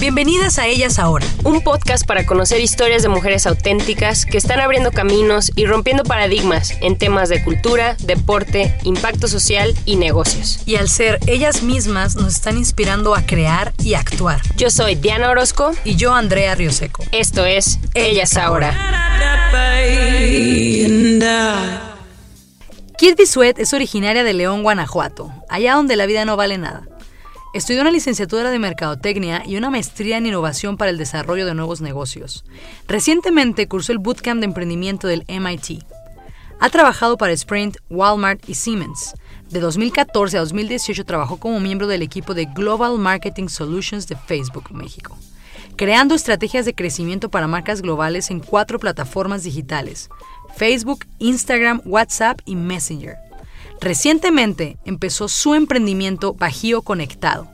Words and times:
Bienvenidas 0.00 0.58
a 0.58 0.66
Ellas 0.66 0.98
Ahora, 0.98 1.26
un 1.44 1.60
podcast 1.60 2.06
para 2.06 2.24
conocer 2.24 2.58
historias 2.62 3.02
de 3.02 3.10
mujeres 3.10 3.46
auténticas 3.46 4.24
que 4.24 4.38
están 4.38 4.58
abriendo 4.58 4.92
caminos 4.92 5.52
y 5.56 5.66
rompiendo 5.66 6.04
paradigmas 6.04 6.72
en 6.80 6.96
temas 6.96 7.28
de 7.28 7.44
cultura, 7.44 7.96
deporte, 8.00 8.74
impacto 8.84 9.28
social 9.28 9.74
y 9.84 9.96
negocios. 9.96 10.60
Y 10.64 10.76
al 10.76 10.88
ser 10.88 11.18
ellas 11.26 11.62
mismas 11.62 12.16
nos 12.16 12.34
están 12.34 12.56
inspirando 12.56 13.14
a 13.14 13.26
crear 13.26 13.74
y 13.84 13.92
actuar. 13.92 14.40
Yo 14.56 14.70
soy 14.70 14.94
Diana 14.94 15.28
Orozco 15.28 15.72
y 15.84 15.96
yo 15.96 16.14
Andrea 16.14 16.54
Rioseco. 16.54 17.04
Esto 17.12 17.44
es 17.44 17.78
Ellas, 17.92 18.38
Ahora. 18.38 18.72
Kid 22.96 23.16
Bisuet 23.18 23.58
es 23.58 23.74
originaria 23.74 24.24
de 24.24 24.32
León, 24.32 24.62
Guanajuato, 24.62 25.30
allá 25.50 25.74
donde 25.74 25.96
la 25.96 26.06
vida 26.06 26.24
no 26.24 26.36
vale 26.36 26.56
nada. 26.56 26.84
Estudió 27.52 27.80
una 27.80 27.90
licenciatura 27.90 28.48
de 28.52 28.60
Mercadotecnia 28.60 29.42
y 29.44 29.56
una 29.56 29.70
maestría 29.70 30.18
en 30.18 30.26
Innovación 30.26 30.76
para 30.76 30.92
el 30.92 30.98
Desarrollo 30.98 31.46
de 31.46 31.54
Nuevos 31.54 31.80
Negocios. 31.80 32.44
Recientemente 32.86 33.66
cursó 33.66 33.90
el 33.90 33.98
Bootcamp 33.98 34.38
de 34.38 34.44
Emprendimiento 34.44 35.08
del 35.08 35.24
MIT. 35.26 35.82
Ha 36.60 36.70
trabajado 36.70 37.16
para 37.16 37.32
Sprint, 37.32 37.78
Walmart 37.88 38.48
y 38.48 38.54
Siemens. 38.54 39.14
De 39.48 39.58
2014 39.58 40.36
a 40.36 40.40
2018 40.40 41.04
trabajó 41.04 41.38
como 41.38 41.58
miembro 41.58 41.88
del 41.88 42.02
equipo 42.02 42.34
de 42.34 42.44
Global 42.44 42.98
Marketing 42.98 43.48
Solutions 43.48 44.06
de 44.06 44.14
Facebook 44.14 44.70
México, 44.70 45.18
creando 45.74 46.14
estrategias 46.14 46.66
de 46.66 46.74
crecimiento 46.76 47.30
para 47.32 47.48
marcas 47.48 47.82
globales 47.82 48.30
en 48.30 48.38
cuatro 48.38 48.78
plataformas 48.78 49.42
digitales, 49.42 50.08
Facebook, 50.54 51.04
Instagram, 51.18 51.82
WhatsApp 51.84 52.38
y 52.44 52.54
Messenger. 52.54 53.16
Recientemente 53.80 54.76
empezó 54.84 55.26
su 55.28 55.54
emprendimiento 55.54 56.34
Bajío 56.34 56.82
Conectado, 56.82 57.48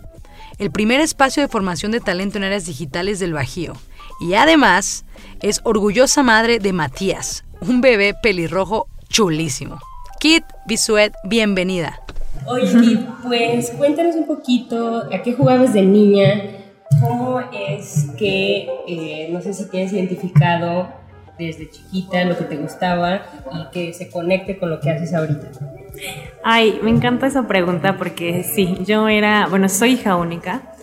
el 0.58 0.72
primer 0.72 1.00
espacio 1.00 1.40
de 1.40 1.48
formación 1.48 1.92
de 1.92 2.00
talento 2.00 2.36
en 2.36 2.44
áreas 2.44 2.66
digitales 2.66 3.20
del 3.20 3.32
Bajío. 3.32 3.74
Y 4.20 4.34
además 4.34 5.04
es 5.40 5.60
orgullosa 5.62 6.24
madre 6.24 6.58
de 6.58 6.72
Matías, 6.72 7.44
un 7.60 7.80
bebé 7.80 8.12
pelirrojo 8.20 8.88
chulísimo. 9.08 9.78
Kit 10.18 10.42
Bisuet, 10.66 11.12
bienvenida. 11.22 12.00
Oye, 12.46 12.72
Kit, 12.80 13.00
pues 13.22 13.70
cuéntanos 13.70 14.16
un 14.16 14.26
poquito 14.26 15.04
a 15.12 15.22
qué 15.22 15.32
jugabas 15.32 15.74
de 15.74 15.82
niña, 15.82 16.42
cómo 17.00 17.40
es 17.52 18.06
que, 18.18 18.68
eh, 18.88 19.28
no 19.30 19.40
sé 19.40 19.54
si 19.54 19.70
tienes 19.70 19.92
identificado 19.92 20.88
desde 21.38 21.70
chiquita 21.70 22.24
lo 22.24 22.36
que 22.36 22.44
te 22.44 22.56
gustaba 22.56 23.22
y 23.52 23.70
que 23.72 23.92
se 23.92 24.10
conecte 24.10 24.58
con 24.58 24.70
lo 24.70 24.80
que 24.80 24.90
haces 24.90 25.14
ahorita. 25.14 25.50
Ay, 26.42 26.78
me 26.82 26.90
encanta 26.90 27.26
esa 27.26 27.46
pregunta 27.46 27.96
porque 27.96 28.42
sí, 28.42 28.78
yo 28.84 29.08
era, 29.08 29.46
bueno, 29.48 29.68
soy 29.68 29.92
hija 29.92 30.16
única 30.16 30.74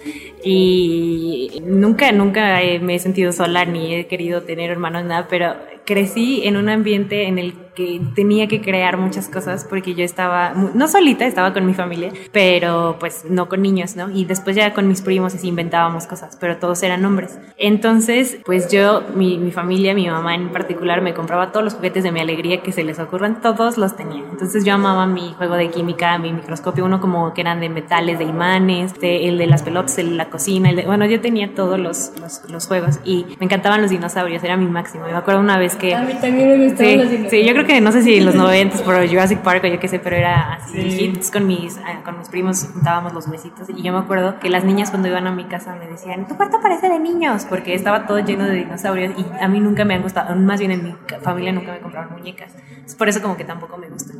y 0.43 1.61
nunca, 1.65 2.11
nunca 2.11 2.59
me 2.81 2.95
he 2.95 2.99
sentido 2.99 3.31
sola 3.31 3.65
ni 3.65 3.95
he 3.95 4.07
querido 4.07 4.43
tener 4.43 4.69
hermanos, 4.69 5.05
nada, 5.05 5.27
pero 5.29 5.55
crecí 5.85 6.41
en 6.45 6.57
un 6.57 6.69
ambiente 6.69 7.27
en 7.27 7.39
el 7.39 7.53
que 7.75 8.01
tenía 8.15 8.47
que 8.47 8.61
crear 8.61 8.97
muchas 8.97 9.29
cosas 9.29 9.65
porque 9.69 9.95
yo 9.95 10.03
estaba, 10.03 10.53
no 10.73 10.87
solita, 10.87 11.25
estaba 11.25 11.53
con 11.53 11.65
mi 11.65 11.73
familia, 11.73 12.11
pero 12.31 12.97
pues 12.99 13.25
no 13.29 13.49
con 13.49 13.61
niños, 13.61 13.95
¿no? 13.95 14.09
Y 14.09 14.25
después 14.25 14.55
ya 14.55 14.73
con 14.73 14.87
mis 14.87 15.01
primos 15.01 15.33
así 15.35 15.47
inventábamos 15.47 16.07
cosas, 16.07 16.37
pero 16.39 16.57
todos 16.57 16.83
eran 16.83 17.03
hombres. 17.05 17.37
Entonces, 17.57 18.37
pues 18.45 18.71
yo, 18.71 19.03
mi, 19.15 19.37
mi 19.37 19.51
familia, 19.51 19.93
mi 19.93 20.07
mamá 20.07 20.35
en 20.35 20.49
particular, 20.49 21.01
me 21.01 21.13
compraba 21.13 21.51
todos 21.51 21.63
los 21.63 21.73
juguetes 21.73 22.03
de 22.03 22.11
mi 22.11 22.19
alegría 22.19 22.61
que 22.61 22.71
se 22.71 22.83
les 22.83 22.99
ocurran, 22.99 23.41
todos 23.41 23.77
los 23.77 23.95
tenía. 23.95 24.23
Entonces 24.31 24.65
yo 24.65 24.73
amaba 24.73 25.05
mi 25.05 25.33
juego 25.33 25.55
de 25.55 25.69
química, 25.69 26.17
mi 26.17 26.33
microscopio, 26.33 26.85
uno 26.85 27.01
como 27.01 27.33
que 27.33 27.41
eran 27.41 27.59
de 27.59 27.69
metales, 27.69 28.19
de 28.19 28.25
imanes, 28.25 28.93
el 29.01 29.37
de 29.37 29.47
las 29.47 29.63
pelotas, 29.63 29.97
el 29.97 30.11
de 30.11 30.15
la 30.15 30.29
cocina, 30.29 30.69
el 30.69 30.75
de, 30.77 30.85
bueno, 30.85 31.05
yo 31.05 31.21
tenía 31.21 31.53
todos 31.53 31.79
los, 31.79 32.11
los, 32.19 32.49
los 32.49 32.67
juegos 32.67 32.99
y 33.03 33.25
me 33.39 33.45
encantaban 33.45 33.81
los 33.81 33.91
dinosaurios, 33.91 34.43
era 34.43 34.57
mi 34.57 34.67
máximo. 34.67 35.05
Me 35.05 35.13
acuerdo 35.13 35.39
una 35.39 35.57
vez 35.57 35.75
que... 35.75 35.95
A 35.95 36.01
mí 36.01 36.13
también 36.19 36.49
me 36.49 36.65
gustaban 36.65 36.91
sí, 36.91 36.97
los 36.97 37.09
dinosaurios. 37.09 37.31
Sí, 37.31 37.45
yo 37.45 37.53
creo 37.53 37.62
que 37.65 37.81
no 37.81 37.91
sé 37.91 38.01
si 38.01 38.15
en 38.15 38.25
los 38.25 38.35
90 38.43 38.83
por 38.83 39.07
Jurassic 39.07 39.39
Park 39.39 39.63
o 39.63 39.67
yo 39.67 39.79
qué 39.79 39.87
sé, 39.87 39.99
pero 39.99 40.15
era 40.15 40.53
así. 40.53 40.79
hits 40.79 41.31
con 41.31 41.47
mis, 41.47 41.77
eh, 41.77 41.81
con 42.03 42.17
mis 42.19 42.29
primos 42.29 42.69
juntábamos 42.73 43.13
los 43.13 43.27
huesitos 43.27 43.69
y 43.69 43.81
yo 43.81 43.93
me 43.93 43.99
acuerdo 43.99 44.39
que 44.39 44.49
las 44.49 44.63
niñas 44.63 44.89
cuando 44.89 45.07
iban 45.07 45.27
a 45.27 45.31
mi 45.31 45.45
casa 45.45 45.75
me 45.75 45.87
decían, 45.87 46.27
tu 46.27 46.35
cuarto 46.35 46.59
parece 46.61 46.89
de 46.89 46.99
niños, 46.99 47.45
porque 47.49 47.73
estaba 47.73 48.05
todo 48.05 48.19
lleno 48.19 48.45
de 48.45 48.55
dinosaurios 48.55 49.13
y 49.17 49.25
a 49.41 49.47
mí 49.47 49.59
nunca 49.59 49.85
me 49.85 49.93
han 49.95 50.01
gustado, 50.01 50.35
más 50.35 50.59
bien 50.59 50.71
en 50.71 50.83
mi 50.83 50.95
familia 51.21 51.51
nunca 51.51 51.71
me 51.71 51.79
compraron 51.79 52.13
muñecas. 52.13 52.53
Es 52.85 52.95
por 52.95 53.07
eso 53.09 53.21
como 53.21 53.37
que 53.37 53.45
tampoco 53.45 53.77
me 53.77 53.87
gustan. 53.87 54.17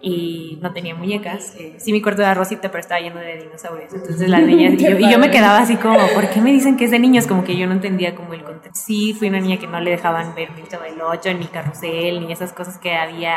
Y 0.00 0.58
no 0.60 0.72
tenía 0.72 0.94
muñecas. 0.94 1.54
Eh, 1.58 1.74
sí, 1.78 1.92
mi 1.92 2.02
cuarto 2.02 2.22
era 2.22 2.34
rosita, 2.34 2.70
pero 2.70 2.80
estaba 2.80 3.00
lleno 3.00 3.20
de 3.20 3.38
dinosaurios. 3.42 3.92
Entonces 3.92 4.28
las 4.28 4.42
niñas, 4.42 4.74
y 4.78 4.84
yo, 4.84 4.98
y 4.98 5.10
yo 5.10 5.18
me 5.18 5.30
quedaba 5.30 5.58
así 5.58 5.76
como, 5.76 5.98
¿por 6.08 6.28
qué 6.28 6.40
me 6.40 6.52
dicen 6.52 6.76
que 6.76 6.84
es 6.84 6.90
de 6.90 6.98
niños? 6.98 7.26
Como 7.26 7.44
que 7.44 7.56
yo 7.56 7.66
no 7.66 7.72
entendía 7.72 8.14
como 8.14 8.34
el 8.34 8.42
contexto. 8.42 8.80
Sí, 8.86 9.14
fui 9.14 9.28
una 9.28 9.40
niña 9.40 9.58
que 9.58 9.66
no 9.66 9.80
le 9.80 9.90
dejaban 9.90 10.34
ver 10.34 10.50
mi 10.52 10.62
Chavo 10.68 10.84
del 10.84 11.00
8, 11.00 11.34
ni 11.34 11.46
Carrusel, 11.46 12.20
ni 12.20 12.32
esas 12.32 12.52
cosas 12.52 12.78
que 12.78 12.94
había 12.94 13.34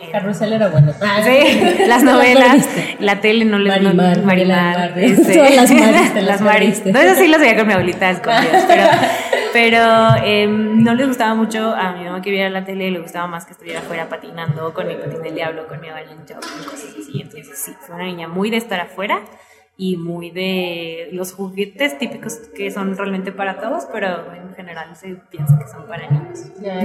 en, 0.00 0.06
en 0.06 0.12
Carrusel 0.12 0.52
era 0.52 0.68
bueno. 0.68 0.92
Ah, 1.00 1.20
Sí, 1.28 1.60
las 1.86 2.02
novelas, 2.02 2.68
la 2.98 3.20
tele 3.20 3.44
no 3.44 3.58
les 3.58 3.68
Marimar, 3.68 4.18
no, 4.18 4.24
Marimar, 4.24 4.90
Marimar, 4.90 4.98
este, 4.98 5.34
todas 5.34 5.54
las 5.54 5.70
maris 5.70 6.14
las 6.14 6.24
las 6.24 6.40
maris. 6.40 6.86
No, 6.86 7.00
eso 7.00 7.20
sí 7.20 7.28
lo 7.28 7.38
veía 7.38 7.56
con 7.56 7.66
mi 7.66 7.72
abuelita 7.72 8.10
escondidas, 8.10 8.64
pero, 8.66 8.84
pero 9.52 10.14
em, 10.24 10.82
no 10.82 10.94
les 10.94 11.06
gustaba 11.06 11.34
mucho 11.34 11.74
a 11.74 11.92
mi 11.92 12.04
mamá 12.04 12.22
que 12.22 12.30
viera 12.30 12.50
la 12.50 12.64
tele, 12.64 12.90
le 12.90 13.00
gustaba 13.00 13.26
más 13.26 13.44
que 13.44 13.52
estuviera 13.52 13.80
afuera 13.80 14.08
patinando 14.08 14.72
con 14.74 14.86
mi 14.86 14.94
patín 14.94 15.22
del 15.22 15.34
diablo, 15.34 15.66
con 15.66 15.80
mi 15.80 15.88
avalancha 15.88 16.34
con 16.34 16.64
cosas 16.64 16.94
así. 16.98 17.20
Entonces 17.20 17.58
sí, 17.58 17.74
fue 17.80 17.94
una 17.96 18.04
niña 18.04 18.28
muy 18.28 18.50
de 18.50 18.56
estar 18.56 18.80
afuera 18.80 19.22
y 19.80 19.96
muy 19.96 20.32
de 20.32 21.08
los 21.12 21.32
juguetes 21.32 21.98
típicos 22.00 22.34
que 22.52 22.68
son 22.72 22.96
realmente 22.96 23.30
para 23.30 23.60
todos, 23.60 23.86
pero 23.92 24.34
en 24.34 24.52
general 24.56 24.96
se 24.96 25.14
piensa 25.30 25.56
que 25.56 25.68
son 25.68 25.86
para 25.86 26.10
niños. 26.10 26.50
Ya. 26.60 26.80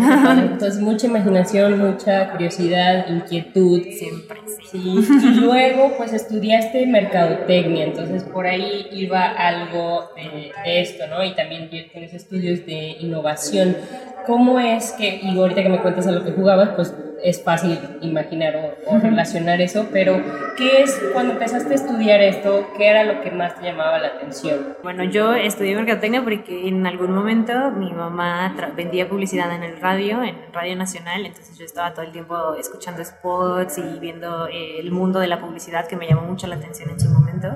Entonces, 0.52 0.80
mucha 0.80 1.08
imaginación, 1.08 1.80
mucha 1.80 2.30
curiosidad, 2.30 3.10
inquietud. 3.10 3.82
Siempre, 3.82 4.42
sí. 4.46 4.64
Sí, 4.74 5.04
y 5.24 5.40
luego 5.40 5.94
pues 5.98 6.14
estudiaste 6.14 6.86
mercadotecnia, 6.86 7.86
entonces 7.86 8.24
por 8.26 8.46
ahí 8.46 8.88
iba 8.92 9.24
algo 9.24 10.12
de, 10.16 10.52
de 10.64 10.82
esto, 10.82 11.08
¿no? 11.08 11.24
Y 11.24 11.34
también 11.34 11.72
tienes 11.72 12.14
estudios 12.14 12.64
de 12.68 12.98
innovación. 13.00 13.76
¿Cómo 14.28 14.60
es 14.60 14.92
que, 14.92 15.20
y 15.24 15.36
ahorita 15.36 15.64
que 15.64 15.70
me 15.70 15.82
cuentas 15.82 16.06
a 16.06 16.12
lo 16.12 16.24
que 16.24 16.32
jugabas, 16.32 16.70
pues 16.76 16.94
es 17.24 17.42
fácil 17.44 17.80
imaginar 18.02 18.56
o, 18.56 18.92
o 18.94 19.00
relacionar 19.00 19.62
eso, 19.62 19.88
pero 19.92 20.22
¿qué 20.58 20.84
es 20.84 21.02
cuando 21.14 21.34
empezaste 21.34 21.72
a 21.72 21.76
estudiar 21.76 22.22
esto? 22.22 22.68
¿Qué 22.78 22.88
era 22.88 23.04
lo 23.04 23.22
que 23.22 23.32
más 23.32 23.56
te 23.56 23.64
llamaba 23.66 23.98
la 23.98 24.08
atención? 24.10 24.76
Bueno, 24.84 25.04
yo 25.06 25.34
estudié 25.34 25.76
mercadotecnia 25.76 26.22
porque 26.22 26.68
en 26.68 26.86
algún 26.86 27.14
momento 27.14 27.72
mi 27.72 27.92
mamá 27.94 28.54
vendía 28.76 29.08
publicidad 29.08 29.54
en 29.56 29.64
el 29.64 29.80
radio, 29.80 30.22
en 30.24 30.36
Radio 30.52 30.76
Nacional, 30.76 31.26
entonces 31.26 31.58
yo 31.58 31.66
estaba 31.66 31.94
todo 31.94 32.06
el 32.06 32.12
tiempo 32.12 32.56
escuchando 32.56 33.04
spots 33.04 33.78
y 33.78 34.00
viendo 34.00 34.48
eh, 34.48 34.80
el 34.80 34.92
mundo 34.92 35.20
de 35.20 35.28
la 35.28 35.40
publicidad 35.40 35.88
que 35.88 35.96
me 35.96 36.08
llamó 36.08 36.24
mucho 36.24 36.48
la 36.48 36.56
atención 36.56 36.90
en 36.90 37.00
su 37.00 37.10
momento. 37.10 37.48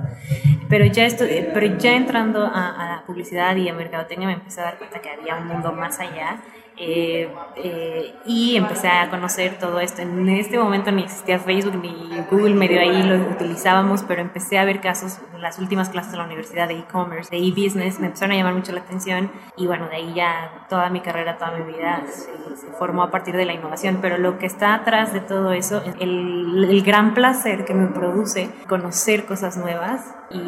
Pero 0.70 0.86
ya, 0.86 1.06
eh, 1.08 1.52
pero 1.54 1.78
ya 1.78 1.96
entrando 1.96 2.44
a, 2.46 2.72
a 2.72 2.90
la 2.98 3.04
publicidad 3.06 3.56
y 3.56 3.68
a 3.70 3.74
mercadotecnia 3.74 4.28
me 4.28 4.34
empecé 4.36 4.62
a 4.62 4.66
dar 4.66 4.78
cuenta 4.78 5.00
que 5.00 5.10
había 5.10 5.36
un 5.36 5.48
mundo 5.48 5.72
más 5.72 6.00
allá. 6.00 6.42
Eh, 6.78 7.30
eh, 7.56 8.14
y 8.26 8.56
empecé 8.56 8.88
a 8.88 9.10
conocer 9.10 9.58
todo 9.60 9.80
esto. 9.80 10.02
En 10.02 10.30
este 10.30 10.58
momento 10.58 10.92
ni 10.92 11.04
existía 11.04 11.40
Facebook 11.40 11.76
ni 11.82 11.92
Google, 12.30 12.54
medio 12.54 12.80
ahí 12.80 13.04
lo 13.04 13.16
utilizábamos, 13.32 14.04
pero 14.04 14.22
empecé 14.22 14.60
a 14.60 14.66
ver 14.66 14.80
casos 14.80 15.20
en 15.34 15.42
las 15.42 15.60
últimas 15.60 15.90
clases 15.90 16.12
de 16.12 16.18
la 16.18 16.26
universidad 16.26 16.68
de 16.68 16.80
e-commerce, 16.80 17.30
de 17.30 17.38
e-business, 17.38 18.00
me 18.00 18.08
empezaron 18.08 18.34
a 18.34 18.38
llamar 18.38 18.54
mucho 18.54 18.72
la 18.72 18.82
atención 18.82 19.32
y 19.56 19.68
bueno, 19.68 19.88
de 19.90 19.96
ahí 19.96 20.14
ya 20.14 20.66
toda 20.70 20.90
mi 20.90 21.02
carrera, 21.02 21.38
toda 21.38 21.52
mi 21.52 21.72
vida 21.72 22.04
se, 22.08 22.56
se 22.56 22.68
formó 22.78 23.04
a 23.04 23.12
partir 23.12 23.36
de 23.36 23.46
la 23.46 23.54
innovación, 23.54 24.00
pero 24.02 24.18
lo 24.18 24.38
que 24.38 24.46
está 24.46 24.76
atrás 24.76 25.14
de 25.14 25.20
todo 25.20 25.52
eso 25.54 25.82
es 25.84 25.96
el, 26.00 26.68
el 26.70 26.84
gran 26.84 27.14
placer 27.14 27.66
que 27.66 27.74
me 27.74 27.88
produce 27.88 28.50
conocer 28.68 29.26
cosas 29.26 29.58
nuevas. 29.58 30.14
Y 30.30 30.42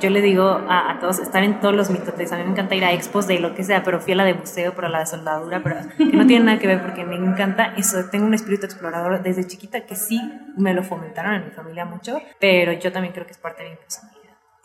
yo 0.00 0.10
le 0.10 0.20
digo 0.20 0.60
a, 0.68 0.90
a 0.90 0.98
todos, 0.98 1.18
estar 1.18 1.42
en 1.42 1.58
todos 1.58 1.74
los 1.74 1.88
mitotes, 1.88 2.30
a 2.32 2.36
mí 2.36 2.44
me 2.44 2.50
encanta 2.50 2.74
ir 2.74 2.84
a 2.84 2.92
expos 2.92 3.26
de 3.26 3.38
lo 3.38 3.54
que 3.54 3.64
sea, 3.64 3.82
pero 3.82 3.98
fui 3.98 4.12
a 4.12 4.16
la 4.16 4.24
de 4.24 4.34
buceo, 4.34 4.74
pero 4.74 4.88
la 4.88 4.98
de 4.98 5.06
soldadura, 5.06 5.62
que 5.96 6.16
no 6.16 6.26
tiene 6.26 6.44
nada 6.44 6.58
que 6.58 6.66
ver 6.66 6.82
porque 6.82 7.04
me 7.04 7.16
encanta 7.16 7.74
eso, 7.76 8.04
tengo 8.10 8.26
un 8.26 8.34
espíritu 8.34 8.66
explorador 8.66 9.22
desde 9.22 9.46
chiquita 9.46 9.80
que 9.80 9.96
sí 9.96 10.20
me 10.56 10.74
lo 10.74 10.82
fomentaron 10.82 11.34
en 11.34 11.46
mi 11.46 11.50
familia 11.50 11.84
mucho, 11.84 12.20
pero 12.38 12.72
yo 12.72 12.92
también 12.92 13.12
creo 13.12 13.26
que 13.26 13.32
es 13.32 13.38
parte 13.38 13.64
de 13.64 13.70
mi 13.70 13.76
personalidad. 13.76 14.14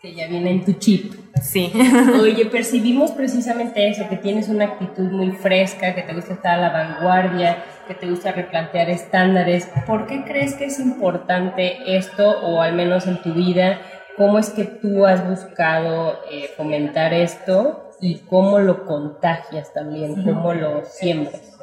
Que 0.01 0.15
ya 0.15 0.27
viene 0.27 0.51
en 0.51 0.63
tu 0.63 0.73
chip. 0.73 1.13
Sí. 1.41 1.73
Oye, 2.21 2.45
percibimos 2.45 3.11
precisamente 3.11 3.89
eso, 3.89 4.07
que 4.07 4.15
tienes 4.15 4.47
una 4.47 4.65
actitud 4.65 5.11
muy 5.11 5.31
fresca, 5.31 5.93
que 5.93 6.03
te 6.03 6.13
gusta 6.13 6.35
estar 6.35 6.57
a 6.57 6.61
la 6.61 6.69
vanguardia, 6.69 7.57
que 7.85 7.95
te 7.95 8.09
gusta 8.09 8.31
replantear 8.31 8.89
estándares. 8.89 9.69
¿Por 9.85 10.07
qué 10.07 10.23
crees 10.23 10.53
que 10.55 10.65
es 10.65 10.79
importante 10.79 11.97
esto, 11.97 12.29
o 12.29 12.61
al 12.61 12.75
menos 12.75 13.07
en 13.07 13.21
tu 13.21 13.33
vida, 13.33 13.81
cómo 14.15 14.39
es 14.39 14.51
que 14.51 14.63
tú 14.63 15.05
has 15.05 15.27
buscado 15.27 16.19
eh, 16.31 16.49
fomentar 16.55 17.13
esto 17.13 17.88
y 18.01 18.19
cómo 18.19 18.59
lo 18.59 18.85
contagias 18.85 19.73
también, 19.73 20.23
cómo 20.23 20.53
lo 20.53 20.83
siembras? 20.85 21.57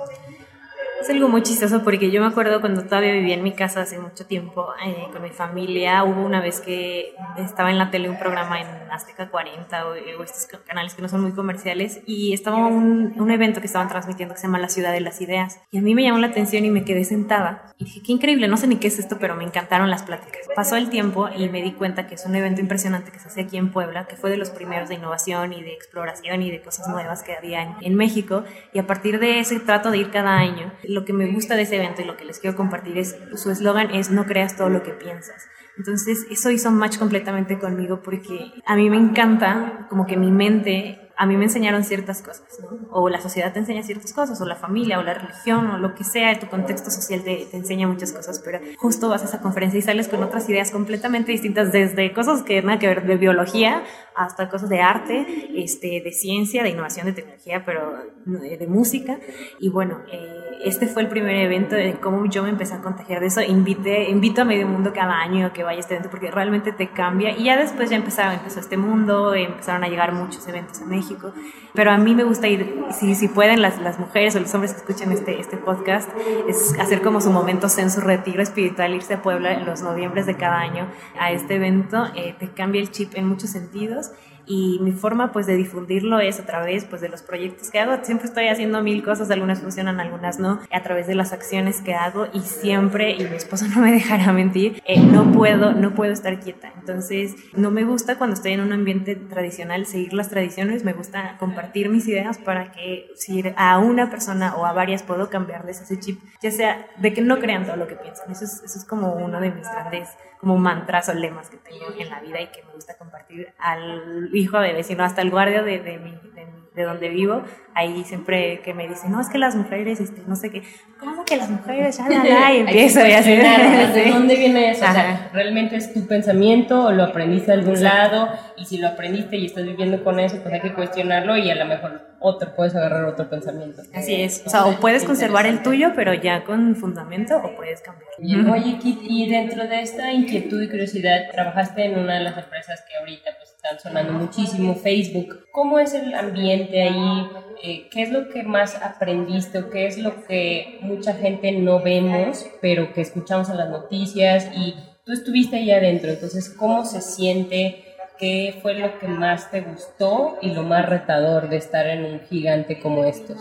Es 1.06 1.10
algo 1.10 1.28
muy 1.28 1.44
chistoso 1.44 1.84
porque 1.84 2.10
yo 2.10 2.20
me 2.20 2.26
acuerdo 2.26 2.60
cuando 2.60 2.82
todavía 2.82 3.12
vivía 3.12 3.34
en 3.36 3.44
mi 3.44 3.52
casa 3.52 3.82
hace 3.82 3.96
mucho 3.96 4.26
tiempo 4.26 4.66
eh, 4.84 5.06
con 5.12 5.22
mi 5.22 5.30
familia, 5.30 6.02
hubo 6.02 6.20
una 6.20 6.40
vez 6.40 6.60
que 6.60 7.14
estaba 7.36 7.70
en 7.70 7.78
la 7.78 7.92
tele 7.92 8.10
un 8.10 8.18
programa 8.18 8.60
en 8.60 8.66
Azteca 8.90 9.30
40 9.30 9.86
o, 9.86 9.90
o 9.90 10.22
estos 10.24 10.48
canales 10.66 10.94
que 10.94 11.02
no 11.02 11.08
son 11.08 11.20
muy 11.20 11.30
comerciales 11.30 12.00
y 12.06 12.32
estaba 12.32 12.56
un, 12.66 13.14
un, 13.20 13.30
evento 13.30 13.60
que 13.60 13.68
estaban 13.68 13.88
transmitiendo 13.88 14.34
que 14.34 14.40
se 14.40 14.48
llama 14.48 14.58
La 14.58 14.68
Ciudad 14.68 14.90
de 14.90 15.00
las 15.00 15.20
Ideas 15.20 15.60
y 15.70 15.78
a 15.78 15.80
mí 15.80 15.94
me 15.94 16.02
llamó 16.02 16.18
la 16.18 16.26
atención 16.26 16.64
y 16.64 16.70
me 16.70 16.84
quedé 16.84 17.04
sentada 17.04 17.72
y 17.78 17.84
dije, 17.84 18.02
qué 18.04 18.10
increíble, 18.10 18.48
no 18.48 18.56
sé 18.56 18.66
ni 18.66 18.74
qué 18.74 18.88
es 18.88 18.98
esto, 18.98 19.18
pero 19.20 19.36
me 19.36 19.44
encantaron 19.44 19.90
las 19.90 20.02
pláticas. 20.02 20.40
Pasó 20.56 20.74
el 20.74 20.90
tiempo 20.90 21.28
y 21.28 21.48
me 21.50 21.62
di 21.62 21.72
cuenta 21.72 22.08
que 22.08 22.16
es 22.16 22.26
un 22.26 22.34
evento 22.34 22.60
impresionante 22.60 23.12
que 23.12 23.20
se 23.20 23.28
hace 23.28 23.42
aquí 23.42 23.58
en 23.58 23.70
Puebla, 23.70 24.08
que 24.08 24.16
fue 24.16 24.30
de 24.30 24.38
los 24.38 24.50
primeros 24.50 24.88
de 24.88 24.96
innovación 24.96 25.52
y 25.52 25.62
de 25.62 25.72
exploración 25.72 26.42
y 26.42 26.50
de 26.50 26.62
cosas 26.62 26.88
nuevas 26.88 27.22
que 27.22 27.36
había 27.36 27.62
en, 27.62 27.76
en 27.82 27.94
México 27.94 28.42
y 28.72 28.80
a 28.80 28.88
partir 28.88 29.20
de 29.20 29.38
ese 29.38 29.60
trato 29.60 29.92
de 29.92 29.98
ir 29.98 30.10
cada 30.10 30.32
año 30.32 30.72
lo 30.96 31.04
que 31.04 31.12
me 31.12 31.30
gusta 31.30 31.54
de 31.54 31.62
ese 31.62 31.76
evento 31.76 32.02
y 32.02 32.06
lo 32.06 32.16
que 32.16 32.24
les 32.24 32.40
quiero 32.40 32.56
compartir 32.56 32.98
es, 32.98 33.14
su 33.34 33.50
eslogan 33.50 33.94
es 33.94 34.10
no 34.10 34.24
creas 34.24 34.56
todo 34.56 34.70
lo 34.70 34.82
que 34.82 34.92
piensas. 34.92 35.46
Entonces 35.76 36.26
eso 36.30 36.50
hizo 36.50 36.70
match 36.70 36.98
completamente 36.98 37.58
conmigo 37.58 38.00
porque 38.02 38.50
a 38.64 38.74
mí 38.76 38.88
me 38.88 38.96
encanta 38.96 39.86
como 39.90 40.06
que 40.06 40.16
mi 40.16 40.30
mente 40.30 41.06
a 41.18 41.24
mí 41.24 41.36
me 41.36 41.44
enseñaron 41.44 41.82
ciertas 41.82 42.20
cosas, 42.20 42.46
¿no? 42.60 42.88
O 42.90 43.08
la 43.08 43.20
sociedad 43.20 43.52
te 43.52 43.58
enseña 43.58 43.82
ciertas 43.82 44.12
cosas, 44.12 44.38
o 44.40 44.44
la 44.44 44.54
familia, 44.54 44.98
o 44.98 45.02
la 45.02 45.14
religión, 45.14 45.70
o 45.70 45.78
lo 45.78 45.94
que 45.94 46.04
sea, 46.04 46.38
tu 46.38 46.46
contexto 46.48 46.90
social 46.90 47.22
te, 47.24 47.46
te, 47.50 47.56
enseña 47.56 47.88
muchas 47.88 48.12
cosas, 48.12 48.42
pero 48.44 48.60
justo 48.76 49.08
vas 49.08 49.22
a 49.22 49.24
esa 49.24 49.40
conferencia 49.40 49.78
y 49.78 49.82
sales 49.82 50.08
con 50.08 50.22
otras 50.22 50.46
ideas 50.50 50.70
completamente 50.70 51.32
distintas, 51.32 51.72
desde 51.72 52.12
cosas 52.12 52.42
que 52.42 52.60
nada 52.60 52.78
que 52.78 52.86
ver 52.86 53.06
de 53.06 53.16
biología 53.16 53.82
hasta 54.16 54.48
cosas 54.48 54.68
de 54.68 54.80
arte, 54.80 55.26
este, 55.54 56.00
de 56.02 56.12
ciencia, 56.12 56.62
de 56.62 56.70
innovación, 56.70 57.06
de 57.06 57.12
tecnología, 57.12 57.64
pero 57.64 57.92
de, 58.24 58.56
de 58.56 58.66
música. 58.66 59.18
Y 59.60 59.68
bueno, 59.68 60.00
eh, 60.10 60.46
este 60.64 60.86
fue 60.86 61.02
el 61.02 61.08
primer 61.08 61.36
evento 61.36 61.76
de 61.76 61.94
cómo 61.94 62.24
yo 62.26 62.42
me 62.42 62.48
empecé 62.48 62.74
a 62.74 62.80
contagiar 62.80 63.20
de 63.20 63.26
eso. 63.26 63.42
Invité, 63.42 64.08
invito 64.08 64.42
a 64.42 64.44
medio 64.44 64.66
mundo 64.66 64.92
cada 64.94 65.20
año 65.20 65.46
a 65.46 65.52
que 65.52 65.62
vaya 65.62 65.76
a 65.76 65.80
este 65.80 65.94
evento 65.94 66.10
porque 66.10 66.30
realmente 66.30 66.72
te 66.72 66.88
cambia. 66.88 67.36
Y 67.36 67.44
ya 67.44 67.56
después 67.56 67.90
ya 67.90 67.96
empezaba, 67.96 68.34
empezó 68.34 68.60
este 68.60 68.76
mundo, 68.76 69.34
empezaron 69.34 69.84
a 69.84 69.88
llegar 69.88 70.12
muchos 70.12 70.46
eventos 70.48 70.80
en 70.80 70.88
México. 70.88 71.32
Pero 71.74 71.90
a 71.90 71.98
mí 71.98 72.14
me 72.14 72.24
gusta 72.24 72.48
ir, 72.48 72.84
si, 72.90 73.14
si 73.14 73.28
pueden 73.28 73.60
las, 73.60 73.78
las 73.80 73.98
mujeres 73.98 74.34
o 74.34 74.40
los 74.40 74.52
hombres 74.54 74.72
que 74.72 74.78
escuchen 74.78 75.12
este, 75.12 75.38
este 75.38 75.58
podcast, 75.58 76.08
es 76.48 76.78
hacer 76.80 77.02
como 77.02 77.20
su 77.20 77.30
momento 77.30 77.68
zen, 77.68 77.90
su 77.90 78.00
retiro 78.00 78.42
espiritual, 78.42 78.94
irse 78.94 79.14
a 79.14 79.22
Puebla 79.22 79.52
en 79.52 79.66
los 79.66 79.82
noviembres 79.82 80.24
de 80.24 80.36
cada 80.36 80.58
año 80.58 80.88
a 81.20 81.32
este 81.32 81.56
evento. 81.56 82.06
Eh, 82.14 82.34
te 82.38 82.48
cambia 82.48 82.80
el 82.80 82.90
chip 82.90 83.12
en 83.14 83.28
muchos 83.28 83.50
sentidos 83.50 84.05
y 84.46 84.78
mi 84.80 84.92
forma 84.92 85.32
pues 85.32 85.46
de 85.46 85.56
difundirlo 85.56 86.20
es 86.20 86.40
a 86.40 86.46
través 86.46 86.84
pues 86.84 87.00
de 87.00 87.08
los 87.08 87.22
proyectos 87.22 87.70
que 87.70 87.78
hago. 87.78 87.96
Siempre 88.04 88.26
estoy 88.26 88.48
haciendo 88.48 88.82
mil 88.82 89.02
cosas, 89.02 89.30
algunas 89.30 89.60
funcionan, 89.60 90.00
algunas 90.00 90.38
no, 90.38 90.60
a 90.70 90.82
través 90.82 91.06
de 91.06 91.14
las 91.14 91.32
acciones 91.32 91.80
que 91.80 91.94
hago 91.94 92.28
y 92.32 92.40
siempre, 92.40 93.12
y 93.12 93.24
mi 93.24 93.36
esposo 93.36 93.66
no 93.74 93.80
me 93.80 93.92
dejará 93.92 94.32
mentir, 94.32 94.82
eh, 94.86 95.00
no 95.00 95.32
puedo, 95.32 95.72
no 95.72 95.94
puedo 95.94 96.12
estar 96.12 96.38
quieta. 96.40 96.72
Entonces, 96.78 97.34
no 97.54 97.70
me 97.70 97.84
gusta 97.84 98.18
cuando 98.18 98.34
estoy 98.34 98.52
en 98.52 98.60
un 98.60 98.72
ambiente 98.72 99.16
tradicional 99.16 99.86
seguir 99.86 100.12
las 100.12 100.28
tradiciones, 100.28 100.84
me 100.84 100.92
gusta 100.92 101.36
compartir 101.38 101.88
mis 101.88 102.06
ideas 102.08 102.38
para 102.38 102.72
que 102.72 103.10
si 103.16 103.44
a 103.56 103.78
una 103.78 104.10
persona 104.10 104.54
o 104.56 104.66
a 104.66 104.72
varias 104.72 105.02
puedo 105.02 105.30
cambiarles 105.30 105.80
ese 105.80 105.98
chip, 105.98 106.20
ya 106.40 106.50
sea 106.50 106.86
de 106.98 107.12
que 107.12 107.20
no 107.20 107.38
crean 107.38 107.66
todo 107.66 107.76
lo 107.76 107.86
que 107.86 107.96
piensan. 107.96 108.30
Eso 108.30 108.44
es, 108.44 108.62
eso 108.64 108.78
es 108.78 108.84
como 108.84 109.14
uno 109.14 109.40
de 109.40 109.50
mis 109.50 109.68
grandes 109.70 110.08
como 110.38 110.58
mantras 110.58 111.08
o 111.08 111.14
lemas 111.14 111.50
que 111.50 111.56
tengo 111.56 111.86
en 111.98 112.10
la 112.10 112.20
vida 112.20 112.40
y 112.40 112.48
que 112.48 112.62
me 112.62 112.72
gusta 112.72 112.96
compartir 112.96 113.52
al 113.58 114.30
hijo 114.36 114.58
de 114.58 114.72
vecino, 114.72 115.04
hasta 115.04 115.22
el 115.22 115.30
guardia 115.30 115.62
de, 115.62 115.80
de, 115.80 115.98
mi, 115.98 116.10
de, 116.10 116.46
de 116.74 116.82
donde 116.82 117.08
vivo, 117.08 117.42
ahí 117.74 118.04
siempre 118.04 118.60
que 118.60 118.72
me 118.74 118.88
dicen, 118.88 119.12
no, 119.12 119.20
es 119.20 119.28
que 119.28 119.38
las 119.38 119.54
mujeres, 119.54 120.00
este, 120.00 120.22
no 120.26 120.34
sé 120.34 120.50
qué, 120.50 120.62
¿cómo 120.98 121.24
que 121.24 121.36
las 121.36 121.50
mujeres? 121.50 121.98
Ya, 121.98 122.08
la, 122.08 122.24
la, 122.24 122.54
y 122.54 122.56
empiezo 122.60 123.06
y 123.06 123.12
así. 123.12 123.30
¿De 123.94 124.10
dónde 124.10 124.36
viene 124.36 124.70
eso? 124.70 124.84
O 124.84 124.92
sea, 124.92 125.30
¿realmente 125.32 125.76
es 125.76 125.92
tu 125.92 126.06
pensamiento 126.06 126.84
o 126.84 126.92
lo 126.92 127.04
aprendiste 127.04 127.52
de 127.52 127.58
algún 127.58 127.76
Exacto. 127.76 128.16
lado? 128.16 128.28
Y 128.56 128.64
si 128.64 128.78
lo 128.78 128.88
aprendiste 128.88 129.36
y 129.36 129.46
estás 129.46 129.64
viviendo 129.64 130.02
con 130.02 130.18
eso, 130.20 130.38
pues 130.42 130.54
hay 130.54 130.60
que 130.60 130.72
cuestionarlo 130.72 131.36
y 131.36 131.50
a 131.50 131.54
lo 131.54 131.66
mejor 131.66 132.16
otro, 132.18 132.54
puedes 132.54 132.74
agarrar 132.74 133.04
otro 133.04 133.28
pensamiento. 133.28 133.82
Así 133.94 134.14
es. 134.22 134.42
O 134.46 134.50
sea, 134.50 134.66
o 134.66 134.80
puedes 134.80 135.04
conservar 135.04 135.46
el 135.46 135.62
tuyo, 135.62 135.92
pero 135.94 136.14
ya 136.14 136.44
con 136.44 136.74
fundamento, 136.76 137.36
o 137.36 137.56
puedes 137.56 137.82
cambiar. 137.82 138.10
Oye, 138.50 138.78
Kit, 138.78 139.00
y 139.02 139.28
dentro 139.28 139.66
de 139.66 139.82
esta 139.82 140.12
inquietud 140.12 140.62
y 140.62 140.68
curiosidad, 140.68 141.30
trabajaste 141.30 141.84
en 141.84 141.98
una 141.98 142.14
de 142.14 142.20
las 142.20 142.36
empresas 142.38 142.82
que 142.88 142.96
ahorita 142.96 143.30
pues 143.38 143.55
están 143.66 143.80
sonando 143.80 144.12
muchísimo, 144.12 144.74
Facebook. 144.76 145.46
¿Cómo 145.50 145.78
es 145.78 145.92
el 145.94 146.14
ambiente 146.14 146.82
ahí? 146.82 147.28
Eh, 147.62 147.88
¿Qué 147.90 148.02
es 148.02 148.10
lo 148.10 148.28
que 148.28 148.42
más 148.44 148.80
aprendiste 148.80 149.58
o 149.58 149.70
qué 149.70 149.86
es 149.86 149.98
lo 149.98 150.24
que 150.24 150.78
mucha 150.82 151.14
gente 151.14 151.50
no 151.52 151.82
vemos, 151.82 152.46
pero 152.60 152.92
que 152.92 153.00
escuchamos 153.00 153.48
en 153.50 153.56
las 153.56 153.70
noticias 153.70 154.48
y 154.54 154.74
tú 155.04 155.12
estuviste 155.12 155.56
ahí 155.56 155.72
adentro? 155.72 156.10
Entonces, 156.10 156.48
¿cómo 156.50 156.84
se 156.84 157.00
siente? 157.00 157.82
¿Qué 158.18 158.58
fue 158.62 158.74
lo 158.74 158.98
que 158.98 159.08
más 159.08 159.50
te 159.50 159.62
gustó 159.62 160.38
y 160.40 160.52
lo 160.52 160.62
más 160.62 160.88
retador 160.88 161.48
de 161.48 161.56
estar 161.56 161.86
en 161.86 162.04
un 162.04 162.20
gigante 162.20 162.80
como 162.80 163.04
estos? 163.04 163.38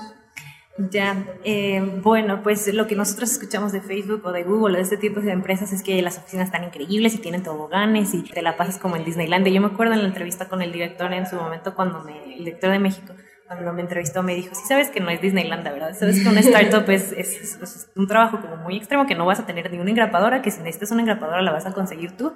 Ya, 0.77 1.25
eh, 1.45 1.81
bueno, 2.03 2.43
pues 2.43 2.73
lo 2.73 2.85
que 2.85 2.95
nosotros 2.95 3.31
escuchamos 3.31 3.71
de 3.71 3.79
Facebook 3.79 4.25
o 4.25 4.33
de 4.33 4.43
Google 4.43 4.73
o 4.73 4.77
de 4.77 4.83
este 4.83 4.97
tipo 4.97 5.21
de 5.21 5.31
empresas 5.31 5.71
es 5.71 5.81
que 5.81 6.01
las 6.01 6.17
oficinas 6.17 6.47
están 6.47 6.65
increíbles 6.65 7.15
y 7.15 7.19
tienen 7.19 7.43
toboganes 7.43 8.13
y 8.13 8.23
te 8.23 8.41
la 8.41 8.57
pasas 8.57 8.77
como 8.77 8.97
en 8.97 9.05
Disneyland. 9.05 9.47
Yo 9.47 9.61
me 9.61 9.67
acuerdo 9.67 9.93
en 9.93 10.01
la 10.01 10.07
entrevista 10.09 10.49
con 10.49 10.61
el 10.61 10.73
director 10.73 11.13
en 11.13 11.27
su 11.27 11.37
momento 11.37 11.75
cuando 11.75 12.03
me, 12.03 12.35
el 12.35 12.43
director 12.43 12.71
de 12.71 12.79
México, 12.79 13.13
cuando 13.47 13.73
me 13.73 13.81
entrevistó 13.81 14.23
me 14.23 14.33
dijo, 14.33 14.55
sí 14.55 14.63
sabes 14.67 14.89
que 14.89 14.99
no 14.99 15.09
es 15.11 15.21
Disneyland, 15.21 15.63
¿verdad? 15.63 15.93
Sabes 15.93 16.23
que 16.23 16.27
una 16.27 16.39
startup 16.39 16.89
es, 16.89 17.11
es, 17.11 17.39
es, 17.39 17.61
es, 17.61 17.91
un 17.95 18.07
trabajo 18.07 18.41
como 18.41 18.57
muy 18.57 18.77
extremo, 18.77 19.05
que 19.05 19.13
no 19.13 19.23
vas 19.25 19.39
a 19.39 19.45
tener 19.45 19.71
ni 19.71 19.77
una 19.77 19.91
engrapadora, 19.91 20.41
que 20.41 20.49
si 20.49 20.59
necesitas 20.59 20.89
una 20.91 21.01
engrapadora 21.01 21.43
la 21.43 21.51
vas 21.51 21.67
a 21.67 21.71
conseguir 21.71 22.17
tú, 22.17 22.33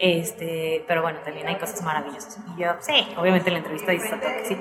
este, 0.00 0.84
pero 0.88 1.02
bueno, 1.02 1.20
también 1.24 1.46
hay 1.46 1.56
cosas 1.56 1.80
maravillosas. 1.82 2.40
Y 2.56 2.62
yo, 2.62 2.72
sí, 2.80 2.92
obviamente 3.16 3.52
la 3.52 3.58
entrevista 3.58 3.92
dice 3.92 4.10
que 4.10 4.44
sí, 4.46 4.56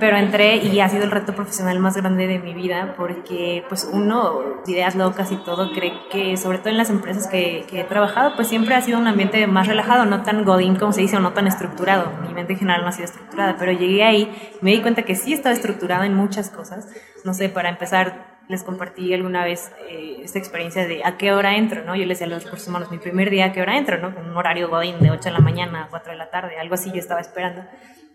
pero 0.00 0.16
entré 0.16 0.56
y 0.56 0.80
ha 0.80 0.88
sido 0.88 1.04
el 1.04 1.10
reto 1.10 1.34
profesional 1.34 1.78
más 1.80 1.98
grande 1.98 2.26
de 2.26 2.38
mi 2.38 2.54
vida, 2.54 2.94
porque 2.96 3.62
pues 3.68 3.88
uno, 3.92 4.62
ideas 4.66 4.94
locas 4.94 5.30
y 5.32 5.36
todo, 5.36 5.72
cree 5.72 5.92
que 6.10 6.38
sobre 6.38 6.58
todo 6.58 6.70
en 6.70 6.78
las 6.78 6.88
empresas 6.88 7.26
que, 7.26 7.66
que 7.68 7.80
he 7.80 7.84
trabajado, 7.84 8.36
pues 8.36 8.48
siempre 8.48 8.74
ha 8.74 8.80
sido 8.80 8.98
un 8.98 9.06
ambiente 9.06 9.46
más 9.46 9.66
relajado, 9.66 10.06
no 10.06 10.22
tan 10.22 10.44
godín 10.44 10.76
como 10.76 10.94
se 10.94 11.02
dice, 11.02 11.18
o 11.18 11.20
no 11.20 11.34
tan 11.34 11.46
estructurado. 11.46 12.10
Mi 12.26 12.32
mente 12.32 12.54
en 12.54 12.58
general 12.58 12.80
no 12.80 12.88
ha 12.88 12.92
sido 12.92 13.04
estructurada, 13.04 13.56
pero 13.58 13.72
llegué 13.72 14.02
ahí 14.02 14.50
me 14.60 14.72
di 14.72 14.80
cuenta 14.80 15.02
que 15.02 15.09
que 15.10 15.16
sí 15.16 15.32
estaba 15.32 15.52
estructurada 15.52 16.06
en 16.06 16.14
muchas 16.14 16.50
cosas. 16.50 16.86
No 17.24 17.34
sé, 17.34 17.48
para 17.48 17.68
empezar, 17.68 18.38
les 18.48 18.62
compartí 18.62 19.12
alguna 19.12 19.44
vez 19.44 19.72
eh, 19.88 20.20
esta 20.22 20.38
experiencia 20.38 20.86
de 20.86 21.02
a 21.04 21.18
qué 21.18 21.32
hora 21.32 21.56
entro, 21.56 21.84
¿no? 21.84 21.96
Yo 21.96 22.06
les 22.06 22.20
decía 22.20 22.28
a 22.28 22.30
los 22.30 22.44
recursos 22.44 22.68
humanos, 22.68 22.92
mi 22.92 22.98
primer 22.98 23.28
día, 23.28 23.46
a 23.46 23.52
qué 23.52 23.60
hora 23.60 23.76
entro, 23.76 23.98
¿no? 23.98 24.14
Con 24.14 24.30
un 24.30 24.36
horario 24.36 24.68
godín 24.68 25.00
de 25.00 25.10
8 25.10 25.20
de 25.20 25.30
la 25.32 25.40
mañana 25.40 25.82
a 25.82 25.88
4 25.88 26.12
de 26.12 26.16
la 26.16 26.30
tarde, 26.30 26.60
algo 26.60 26.74
así 26.74 26.92
yo 26.92 26.98
estaba 26.98 27.20
esperando. 27.20 27.64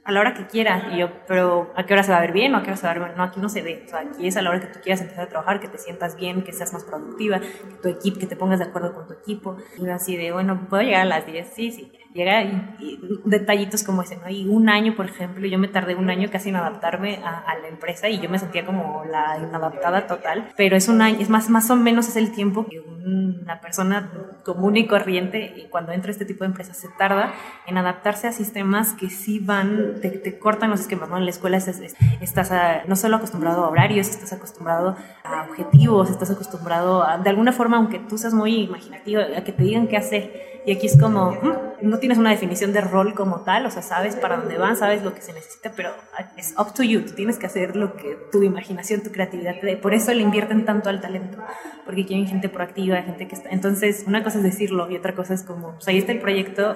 A 0.06 0.12
la 0.14 0.22
hora 0.22 0.34
que 0.36 0.48
quiera, 0.48 0.88
y 0.94 1.00
yo, 1.00 1.10
pero 1.28 1.74
¿a 1.75 1.86
qué 1.86 1.92
hora 1.92 2.04
se 2.04 2.14
va 2.14 2.20
a 2.20 2.22
ver 2.22 2.32
bien 2.32 2.56
o 2.56 2.60
a 2.60 2.64
qué 2.64 2.70
hora 2.70 2.78
se 2.78 2.88
va 2.88 2.92
a 2.92 2.94
ver 2.94 3.04
bien? 3.04 3.18
No, 3.18 3.24
aquí 3.24 3.42
no 3.42 3.50
se 3.50 3.62
ve, 3.62 3.84
o 3.86 3.90
sea, 3.90 4.00
aquí 4.00 4.25
es 4.25 4.38
a 4.38 4.42
la 4.42 4.52
hora 4.52 4.62
que 4.62 4.68
tú 4.68 4.80
quieras 4.82 5.02
empezar 5.02 5.25
a 5.25 5.28
trabajar, 5.28 5.60
que 5.60 5.68
te 5.68 5.78
sientas 5.78 6.16
bien, 6.16 6.44
que 6.44 6.54
seas 6.54 6.72
más 6.72 6.86
productiva, 6.86 7.42
que 7.42 7.75
tu 7.82 7.90
equipo, 7.90 8.20
que 8.20 8.28
te 8.28 8.38
pongas 8.38 8.60
de 8.60 8.66
acuerdo 8.68 8.94
con 8.94 9.06
tu 9.06 9.14
equipo. 9.16 9.58
Y 9.78 9.90
así 9.90 10.16
de, 10.16 10.32
bueno, 10.32 10.68
¿puedo 10.70 10.84
llegar 10.84 11.02
a 11.02 11.06
las 11.06 11.25
10? 11.25 11.54
Sí, 11.54 11.72
sí, 11.72 11.92
llega 12.15 12.43
y, 12.43 12.75
y, 12.79 13.00
detallitos 13.25 13.84
como 13.84 14.01
ese, 14.01 14.15
¿no? 14.15 14.29
Y 14.29 14.48
un 14.48 14.69
año, 14.69 14.95
por 14.95 15.05
ejemplo, 15.05 15.45
yo 15.45 15.60
me 15.60 15.67
tardé 15.67 15.95
un 15.95 16.10
año 16.10 16.29
casi 16.31 16.50
en 16.50 16.55
adaptarme 16.55 17.19
a, 17.24 17.39
a, 17.39 17.57
la 17.60 17.67
empresa 17.67 18.07
y 18.07 18.19
yo 18.19 18.29
me 18.29 18.39
sentía 18.39 18.65
como 18.65 19.03
la 19.05 19.38
inadaptada 19.38 20.07
total, 20.07 20.50
pero 20.55 20.77
es 20.77 20.88
un 20.88 21.01
año, 21.01 21.17
es 21.19 21.29
más, 21.29 21.50
más 21.50 21.69
o 21.69 21.75
menos 21.75 22.07
es 22.07 22.15
el 22.15 22.31
tiempo 22.31 22.65
que 22.67 22.79
una 22.79 23.60
persona 23.60 24.12
común 24.43 24.77
y 24.77 24.88
corriente, 24.88 25.67
cuando 25.69 25.91
entra 25.91 26.10
a 26.10 26.13
este 26.13 26.25
tipo 26.25 26.45
de 26.45 26.51
empresas, 26.51 26.77
se 26.77 26.88
tarda 26.98 27.34
en 27.67 27.77
adaptarse 27.77 28.27
a 28.27 28.31
sistemas 28.31 28.93
que 28.93 29.10
sí 29.10 29.39
van, 29.39 30.00
te, 30.01 30.10
te 30.10 30.39
cortan 30.39 30.69
los 30.69 30.79
esquemas, 30.79 31.10
¿no? 31.10 31.17
En 31.17 31.25
la 31.25 31.31
escuela 31.31 31.57
estás, 31.57 31.81
estás 32.22 32.51
a, 32.51 32.84
no 32.88 32.95
solo 32.95 33.17
acostumbrado 33.17 33.65
a 33.65 33.69
horarios, 33.69 34.07
estás 34.07 34.31
acostumbrado 34.31 34.95
a 35.24 35.43
objetivos, 35.50 36.10
estás 36.10 36.31
acostumbrado 36.31 37.03
a, 37.03 37.17
de 37.17 37.29
alguna 37.29 37.51
forma, 37.51 37.77
aunque 37.77 38.00
tú 38.00 38.17
seas 38.17 38.34
muy 38.34 38.55
imaginativo, 38.63 39.22
a 39.22 39.41
que 39.43 39.51
te 39.51 39.63
digan 39.63 39.88
qué 39.88 39.98
hacer 39.98 40.54
Y 40.65 40.72
aquí 40.72 40.88
es 40.88 41.00
como, 41.00 41.31
mm, 41.31 41.88
no 41.88 42.00
tienes 42.00 42.17
una 42.17 42.31
definición 42.31 42.74
de 42.74 42.81
rol 42.81 43.13
como 43.13 43.41
tal, 43.41 43.65
o 43.65 43.72
sea, 43.72 43.81
sabes 43.81 44.15
para 44.15 44.38
dónde 44.38 44.57
van, 44.57 44.75
sabes 44.75 45.03
lo 45.03 45.13
que 45.13 45.22
se 45.22 45.34
necesita, 45.34 45.72
pero 45.75 45.91
es 46.38 46.55
up 46.57 46.74
to 46.74 46.84
you, 46.84 47.01
tú 47.01 47.13
tienes 47.13 47.38
que 47.38 47.45
hacer 47.45 47.75
lo 47.75 47.95
que 47.95 48.17
tu 48.31 48.41
imaginación, 48.41 49.01
tu 49.01 49.12
creatividad 49.12 49.60
te 49.60 49.67
dé. 49.67 49.77
Por 49.77 49.93
eso 49.93 50.13
le 50.13 50.22
invierten 50.22 50.65
tanto 50.65 50.89
al 50.89 51.01
talento, 51.01 51.38
porque 51.86 52.05
quieren 52.05 52.27
gente 52.27 52.50
proactiva, 52.50 53.01
gente 53.03 53.27
que 53.27 53.36
está... 53.36 53.50
Entonces, 53.50 54.05
una 54.07 54.24
cosa 54.24 54.38
es 54.39 54.43
decirlo 54.43 54.89
y 54.89 54.95
otra 54.95 55.13
cosa 55.13 55.34
es 55.34 55.43
como, 55.43 55.74
pues 55.74 55.88
ahí 55.88 55.98
está 55.98 56.12
el 56.12 56.19
proyecto, 56.19 56.75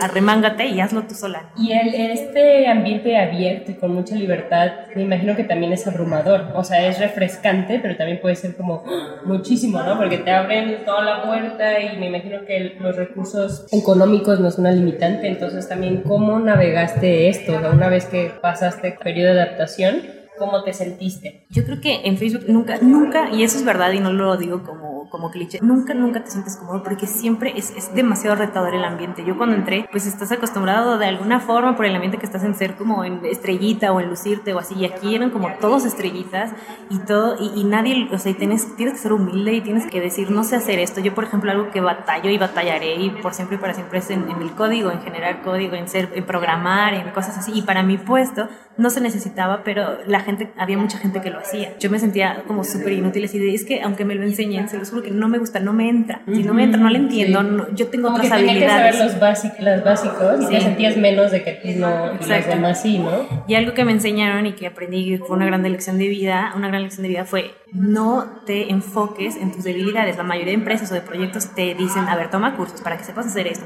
arremángate 0.00 0.66
y 0.66 0.80
hazlo 0.80 1.02
tú 1.02 1.14
sola. 1.14 1.50
Y 1.56 1.72
el, 1.72 1.94
este 1.94 2.66
ambiente 2.68 3.16
abierto 3.16 3.70
y 3.70 3.74
con 3.74 3.94
mucha 3.94 4.14
libertad, 4.14 4.70
me 4.94 5.02
imagino 5.02 5.36
que 5.36 5.44
también 5.44 5.72
es 5.72 5.86
abrumador. 5.86 6.48
O 6.54 6.64
sea, 6.64 6.86
es 6.86 6.98
refrescante, 6.98 7.78
pero 7.80 7.96
también 7.96 8.20
puede 8.20 8.36
ser 8.36 8.56
como 8.56 8.84
muchísimo, 9.24 9.82
¿no? 9.82 9.96
Porque 9.96 10.18
te 10.18 10.30
abren 10.30 10.84
toda 10.84 11.04
la 11.04 11.22
puerta 11.22 11.80
y 11.80 11.98
me 11.98 12.06
imagino 12.06 12.44
que 12.44 12.76
los 12.82 12.96
recursos 12.96 13.66
económicos 13.72 14.40
no 14.40 14.48
es 14.48 14.58
una 14.58 14.72
limitante. 14.72 15.28
Entonces, 15.28 15.68
también, 15.68 16.02
¿cómo 16.02 16.38
navegaste 16.38 17.28
esto? 17.28 17.52
una 17.72 17.88
vez 17.88 18.06
que 18.06 18.32
pasaste 18.40 18.88
el 18.88 18.94
periodo 18.94 19.34
de 19.34 19.42
adaptación, 19.42 20.02
¿cómo 20.38 20.64
te 20.64 20.72
sentiste? 20.72 21.46
Yo 21.50 21.64
creo 21.64 21.80
que 21.80 22.00
en 22.04 22.16
Facebook 22.18 22.44
nunca, 22.48 22.78
nunca, 22.80 23.30
y 23.30 23.44
eso 23.44 23.58
es 23.58 23.64
verdad 23.64 23.92
y 23.92 24.00
no 24.00 24.12
lo 24.12 24.36
digo 24.36 24.62
como 24.62 24.81
como 25.12 25.30
cliché, 25.30 25.60
nunca, 25.62 25.92
nunca 25.92 26.24
te 26.24 26.30
sientes 26.30 26.56
cómodo 26.56 26.82
porque 26.82 27.06
siempre 27.06 27.52
es, 27.54 27.70
es 27.76 27.94
demasiado 27.94 28.34
retador 28.34 28.74
el 28.74 28.84
ambiente. 28.84 29.24
Yo 29.24 29.36
cuando 29.36 29.54
entré, 29.54 29.86
pues 29.92 30.06
estás 30.06 30.32
acostumbrado 30.32 30.98
de 30.98 31.06
alguna 31.06 31.38
forma 31.38 31.76
por 31.76 31.84
el 31.84 31.94
ambiente 31.94 32.18
que 32.18 32.24
estás 32.24 32.42
en 32.44 32.54
ser 32.54 32.76
como 32.76 33.04
en 33.04 33.24
estrellita 33.26 33.92
o 33.92 34.00
en 34.00 34.08
lucirte 34.08 34.54
o 34.54 34.58
así, 34.58 34.74
y 34.74 34.86
aquí 34.86 35.14
eran 35.14 35.30
como 35.30 35.52
todos 35.60 35.84
estrellitas 35.84 36.52
y 36.88 36.98
todo, 37.00 37.36
y, 37.38 37.62
nadie, 37.64 38.08
o 38.10 38.18
sea, 38.18 38.34
tienes, 38.34 38.74
tienes 38.76 38.94
que 38.94 39.00
ser 39.00 39.12
humilde 39.12 39.52
y 39.52 39.60
tienes 39.60 39.86
que 39.86 40.00
decir, 40.00 40.30
no 40.30 40.44
sé 40.44 40.56
hacer 40.56 40.78
esto. 40.78 41.00
Yo, 41.00 41.14
por 41.14 41.24
ejemplo, 41.24 41.50
algo 41.50 41.70
que 41.70 41.80
batallo 41.80 42.30
y 42.30 42.38
batallaré 42.38 42.94
y 42.94 43.10
por 43.10 43.34
siempre 43.34 43.56
y 43.56 43.60
para 43.60 43.74
siempre 43.74 43.98
es 43.98 44.10
en, 44.10 44.30
el 44.30 44.52
código, 44.52 44.90
en 44.90 45.02
generar 45.02 45.42
código, 45.42 45.74
en 45.74 45.88
ser, 45.88 46.08
en 46.14 46.24
programar, 46.24 46.94
en 46.94 47.10
cosas 47.10 47.36
así. 47.36 47.52
Y 47.54 47.62
para 47.62 47.82
mi 47.82 47.98
puesto 47.98 48.48
no 48.78 48.88
se 48.88 49.00
necesitaba, 49.00 49.62
pero 49.64 49.98
la 50.06 50.20
gente, 50.20 50.52
había 50.56 50.78
mucha 50.78 50.98
gente 50.98 51.20
que 51.20 51.30
lo 51.30 51.38
hacía. 51.38 51.76
Yo 51.78 51.90
me 51.90 51.98
sentía 51.98 52.44
como 52.46 52.64
súper 52.64 52.92
inútil 52.92 53.24
así 53.24 53.38
de, 53.38 53.54
es 53.54 53.64
que 53.64 53.82
aunque 53.82 54.04
me 54.04 54.14
lo 54.14 54.24
enseñen, 54.24 54.68
se 54.68 54.78
los 54.78 54.90
juro 54.90 55.01
que 55.02 55.10
no 55.10 55.28
me 55.28 55.38
gusta, 55.38 55.60
no 55.60 55.72
me 55.72 55.88
entra. 55.88 56.22
Si 56.26 56.42
no 56.42 56.54
me 56.54 56.64
entra, 56.64 56.80
no 56.80 56.88
le 56.88 56.98
entiendo. 56.98 57.68
yo 57.74 57.88
tengo 57.88 58.10
otras 58.10 58.28
que 58.28 58.34
habilidades. 58.34 58.62
que 58.62 58.68
saber 58.68 59.12
los 59.12 59.20
básicos, 59.20 59.60
las 59.60 59.84
básicos 59.84 60.42
y 60.42 60.46
te 60.46 60.60
sentías 60.60 60.96
menos 60.96 61.30
de 61.30 61.42
que 61.42 61.52
tú 61.52 61.68
no 61.80 62.14
y 62.14 62.26
los 62.26 62.46
demás 62.46 62.82
sí, 62.82 62.98
¿no? 62.98 63.26
Y 63.46 63.54
algo 63.54 63.74
que 63.74 63.84
me 63.84 63.92
enseñaron 63.92 64.46
y 64.46 64.52
que 64.52 64.66
aprendí 64.66 65.18
fue 65.18 65.36
una 65.36 65.46
gran 65.46 65.62
lección 65.62 65.98
de 65.98 66.08
vida, 66.08 66.52
una 66.56 66.68
gran 66.68 66.82
lección 66.82 67.02
de 67.02 67.08
vida 67.08 67.24
fue 67.24 67.54
no 67.72 68.42
te 68.44 68.70
enfoques 68.70 69.36
en 69.36 69.50
tus 69.50 69.64
debilidades. 69.64 70.18
La 70.18 70.22
mayoría 70.22 70.50
de 70.50 70.58
empresas 70.58 70.90
o 70.90 70.94
de 70.94 71.00
proyectos 71.00 71.54
te 71.54 71.74
dicen, 71.74 72.06
a 72.06 72.16
ver, 72.16 72.30
toma 72.30 72.54
cursos 72.54 72.82
para 72.82 72.98
que 72.98 73.04
sepas 73.04 73.26
hacer 73.26 73.46
esto. 73.46 73.64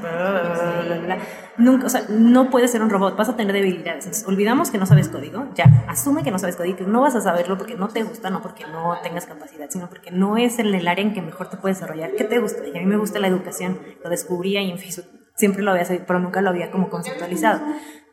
Nunca, 1.57 1.87
o 1.87 1.89
sea, 1.89 2.03
no 2.09 2.49
puedes 2.49 2.71
ser 2.71 2.81
un 2.81 2.89
robot, 2.89 3.17
vas 3.17 3.29
a 3.29 3.35
tener 3.35 3.53
debilidades. 3.53 4.05
Entonces, 4.05 4.27
olvidamos 4.27 4.71
que 4.71 4.77
no 4.77 4.85
sabes 4.85 5.09
código, 5.09 5.47
ya, 5.55 5.85
asume 5.87 6.23
que 6.23 6.31
no 6.31 6.39
sabes 6.39 6.55
código, 6.55 6.77
que 6.77 6.85
no 6.85 7.01
vas 7.01 7.15
a 7.15 7.21
saberlo 7.21 7.57
porque 7.57 7.75
no 7.75 7.89
te 7.89 8.03
gusta, 8.03 8.29
no 8.29 8.41
porque 8.41 8.63
no 8.65 8.95
tengas 9.03 9.25
capacidad, 9.25 9.69
sino 9.69 9.89
porque 9.89 10.11
no 10.11 10.37
es 10.37 10.59
el, 10.59 10.73
el 10.73 10.87
área 10.87 11.03
en 11.03 11.13
que 11.13 11.21
mejor 11.27 11.49
te 11.49 11.57
puedes 11.57 11.77
desarrollar. 11.77 12.11
¿Qué 12.15 12.23
te 12.23 12.39
gusta? 12.39 12.67
Y 12.67 12.77
a 12.77 12.81
mí 12.81 12.85
me 12.85 12.97
gusta 12.97 13.19
la 13.19 13.27
educación, 13.27 13.79
lo 14.03 14.09
descubrí 14.09 14.57
ahí 14.57 14.71
en 14.71 14.79
Facebook. 14.79 15.05
Siempre 15.35 15.61
lo 15.61 15.71
había 15.71 15.85
sabido, 15.85 16.05
pero 16.07 16.19
nunca 16.19 16.41
lo 16.41 16.49
había 16.49 16.71
como 16.71 16.89
conceptualizado. 16.89 17.61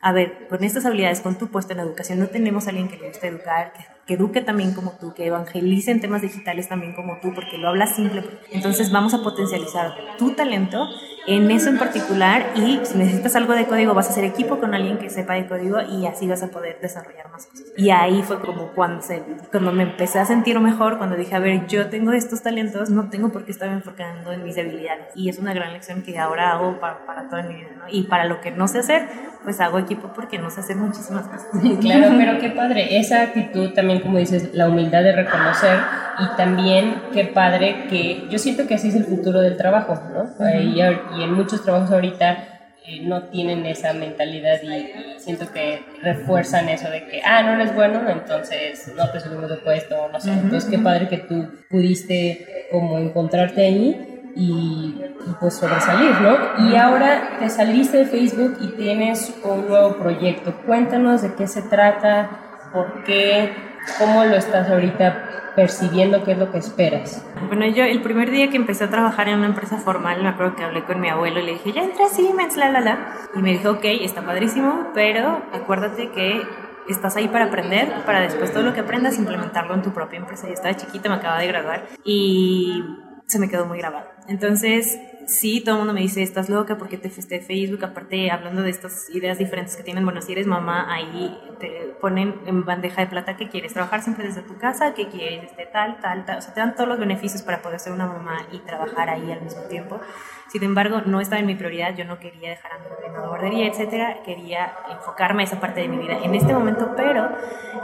A 0.03 0.13
ver, 0.13 0.47
con 0.49 0.63
estas 0.63 0.85
habilidades, 0.85 1.23
con 1.23 1.39
tu 1.39 1.49
puesto 1.49 1.73
en 1.73 1.81
educación, 1.81 2.19
no 2.19 2.27
tenemos 2.27 2.67
a 2.67 2.71
alguien 2.71 2.89
que 2.89 2.99
le 2.99 3.09
guste 3.09 3.29
educar, 3.29 3.73
que 3.73 3.81
que 4.07 4.15
eduque 4.15 4.41
también 4.41 4.75
como 4.75 4.93
tú, 4.93 5.15
que 5.15 5.27
evangelice 5.27 5.91
en 5.91 6.01
temas 6.01 6.23
digitales 6.23 6.69
también 6.69 6.95
como 6.95 7.19
tú, 7.21 7.33
porque 7.35 7.59
lo 7.59 7.69
hablas 7.69 7.97
simple. 7.97 8.23
Entonces 8.53 8.93
vamos 8.93 9.15
a 9.15 9.23
potencializar 9.23 9.95
tu 10.19 10.33
talento 10.33 10.87
en 11.27 11.51
eso 11.51 11.71
en 11.71 11.79
particular 11.79 12.53
y 12.55 12.81
si 12.83 12.99
necesitas 12.99 13.35
algo 13.37 13.55
de 13.55 13.67
código 13.67 13.95
vas 13.95 14.09
a 14.09 14.11
hacer 14.11 14.25
equipo 14.25 14.59
con 14.59 14.75
alguien 14.75 14.99
que 14.99 15.09
sepa 15.09 15.35
de 15.35 15.47
código 15.47 15.81
y 15.81 16.07
así 16.07 16.29
vas 16.29 16.43
a 16.43 16.49
poder 16.49 16.79
desarrollar 16.81 17.31
más 17.31 17.47
cosas. 17.47 17.67
Y 17.77 17.91
ahí 17.91 18.23
fue 18.23 18.41
como 18.41 18.69
cuando, 18.69 19.01
se, 19.01 19.23
cuando 19.51 19.73
me 19.73 19.85
empecé 19.85 20.19
a 20.19 20.27
sentir 20.27 20.59
mejor, 20.61 20.99
cuando 20.99 21.17
dije, 21.17 21.35
a 21.35 21.39
ver, 21.39 21.67
yo 21.67 21.89
tengo 21.89 22.13
estos 22.13 22.43
talentos, 22.43 22.91
no 22.91 23.09
tengo 23.09 23.31
por 23.31 23.45
qué 23.45 23.53
estar 23.53 23.69
enfocando 23.71 24.33
en 24.33 24.45
mis 24.45 24.55
debilidades. 24.55 25.09
Y 25.15 25.29
es 25.29 25.39
una 25.39 25.55
gran 25.55 25.73
lección 25.73 26.03
que 26.03 26.19
ahora 26.19 26.53
hago 26.53 26.79
para, 26.79 27.07
para 27.07 27.29
toda 27.29 27.43
mi 27.43 27.55
vida, 27.55 27.71
¿no? 27.79 27.85
Y 27.89 28.03
para 28.05 28.27
lo 28.27 28.41
que 28.41 28.51
no 28.51 28.69
sé 28.69 28.81
hacer, 28.81 29.09
pues 29.45 29.61
hago 29.61 29.79
equipo 29.79 30.13
porque 30.15 30.39
no 30.39 30.51
sé 30.51 30.61
hacer 30.61 30.77
muchísimas 30.77 31.27
cosas. 31.27 31.47
claro, 31.81 32.15
pero 32.17 32.39
qué 32.39 32.51
padre, 32.51 32.99
esa 32.99 33.23
actitud 33.23 33.73
también 33.73 33.94
como 34.01 34.19
dices, 34.19 34.55
la 34.55 34.69
humildad 34.69 35.03
de 35.03 35.13
reconocer 35.13 35.79
y 36.19 36.37
también 36.37 36.95
qué 37.13 37.25
padre 37.25 37.87
que 37.89 38.27
yo 38.31 38.39
siento 38.39 38.67
que 38.67 38.75
así 38.75 38.89
es 38.89 38.95
el 38.95 39.05
futuro 39.05 39.41
del 39.41 39.57
trabajo, 39.57 40.01
¿no? 40.13 40.51
y, 40.61 40.81
en 40.81 41.35
muchos 41.35 41.63
trabajos 41.63 41.91
ahorita 41.91 42.55
eh, 42.87 43.01
no 43.03 43.25
tienen 43.25 43.65
esa 43.65 43.95
mentalidad 43.95 44.61
y, 44.63 45.19
siento 45.19 45.51
que 45.51 45.83
refuerzan 46.03 46.69
eso 46.69 46.91
de 46.91 47.07
que, 47.07 47.23
ah, 47.25 47.43
no 47.43 47.55
eres 47.55 47.75
bueno, 47.75 48.03
entonces 48.11 48.93
no 48.95 49.11
te 49.11 49.21
subimos 49.21 49.49
de 49.49 49.57
puesto, 49.57 50.09
no 50.13 50.21
sé. 50.21 50.33
Entonces, 50.33 50.69
qué 50.71 50.79
padre 50.79 51.09
que 51.09 51.17
tú 51.17 51.49
pudiste 51.71 52.67
como 52.71 52.99
encontrarte 52.99 53.65
ahí. 53.65 54.11
Y, 54.37 54.97
y, 55.29 55.35
pues 55.39 55.55
sobresalir, 55.55 56.11
¿no? 56.21 56.69
Y 56.69 56.75
ahora 56.75 57.37
te 57.39 57.49
saliste 57.49 57.99
de 57.99 58.05
Facebook 58.05 58.59
y 58.61 58.67
tienes 58.77 59.33
un 59.45 59.69
nuevo 59.69 59.97
proyecto. 59.97 60.53
Cuéntanos 60.67 61.23
de 61.23 61.37
qué 61.37 61.47
se 61.47 61.63
trata, 61.63 62.69
por 62.73 63.05
qué, 63.05 63.53
¿Cómo 63.99 64.25
lo 64.25 64.37
estás 64.37 64.69
ahorita 64.71 65.53
percibiendo? 65.55 66.25
¿Qué 66.25 66.33
es 66.33 66.39
lo 66.39 66.51
que 66.51 66.59
esperas? 66.59 67.25
Bueno, 67.47 67.67
yo 67.67 67.85
el 67.85 68.03
primer 68.03 68.31
día 68.31 68.51
que 68.51 68.57
empecé 68.57 68.85
a 68.85 68.91
trabajar 68.91 69.29
en 69.29 69.39
una 69.39 69.47
empresa 69.47 69.79
formal, 69.79 70.23
me 70.23 70.29
acuerdo 70.29 70.57
que 70.57 70.65
hablé 70.65 70.85
con 70.85 71.01
mi 71.01 71.09
abuelo 71.09 71.41
y 71.41 71.45
le 71.45 71.53
dije, 71.53 71.73
ya 71.73 71.83
entré 71.83 72.09
Siemens, 72.09 72.57
la, 72.57 72.71
la, 72.71 72.81
la. 72.81 72.99
Y 73.35 73.39
me 73.41 73.53
dijo, 73.53 73.71
ok, 73.71 73.85
está 73.85 74.23
padrísimo, 74.23 74.89
pero 74.95 75.43
acuérdate 75.53 76.11
que 76.11 76.43
estás 76.89 77.17
ahí 77.17 77.29
para 77.29 77.47
aprender, 77.47 77.93
para 78.05 78.21
después 78.21 78.53
todo 78.53 78.63
lo 78.63 78.75
que 78.75 78.81
aprendas 78.81 79.19
implementarlo 79.19 79.75
en 79.75 79.83
tu 79.83 79.93
propia 79.93 80.19
empresa. 80.19 80.47
Yo 80.47 80.55
estaba 80.55 80.75
chiquita, 80.77 81.09
me 81.09 81.17
acababa 81.17 81.41
de 81.41 81.49
graduar 81.49 81.87
y 82.05 82.83
se 83.27 83.39
me 83.39 83.49
quedó 83.49 83.67
muy 83.67 83.79
grabado. 83.79 84.07
Entonces, 84.29 84.99
sí, 85.27 85.61
todo 85.61 85.77
el 85.77 85.79
mundo 85.81 85.95
me 85.95 86.01
dice, 86.01 86.23
estás 86.23 86.49
loca 86.49 86.79
porque 86.79 86.99
te 86.99 87.11
fuiste 87.11 87.37
de 87.37 87.41
Facebook, 87.41 87.85
aparte 87.85 88.31
hablando 88.31 88.63
de 88.63 88.71
estas 88.71 89.09
ideas 89.11 89.39
diferentes 89.39 89.77
que 89.77 89.83
tienen, 89.83 90.05
bueno, 90.05 90.23
si 90.23 90.33
eres 90.33 90.47
mamá, 90.47 90.93
ahí 90.93 91.39
te 91.59 91.95
ponen 92.01 92.41
en 92.47 92.65
bandeja 92.65 93.03
de 93.03 93.09
plata 93.09 93.37
que 93.37 93.49
quieres 93.49 93.73
trabajar 93.73 94.03
siempre 94.03 94.27
desde 94.27 94.43
tu 94.43 94.57
casa, 94.57 94.95
que 94.95 95.09
quieres 95.09 95.45
este, 95.45 95.67
tal, 95.67 96.01
tal, 96.01 96.25
tal, 96.25 96.39
o 96.39 96.41
sea, 96.41 96.55
te 96.55 96.61
dan 96.61 96.75
todos 96.75 96.89
los 96.89 96.99
beneficios 96.99 97.43
para 97.43 97.63
poder 97.63 97.81
ser 97.81 97.93
una 97.93 98.07
mamá 98.07 98.47
y 98.53 98.59
trabajar 98.59 99.11
ahí 99.11 99.31
al 99.31 99.43
mismo 99.43 99.63
tiempo. 99.63 100.01
Sin 100.49 100.63
embargo, 100.63 101.03
no 101.05 101.21
estaba 101.21 101.41
en 101.41 101.47
mi 101.47 101.55
prioridad, 101.55 101.97
yo 101.97 102.05
no 102.05 102.19
quería 102.19 102.51
dejar 102.51 102.73
a 102.73 102.79
mi 102.79 102.85
en 103.07 103.13
la 103.13 103.27
guardería, 103.27 103.67
etcétera, 103.67 104.23
quería 104.25 104.73
enfocarme 104.91 105.43
a 105.43 105.47
esa 105.47 105.61
parte 105.61 105.81
de 105.81 105.89
mi 105.89 105.99
vida 105.99 106.19
en 106.23 106.35
este 106.35 106.53
momento, 106.53 106.93
pero 106.97 107.29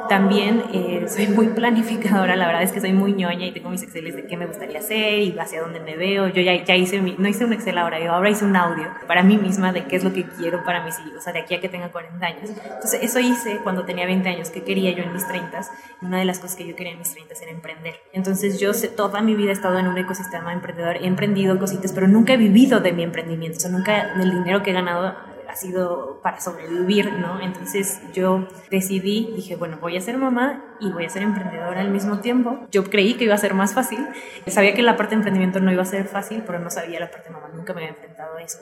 también 0.09 0.62
eh, 0.73 1.06
soy 1.09 1.28
muy 1.28 1.49
planificadora, 1.49 2.37
la 2.37 2.47
verdad 2.47 2.62
es 2.62 2.73
que 2.73 2.80
soy 2.80 2.92
muy 2.92 3.12
ñoña 3.12 3.47
y 3.47 3.52
tengo 3.52 3.70
mis 3.70 3.82
Exceles 3.82 4.14
de 4.14 4.26
qué 4.26 4.37
me 4.37 4.47
gustaría 4.47 4.78
hacer 4.78 5.18
y 5.18 5.37
hacia 5.38 5.62
dónde 5.62 5.80
me 5.80 5.97
veo. 5.97 6.28
Yo 6.28 6.42
ya, 6.42 6.62
ya 6.62 6.76
hice, 6.76 7.00
mi, 7.00 7.16
no 7.18 7.28
hice 7.30 7.44
un 7.44 7.52
Excel 7.52 7.78
ahora, 7.78 7.99
yo 8.00 8.12
ahora 8.12 8.30
hice 8.30 8.44
un 8.44 8.56
audio 8.56 8.87
para 9.06 9.22
mí 9.22 9.38
misma 9.38 9.72
de 9.72 9.84
qué 9.84 9.96
es 9.96 10.04
lo 10.04 10.12
que 10.12 10.25
quiero 10.25 10.64
para 10.64 10.84
mis 10.84 10.99
hijos, 11.00 11.14
o 11.18 11.20
sea, 11.20 11.32
de 11.32 11.40
aquí 11.40 11.54
a 11.54 11.60
que 11.60 11.68
tenga 11.68 11.90
40 11.90 12.25
años. 12.26 12.50
Entonces, 12.50 13.00
eso 13.02 13.20
hice 13.20 13.58
cuando 13.62 13.84
tenía 13.84 14.06
20 14.06 14.28
años, 14.28 14.50
qué 14.50 14.62
quería 14.62 14.92
yo 14.92 15.02
en 15.02 15.12
mis 15.12 15.26
30 15.26 15.60
y 16.02 16.06
una 16.06 16.18
de 16.18 16.25
las 16.25 16.38
cosas 16.38 16.56
que 16.56 16.66
yo 16.66 16.76
quería 16.76 16.92
en 16.92 16.99
mis 16.99 17.12
30 17.12 17.34
era 17.40 17.50
emprender. 17.50 17.94
Entonces, 18.12 18.60
yo 18.60 18.72
toda 18.96 19.20
mi 19.20 19.34
vida 19.34 19.50
he 19.50 19.52
estado 19.52 19.78
en 19.78 19.87
un 19.87 19.99
ecosistema 19.99 20.52
emprendedor, 20.52 20.96
he 20.96 21.06
emprendido 21.06 21.58
cositas, 21.58 21.92
pero 21.92 22.08
nunca 22.08 22.34
he 22.34 22.37
vivido 22.37 22.80
de 22.80 22.92
mi 22.92 23.02
emprendimiento, 23.02 23.58
o 23.58 23.60
sea, 23.60 23.70
nunca 23.70 24.12
el 24.14 24.30
dinero 24.30 24.62
que 24.62 24.70
he 24.70 24.75
ganado 24.75 25.14
ha 25.50 25.57
sido 25.57 26.21
para 26.23 26.40
sobrevivir, 26.40 27.12
¿no? 27.12 27.40
Entonces 27.40 28.00
yo 28.12 28.47
decidí, 28.71 29.33
dije, 29.35 29.57
bueno, 29.57 29.78
voy 29.80 29.97
a 29.97 30.00
ser 30.00 30.16
mamá 30.16 30.64
y 30.80 30.92
voy 30.92 31.04
a 31.04 31.11
ser 31.11 31.23
emprendedora 31.23 31.80
al 31.80 31.90
mismo 31.90 32.21
tiempo. 32.21 32.66
Yo 32.71 32.85
creí 32.85 33.14
que 33.14 33.25
iba 33.25 33.35
a 33.35 33.38
ser 33.38 33.54
más 33.54 33.75
fácil. 33.75 34.07
Sabía 34.47 34.75
que 34.75 34.83
la 34.83 34.97
parte 34.97 35.11
de 35.11 35.16
emprendimiento 35.16 35.61
no 35.61 35.73
iba 35.73 35.83
a 35.83 35.87
ser 35.87 36.07
fácil, 36.07 36.45
pero 36.47 36.61
no 36.61 36.71
sabía 36.71 37.00
la 37.00 37.11
parte 37.11 37.28
de 37.28 37.35
mamá, 37.35 37.49
nunca 37.54 37.75
me 37.75 37.80
había 37.80 37.95
enfrentado 37.95 38.37
a 38.37 38.42
eso. 38.42 38.59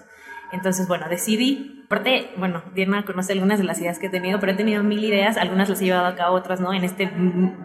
Entonces, 0.50 0.88
bueno, 0.88 1.06
decidí, 1.10 1.82
aparte, 1.84 2.30
bueno, 2.38 2.62
Diana 2.74 3.04
conoce 3.04 3.34
algunas 3.34 3.58
de 3.58 3.64
las 3.64 3.78
ideas 3.80 3.98
que 3.98 4.06
he 4.06 4.10
tenido, 4.10 4.40
pero 4.40 4.52
he 4.52 4.54
tenido 4.54 4.82
mil 4.82 5.04
ideas, 5.04 5.36
algunas 5.36 5.68
las 5.68 5.80
he 5.82 5.84
llevado 5.84 6.06
a 6.06 6.14
cabo, 6.14 6.36
otras 6.36 6.58
no, 6.58 6.72
en 6.72 6.84
este 6.84 7.10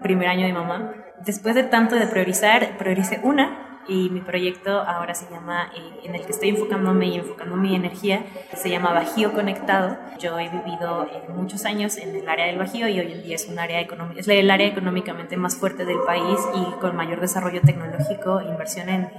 primer 0.02 0.28
año 0.28 0.46
de 0.46 0.52
mamá. 0.52 0.94
Después 1.26 1.56
de 1.56 1.64
tanto 1.64 1.96
de 1.96 2.08
priorizar, 2.08 2.78
prioricé 2.78 3.22
una 3.24 3.73
y 3.88 4.10
mi 4.10 4.22
proyecto 4.22 4.82
ahora 4.82 5.14
se 5.16 5.30
llama, 5.30 5.72
eh, 5.76 6.02
en 6.04 6.16
el 6.16 6.26
que 6.26 6.32
estoy 6.32 6.50
enfocándome 6.50 7.08
y 7.08 7.16
enfocando 7.16 7.56
mi 7.56 7.76
energía, 7.76 8.26
se 8.56 8.70
llama 8.70 8.94
Bajío 8.94 9.34
Conectado. 9.34 9.98
Yo 10.20 10.40
he 10.40 10.50
vivido 10.50 11.04
eh, 11.12 11.24
muchos 11.30 11.66
años 11.66 11.98
en 11.98 12.16
el 12.16 12.28
área 12.28 12.46
del 12.46 12.58
Bajío 12.58 12.88
y 12.88 13.00
hoy 13.00 13.12
en 13.12 13.24
día 13.24 13.36
es, 13.36 13.48
un 13.48 13.60
área 13.60 13.82
es 14.16 14.28
el 14.28 14.52
área 14.52 14.68
económicamente 14.68 15.38
más 15.38 15.56
fuerte 15.56 15.86
del 15.86 16.00
país 16.00 16.40
y 16.56 16.80
con 16.80 16.96
mayor 16.96 17.20
desarrollo 17.20 17.62
tecnológico, 17.62 18.42
inversión 18.42 18.90
en 18.90 19.10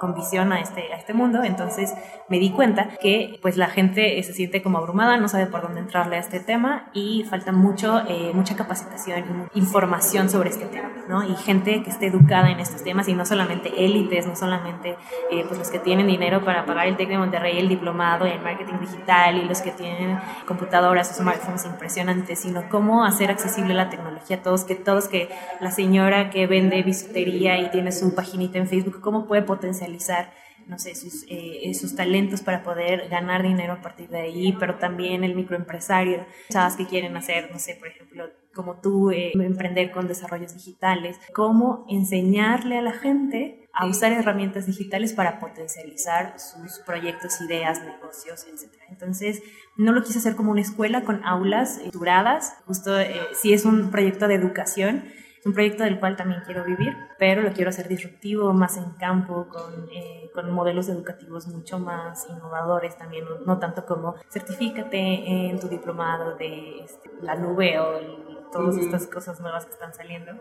con 0.00 0.14
visión 0.14 0.52
a 0.52 0.60
este, 0.60 0.92
a 0.92 0.96
este 0.96 1.14
mundo, 1.14 1.42
entonces 1.42 1.94
me 2.28 2.38
di 2.38 2.50
cuenta 2.50 2.88
que 3.00 3.38
pues 3.42 3.56
la 3.56 3.68
gente 3.68 4.22
se 4.22 4.32
siente 4.32 4.62
como 4.62 4.78
abrumada, 4.78 5.16
no 5.16 5.28
sabe 5.28 5.46
por 5.46 5.62
dónde 5.62 5.80
entrarle 5.80 6.16
a 6.16 6.20
este 6.20 6.40
tema 6.40 6.90
y 6.92 7.24
falta 7.24 7.52
mucho, 7.52 8.02
eh, 8.08 8.32
mucha 8.34 8.56
capacitación, 8.56 9.48
información 9.54 10.28
sobre 10.28 10.50
este 10.50 10.66
tema, 10.66 10.90
¿no? 11.08 11.22
Y 11.22 11.34
gente 11.36 11.82
que 11.82 11.90
esté 11.90 12.06
educada 12.06 12.50
en 12.50 12.60
estos 12.60 12.82
temas 12.82 13.08
y 13.08 13.14
no 13.14 13.24
solamente 13.24 13.72
élites, 13.84 14.26
no 14.26 14.36
solamente 14.36 14.96
eh, 15.30 15.44
pues 15.46 15.58
los 15.58 15.70
que 15.70 15.78
tienen 15.78 16.06
dinero 16.06 16.44
para 16.44 16.66
pagar 16.66 16.88
el 16.88 16.96
TEC 16.96 17.08
de 17.08 17.18
Monterrey, 17.18 17.58
el 17.58 17.68
diplomado 17.68 18.26
en 18.26 18.42
marketing 18.42 18.78
digital 18.80 19.36
y 19.36 19.44
los 19.44 19.60
que 19.62 19.70
tienen 19.70 20.18
computadoras 20.46 21.10
o 21.10 21.14
smartphones 21.14 21.64
impresionantes, 21.64 22.40
sino 22.40 22.68
cómo 22.68 23.04
hacer 23.04 23.30
accesible 23.30 23.74
la 23.74 23.88
tecnología 23.88 24.36
a 24.36 24.42
todos, 24.42 24.64
que 24.64 24.74
todos, 24.74 25.08
que 25.08 25.28
la 25.60 25.70
señora 25.70 26.30
que 26.30 26.46
vende 26.46 26.82
bisutería 26.82 27.58
y 27.58 27.70
tiene 27.70 27.92
su 27.92 28.14
paginita 28.14 28.58
en 28.58 28.68
Facebook, 28.68 29.00
cómo 29.00 29.26
puede 29.26 29.42
potencializar 29.86 30.32
no 30.66 30.78
sé, 30.80 30.96
sus, 30.96 31.24
eh, 31.28 31.72
sus 31.74 31.94
talentos 31.94 32.42
para 32.42 32.64
poder 32.64 33.08
ganar 33.08 33.42
dinero 33.42 33.74
a 33.74 33.80
partir 33.82 34.08
de 34.08 34.20
ahí, 34.20 34.56
pero 34.58 34.76
también 34.76 35.22
el 35.22 35.36
microempresario, 35.36 36.26
chavas 36.50 36.76
que 36.76 36.86
quieren 36.86 37.16
hacer, 37.16 37.52
no 37.52 37.58
sé, 37.60 37.76
por 37.76 37.86
ejemplo, 37.86 38.24
como 38.52 38.80
tú, 38.80 39.12
eh, 39.12 39.32
emprender 39.34 39.92
con 39.92 40.08
desarrollos 40.08 40.54
digitales, 40.54 41.20
cómo 41.32 41.84
enseñarle 41.88 42.78
a 42.78 42.82
la 42.82 42.92
gente 42.92 43.68
a 43.72 43.86
usar 43.86 44.10
herramientas 44.10 44.66
digitales 44.66 45.12
para 45.12 45.38
potencializar 45.38 46.34
sus 46.40 46.80
proyectos, 46.80 47.40
ideas, 47.42 47.80
negocios, 47.84 48.44
etc. 48.46 48.72
Entonces, 48.88 49.42
no 49.76 49.92
lo 49.92 50.02
quise 50.02 50.18
hacer 50.18 50.34
como 50.34 50.50
una 50.50 50.62
escuela 50.62 51.02
con 51.02 51.24
aulas 51.24 51.80
duradas, 51.92 52.56
justo 52.66 52.98
eh, 52.98 53.20
si 53.34 53.52
es 53.52 53.64
un 53.64 53.90
proyecto 53.90 54.26
de 54.26 54.34
educación, 54.34 55.04
un 55.46 55.52
proyecto 55.52 55.84
del 55.84 56.00
cual 56.00 56.16
también 56.16 56.42
quiero 56.44 56.64
vivir, 56.64 56.96
pero 57.18 57.40
lo 57.40 57.52
quiero 57.52 57.70
hacer 57.70 57.86
disruptivo, 57.86 58.52
más 58.52 58.76
en 58.76 58.90
campo, 58.98 59.46
con, 59.48 59.88
eh, 59.92 60.28
con 60.34 60.50
modelos 60.50 60.88
educativos 60.88 61.46
mucho 61.46 61.78
más 61.78 62.26
innovadores 62.28 62.98
también, 62.98 63.24
no, 63.46 63.58
tanto 63.58 63.86
como 63.86 64.16
certifícate 64.28 64.98
en 64.98 65.60
tu 65.60 65.68
diplomado 65.68 66.36
de 66.36 66.80
este, 66.80 67.10
la 67.22 67.36
nube 67.36 67.78
o 67.78 68.50
todas 68.50 68.76
estas 68.76 69.06
cosas 69.06 69.40
nuevas 69.40 69.66
que 69.66 69.72
están 69.72 69.94
saliendo 69.94 70.32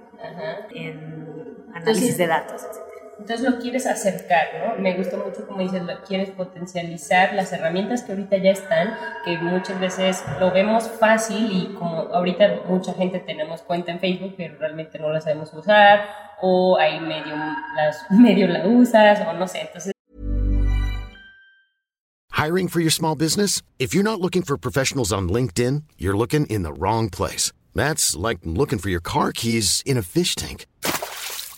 en 0.72 1.66
análisis 1.74 2.18
de 2.18 2.28
datos, 2.28 2.64
etc. 2.64 2.95
Entonces 3.18 3.50
lo 3.50 3.60
quieres 3.60 3.86
acercar, 3.88 4.48
¿no? 4.60 4.82
Me 4.82 4.94
gusta 4.94 5.16
mucho 5.16 5.48
como 5.48 5.62
dices, 5.62 5.82
lo 5.84 6.02
quieres 6.04 6.32
potencializar 6.32 7.34
las 7.34 7.54
herramientas 7.54 8.04
que 8.04 8.12
ahorita 8.12 8.38
ya 8.38 8.52
están, 8.52 8.94
que 9.24 9.38
muchas 9.38 9.80
veces 9.80 10.24
lo 10.40 10.52
vemos 10.52 10.90
fácil 11.00 11.50
y 11.50 11.74
como 11.76 12.02
ahorita 12.14 12.64
mucha 12.68 12.94
gente 12.94 13.20
tenemos 13.20 13.62
cuenta 13.62 13.94
en 13.94 14.00
Facebook, 14.00 14.36
pero 14.38 14.58
realmente 14.60 15.00
no 15.00 15.10
la 15.10 15.22
sabemos 15.22 15.54
usar, 15.54 16.10
o 16.42 16.78
ahí 16.78 17.00
medio, 17.00 17.36
las, 17.76 18.06
medio 18.12 18.48
la 18.48 18.68
usas, 18.68 19.22
o 19.26 19.34
no 19.34 19.48
sé, 19.48 19.62
entonces... 19.62 19.94
Hiring 22.32 22.68
for 22.68 22.82
your 22.82 22.92
small 22.92 23.16
business? 23.16 23.62
If 23.80 23.96
you're 23.96 24.04
not 24.04 24.20
looking 24.20 24.44
for 24.44 24.58
professionals 24.58 25.14
on 25.14 25.30
LinkedIn, 25.30 25.84
you're 25.98 26.18
looking 26.18 26.46
in 26.48 26.64
the 26.64 26.74
wrong 26.74 27.10
place. 27.10 27.54
That's 27.74 28.14
like 28.14 28.40
looking 28.44 28.78
for 28.78 28.90
your 28.90 29.00
car 29.00 29.32
keys 29.32 29.82
in 29.86 29.98
a 29.98 30.02
fish 30.02 30.36
tank. 30.36 30.66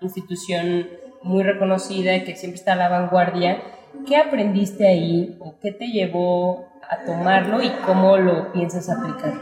institución 0.00 0.88
muy 1.22 1.42
reconocida 1.42 2.22
que 2.24 2.36
siempre 2.36 2.58
está 2.58 2.74
a 2.74 2.76
la 2.76 2.88
vanguardia. 2.88 3.62
¿Qué 4.06 4.16
aprendiste 4.16 4.86
ahí 4.86 5.36
o 5.40 5.54
qué 5.60 5.72
te 5.72 5.86
llevó 5.86 6.68
a 6.88 7.04
tomarlo 7.04 7.62
y 7.62 7.70
cómo 7.86 8.16
lo 8.18 8.52
piensas 8.52 8.90
aplicar? 8.90 9.32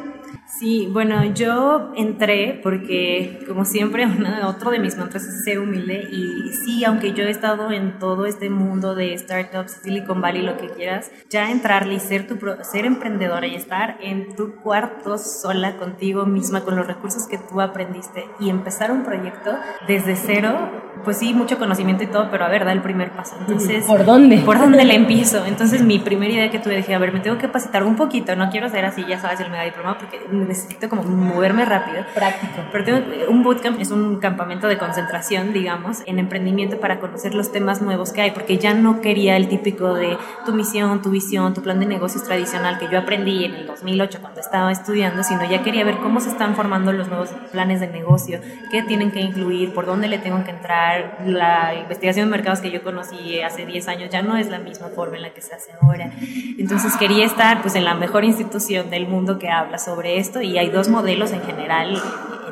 Sí, 0.59 0.87
bueno, 0.93 1.25
yo 1.25 1.93
entré 1.97 2.61
porque, 2.63 3.43
como 3.49 3.65
siempre, 3.65 4.07
otro 4.45 4.71
de 4.71 4.79
mis 4.79 4.97
mantras 4.99 5.25
es 5.25 5.45
ser 5.45 5.59
humilde. 5.59 6.07
Y 6.13 6.53
sí, 6.53 6.85
aunque 6.85 7.15
yo 7.15 7.25
he 7.25 7.31
estado 7.31 7.73
en 7.73 7.99
todo 7.99 8.27
este 8.27 8.51
mundo 8.51 8.95
de 8.95 9.17
startups, 9.17 9.81
Silicon 9.83 10.21
Valley, 10.21 10.43
lo 10.43 10.59
que 10.59 10.69
quieras, 10.69 11.11
ya 11.31 11.51
entrarle 11.51 11.95
y 11.95 12.01
ser, 12.01 12.27
tu, 12.27 12.39
ser 12.63 12.85
emprendedora 12.85 13.47
y 13.47 13.55
estar 13.55 13.97
en 14.03 14.37
tu 14.37 14.57
cuarto 14.57 15.17
sola 15.17 15.77
contigo 15.77 16.27
misma, 16.27 16.61
con 16.61 16.77
los 16.77 16.87
recursos 16.87 17.27
que 17.27 17.39
tú 17.39 17.61
aprendiste 17.61 18.27
y 18.39 18.51
empezar 18.51 18.93
un 18.93 19.05
proyecto 19.05 19.53
desde 19.89 20.17
cero, 20.17 20.71
pues 21.03 21.17
sí, 21.17 21.33
mucho 21.33 21.59
conocimiento 21.59 22.05
y 22.05 22.09
todo, 22.09 22.31
pero 22.31 22.45
a 22.45 22.49
ver, 22.49 22.67
da 22.67 22.73
el 22.73 22.83
primer 22.83 23.13
paso. 23.13 23.37
Entonces, 23.41 23.85
¿por 23.87 24.05
dónde? 24.05 24.39
¿Por 24.39 24.59
dónde 24.59 24.85
le 24.85 24.95
empiezo? 25.03 25.45
Entonces, 25.47 25.83
mi 25.83 25.99
primera 25.99 26.33
idea 26.33 26.51
que 26.51 26.59
tuve, 26.59 26.77
dije, 26.77 26.95
a 26.95 26.99
ver, 26.99 27.13
me 27.13 27.21
tengo 27.21 27.37
que 27.37 27.47
capacitar 27.47 27.85
un 27.85 27.97
poquito, 27.97 28.37
no 28.37 28.51
quiero 28.51 28.69
ser 28.69 28.85
así, 28.85 29.05
ya 29.09 29.19
sabes, 29.19 29.41
el 29.41 29.51
mega 29.51 29.65
diploma, 29.65 29.97
porque 29.99 30.21
necesito 30.45 30.89
como 30.89 31.03
moverme 31.03 31.65
rápido. 31.65 32.05
Práctico. 32.15 32.63
Pero 32.71 32.85
tengo, 32.85 33.31
un 33.31 33.43
bootcamp 33.43 33.81
es 33.81 33.91
un 33.91 34.19
campamento 34.19 34.69
de 34.69 34.79
concentración, 34.79 35.53
digamos, 35.53 36.03
en 36.07 36.19
emprendimiento 36.19 36.79
para 36.81 37.01
conocer 37.01 37.35
los 37.35 37.53
temas 37.53 37.83
nuevos 37.83 38.13
que 38.13 38.23
hay, 38.23 38.31
porque 38.31 38.59
ya 38.59 38.75
no 38.75 39.01
quería 39.01 39.37
el 39.37 39.49
típico 39.49 39.95
de 39.95 40.19
tu 40.45 40.53
misión, 40.53 41.03
tu 41.03 41.11
visión, 41.11 41.55
tu 41.55 41.63
plan 41.63 41.81
de 41.81 41.87
negocios 41.87 42.25
tradicional 42.25 42.79
que 42.79 42.89
yo 42.91 42.99
aprendí 42.99 43.45
en 43.45 43.55
el 43.55 43.67
2008 43.67 44.19
cuando 44.21 44.41
estaba 44.41 44.71
estudiando, 44.73 45.23
sino 45.23 45.45
ya 45.49 45.63
quería 45.63 45.85
ver 45.85 45.99
cómo 45.99 46.21
se 46.21 46.31
están 46.31 46.55
formando 46.55 46.93
los 46.93 47.09
nuevos 47.09 47.31
planes 47.51 47.81
de 47.81 47.89
negocio, 47.89 48.41
qué 48.71 48.83
tienen 48.83 49.11
que 49.11 49.21
incluir, 49.21 49.73
por 49.73 49.87
dónde 49.87 50.09
le 50.09 50.19
tengo 50.19 50.43
que 50.45 50.51
entrar. 50.51 51.19
La 51.27 51.75
investigación 51.75 52.27
de 52.27 52.31
mercados 52.31 52.61
que 52.61 52.71
yo 52.71 52.83
conocí 52.83 53.41
hace 53.41 53.67
10 53.67 53.89
años 53.89 54.11
ya 54.11 54.23
no 54.23 54.37
es 54.37 54.49
la 54.49 54.59
misma 54.59 54.89
forma 54.89 55.17
en 55.17 55.23
la 55.23 55.31
que 55.31 55.43
se 55.43 55.55
hace 55.55 55.73
ahora. 55.81 56.11
Entonces 56.59 56.97
quería 56.97 57.25
estar 57.25 57.63
pues 57.63 57.75
en 57.75 57.85
la 57.85 57.95
mejor 57.95 58.25
institución 58.25 58.91
del 58.91 59.07
mundo 59.07 59.39
que 59.39 59.49
habla 59.49 59.79
sobre 59.79 60.19
esto 60.19 60.32
y 60.41 60.57
hay 60.59 60.71
dos 60.71 60.89
modelos 60.89 61.33
en 61.33 61.43
general 61.43 62.01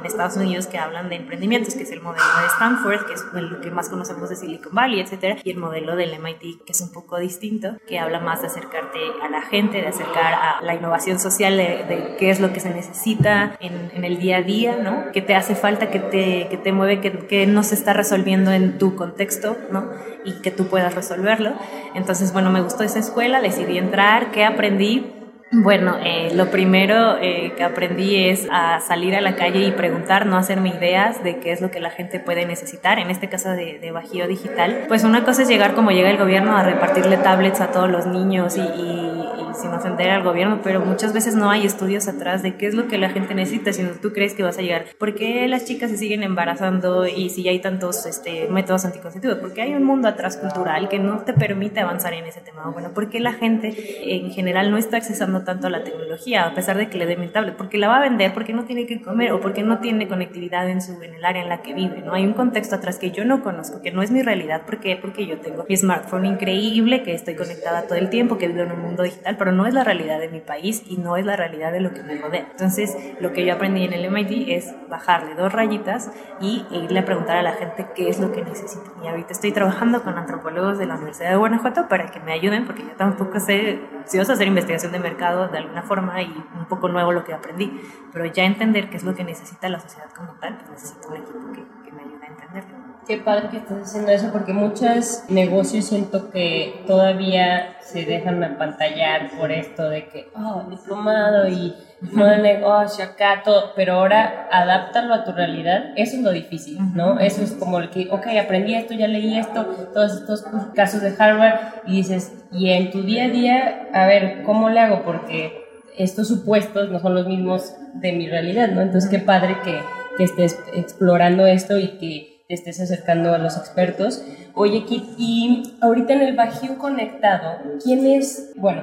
en 0.01 0.07
Estados 0.07 0.37
Unidos 0.37 0.67
que 0.67 0.79
hablan 0.79 1.09
de 1.09 1.17
emprendimientos, 1.17 1.75
que 1.75 1.83
es 1.83 1.93
el 1.93 2.01
modelo 2.01 2.25
de 2.41 2.47
Stanford, 2.49 3.07
que 3.07 3.15
es 3.15 3.25
el 3.35 3.61
que 3.61 3.71
más 3.71 3.89
conocemos 3.89 4.29
de 4.29 4.37
Silicon 4.37 4.75
Valley, 4.75 5.01
etcétera, 5.01 5.37
y 5.43 5.51
el 5.51 5.59
modelo 5.59 5.97
del 5.97 6.19
MIT, 6.19 6.65
que 6.65 6.73
es 6.73 6.81
un 6.81 6.93
poco 6.93 7.19
distinto, 7.19 7.77
que 7.87 7.99
habla 7.99 8.21
más 8.21 8.41
de 8.41 8.49
acercarte 8.49 8.99
a 9.23 9.29
la 9.29 9.43
gente, 9.43 9.81
de 9.81 9.89
acercar 9.89 10.33
a 10.35 10.63
la 10.63 10.75
innovación 10.75 11.19
social, 11.19 11.57
de, 11.57 12.17
qué 12.19 12.31
es 12.31 12.41
lo 12.41 12.53
que 12.53 12.61
se 12.61 12.71
necesita 12.71 13.57
en, 13.61 14.05
el 14.05 14.19
día 14.19 14.39
a 14.39 14.43
día, 14.43 14.77
¿no? 14.77 15.13
¿Qué 15.13 15.23
te 15.23 15.35
hace 15.35 15.55
falta, 15.55 15.91
qué 15.91 15.99
te, 15.99 16.49
que 16.49 16.57
te 16.57 16.73
mueve, 16.73 17.01
qué, 17.01 17.27
qué 17.27 17.47
no 17.47 17.63
se 17.63 17.75
está 17.75 17.93
resolviendo 17.93 18.53
en 18.53 18.79
tu 18.79 18.97
contexto, 18.97 19.57
¿no? 19.71 19.91
Y 20.25 20.41
que 20.41 20.51
tú 20.51 20.67
puedas 20.67 20.95
resolverlo. 20.95 21.53
Entonces, 21.95 22.33
bueno, 22.33 22.51
me 22.51 22.63
gustó 22.63 22.83
esa 22.83 22.99
escuela, 22.99 23.41
decidí 23.41 23.79
entrar, 23.79 24.31
¿qué 24.31 24.45
aprendí? 24.45 25.20
Bueno, 25.53 25.97
eh, 26.05 26.31
lo 26.33 26.49
primero 26.51 27.19
eh, 27.21 27.55
que 27.57 27.65
aprendí 27.65 28.29
es 28.29 28.47
a 28.53 28.79
salir 28.81 29.17
a 29.17 29.21
la 29.21 29.35
calle 29.35 29.65
y 29.65 29.73
preguntar, 29.73 30.25
no 30.27 30.37
hacerme 30.37 30.69
ideas 30.69 31.25
de 31.25 31.41
qué 31.41 31.51
es 31.51 31.61
lo 31.61 31.73
que 31.73 31.81
la 31.81 31.91
gente 31.91 32.21
puede 32.21 32.47
necesitar, 32.47 33.01
en 33.01 33.11
este 33.11 33.29
caso 33.29 33.51
de, 33.51 33.81
de 33.81 33.91
Bajío 33.91 34.29
Digital. 34.29 34.85
Pues 34.87 35.03
una 35.03 35.25
cosa 35.25 35.43
es 35.43 35.49
llegar 35.49 35.75
como 35.75 35.91
llega 35.91 36.09
el 36.09 36.19
gobierno 36.19 36.57
a 36.57 36.63
repartirle 36.63 37.17
tablets 37.17 37.61
a 37.61 37.73
todos 37.73 37.91
los 37.91 38.07
niños 38.07 38.57
y, 38.57 38.61
y 38.61 39.29
sin 39.55 39.73
ofender 39.73 40.11
al 40.11 40.23
gobierno, 40.23 40.61
pero 40.63 40.81
muchas 40.81 41.13
veces 41.13 41.35
no 41.35 41.51
hay 41.51 41.67
estudios 41.67 42.09
atrás 42.09 42.43
de 42.43 42.57
qué 42.57 42.67
es 42.67 42.75
lo 42.75 42.89
que 42.89 42.99
la 42.99 43.11
gente 43.11 43.35
necesita, 43.35 43.73
sino 43.73 43.91
tú 44.01 44.13
crees 44.13 44.35
que 44.35 44.43
vas 44.43 44.59
a 44.59 44.63
llegar. 44.63 44.87
¿Por 44.99 45.15
qué 45.15 45.47
las 45.49 45.65
chicas 45.65 45.91
se 45.91 45.97
siguen 45.97 46.23
embarazando 46.23 47.07
y 47.07 47.31
si 47.31 47.49
hay 47.49 47.61
tantos 47.61 48.07
este, 48.07 48.49
métodos 48.49 48.85
anticonceptivos? 48.85 49.39
Porque 49.39 49.63
hay 49.63 49.75
un 49.75 49.85
mundo 49.85 50.09
atrás 50.09 50.37
cultural 50.37 50.89
que 50.89 50.99
no 50.99 51.21
te 51.21 51.33
permite 51.33 51.81
avanzar 51.81 52.13
en 52.15 52.27
ese 52.27 52.41
tema. 52.41 52.71
Bueno, 52.71 52.93
¿por 52.93 53.11
qué 53.11 53.21
la 53.21 53.33
gente 53.33 53.75
en 54.15 54.31
general 54.31 54.71
no 54.71 54.77
está 54.77 54.99
accesando 54.99 55.43
tanto 55.43 55.67
a 55.67 55.71
la 55.71 55.85
tecnología 55.85 56.47
a 56.47 56.55
pesar 56.55 56.77
de 56.77 56.89
que 56.89 56.99
le 56.99 57.07
dé 57.07 57.17
mi 57.17 57.29
tablet? 57.29 57.57
Porque 57.57 57.79
la 57.79 57.89
va 57.89 57.99
a 57.99 58.01
vender, 58.01 58.33
porque 58.35 58.53
no 58.53 58.65
tiene 58.65 58.87
que 58.87 59.01
comer 59.03 59.33
o 59.33 59.41
porque 59.41 59.63
no 59.63 59.79
tiene 59.79 60.09
conectividad 60.09 60.69
en, 60.69 60.83
su, 60.83 61.01
en 61.03 61.15
el 61.15 61.25
área 61.25 61.43
en 61.43 61.49
la 61.49 61.63
que 61.63 61.75
vive. 61.75 62.03
¿no? 62.03 62.15
Hay 62.15 62.25
un 62.25 62.33
contexto 62.33 62.77
atrás 62.77 62.99
que 62.99 63.11
yo 63.11 63.25
no 63.25 63.43
conozco, 63.43 63.83
que 63.83 63.91
no 63.91 64.03
es 64.03 64.11
mi 64.11 64.23
realidad. 64.23 64.63
¿Por 64.67 64.81
qué? 64.81 64.97
Porque 64.97 65.27
yo 65.27 65.39
tengo 65.39 65.65
mi 65.69 65.77
smartphone 65.77 66.27
increíble, 66.27 67.03
que 67.03 67.15
estoy 67.15 67.35
conectada 67.35 67.83
todo 67.83 67.97
el 67.97 68.11
tiempo, 68.11 68.39
que 68.39 68.49
vivo 68.49 68.63
en 68.63 68.73
un 68.73 68.81
mundo 68.81 69.03
digital, 69.03 69.37
pero 69.41 69.53
no 69.53 69.65
es 69.65 69.73
la 69.73 69.85
realidad 69.85 70.21
de 70.21 70.29
mi 70.29 70.41
país 70.41 70.83
y 70.87 70.99
no 70.99 71.17
es 71.17 71.25
la 71.25 71.35
realidad 71.35 71.73
de 71.73 71.81
lo 71.81 71.95
que 71.95 72.03
me 72.03 72.15
rodea. 72.21 72.47
Entonces, 72.51 72.95
lo 73.21 73.33
que 73.33 73.47
yo 73.47 73.55
aprendí 73.55 73.85
en 73.85 73.95
el 73.95 74.05
MIT 74.05 74.51
es 74.51 74.75
bajarle 74.91 75.35
dos 75.35 75.51
rayitas 75.51 76.13
y 76.43 76.67
irle 76.71 76.99
a 76.99 77.07
preguntar 77.07 77.39
a 77.39 77.43
la 77.43 77.53
gente 77.53 77.87
qué 77.95 78.11
es 78.11 78.21
lo 78.21 78.33
que 78.33 78.45
necesitan. 78.45 78.93
Y 79.03 79.09
ahorita 79.09 79.33
estoy 79.33 79.53
trabajando 79.53 80.03
con 80.03 80.19
antropólogos 80.19 80.77
de 80.77 80.85
la 80.85 80.97
Universidad 80.97 81.31
de 81.31 81.37
Guanajuato 81.37 81.89
para 81.89 82.11
que 82.11 82.21
me 82.21 82.35
ayuden, 82.35 82.67
porque 82.67 82.83
yo 82.83 82.93
tampoco 82.99 83.41
sé 83.41 83.81
si 84.05 84.19
vas 84.19 84.29
a 84.29 84.35
hacer 84.35 84.47
investigación 84.47 84.93
de 84.93 84.99
mercado 84.99 85.49
de 85.49 85.57
alguna 85.57 85.85
forma 85.85 86.21
y 86.21 86.27
un 86.59 86.67
poco 86.67 86.91
nuevo 86.91 87.11
lo 87.11 87.25
que 87.25 87.33
aprendí, 87.33 87.81
pero 88.13 88.27
ya 88.27 88.45
entender 88.45 88.91
qué 88.91 88.99
es 88.99 89.05
lo 89.05 89.15
que 89.15 89.25
necesita 89.25 89.71
la 89.71 89.81
sociedad 89.81 90.11
como 90.15 90.35
tal, 90.35 90.59
pues 90.59 90.69
necesito 90.69 91.09
un 91.09 91.17
equipo 91.17 91.53
que, 91.55 91.65
que 91.83 91.97
me 91.97 92.03
ayude 92.03 92.27
a 92.27 92.29
entenderlo. 92.29 92.90
Qué 93.07 93.17
padre 93.17 93.49
que 93.51 93.57
estás 93.57 93.79
haciendo 93.83 94.13
eso 94.13 94.31
porque 94.31 94.53
muchos 94.53 95.25
negocios 95.29 95.87
siento 95.87 96.31
que 96.31 96.85
todavía 96.87 97.77
se 97.81 98.05
dejan 98.05 98.43
apantallar 98.45 99.31
por 99.39 99.51
esto 99.51 99.89
de 99.89 100.07
que, 100.09 100.29
oh, 100.37 100.65
diplomado 100.69 101.49
y 101.49 101.75
no 102.13 102.27
de 102.27 102.39
negocio 102.39 103.05
acá, 103.05 103.43
todo, 103.45 103.73
pero 103.75 103.95
ahora 103.95 104.49
adáptalo 104.53 105.15
a 105.15 105.25
tu 105.25 105.33
realidad, 105.33 105.93
eso 105.97 106.17
es 106.17 106.23
lo 106.23 106.31
difícil, 106.31 106.79
¿no? 106.95 107.19
Eso 107.19 107.43
es 107.43 107.53
como 107.53 107.79
el 107.79 107.91
que, 107.91 108.09
ok, 108.11 108.27
aprendí 108.43 108.75
esto, 108.75 108.95
ya 108.95 109.09
leí 109.09 109.39
esto, 109.39 109.65
todos 109.93 110.15
estos 110.15 110.45
casos 110.75 111.03
de 111.03 111.15
Harvard 111.19 111.59
y 111.87 111.97
dices, 111.97 112.33
y 112.53 112.71
en 112.71 112.91
tu 112.91 113.03
día 113.03 113.25
a 113.25 113.29
día, 113.29 113.89
a 113.93 114.07
ver, 114.07 114.43
¿cómo 114.45 114.71
le 114.71 114.81
hago? 114.81 115.03
Porque 115.03 115.65
estos 115.97 116.29
supuestos 116.29 116.91
no 116.91 117.01
son 117.01 117.15
los 117.15 117.27
mismos 117.27 117.75
de 117.95 118.13
mi 118.13 118.29
realidad, 118.29 118.69
¿no? 118.69 118.81
Entonces, 118.81 119.11
qué 119.11 119.19
padre 119.19 119.57
que, 119.65 119.81
que 120.17 120.25
estés 120.25 120.59
explorando 120.75 121.47
esto 121.47 121.79
y 121.79 121.99
que 121.99 122.40
estés 122.55 122.81
acercando 122.81 123.33
a 123.35 123.39
los 123.39 123.57
expertos. 123.57 124.23
Oye, 124.55 124.85
Kit, 124.85 125.05
y 125.17 125.75
ahorita 125.81 126.13
en 126.13 126.23
el 126.23 126.37
Bajío 126.37 126.79
Conectado, 126.79 127.59
¿quién 127.83 128.07
es, 128.07 128.53
bueno, 128.57 128.83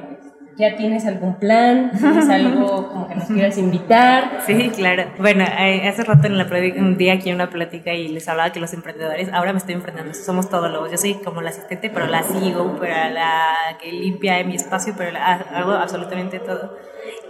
¿Ya 0.58 0.76
tienes 0.76 1.06
algún 1.06 1.36
plan? 1.36 1.92
¿Tienes 1.92 2.28
algo 2.30 2.90
como 2.90 3.08
que 3.08 3.14
nos 3.16 3.26
quieras 3.26 3.60
invitar? 3.60 4.42
Sí, 4.48 4.72
claro. 4.76 5.04
Bueno, 5.20 5.44
eh, 5.44 5.88
hace 5.88 6.04
rato 6.04 6.26
en 6.26 6.38
la 6.40 6.48
un 6.80 6.98
día 6.98 7.14
aquí 7.14 7.30
en 7.30 7.36
una 7.36 7.52
plática 7.52 7.94
y 7.94 8.08
les 8.08 8.28
hablaba 8.28 8.52
que 8.52 8.60
los 8.60 8.74
emprendedores, 8.74 9.32
ahora 9.32 9.54
me 9.54 9.60
estoy 9.60 9.76
enfrentando, 9.76 10.16
somos 10.16 10.50
todos 10.50 10.72
lobos. 10.72 10.90
Yo 10.90 10.98
soy 10.98 11.14
como 11.16 11.42
la 11.42 11.52
asistente, 11.52 11.92
pero 11.92 12.08
la 12.08 12.24
sigo, 12.24 12.76
pero 12.80 12.96
la 13.14 13.54
que 13.80 13.92
limpia 13.92 14.44
mi 14.44 14.56
espacio, 14.56 14.96
pero 14.98 15.16
hago 15.20 15.74
absolutamente 15.74 16.40
todo. 16.40 16.76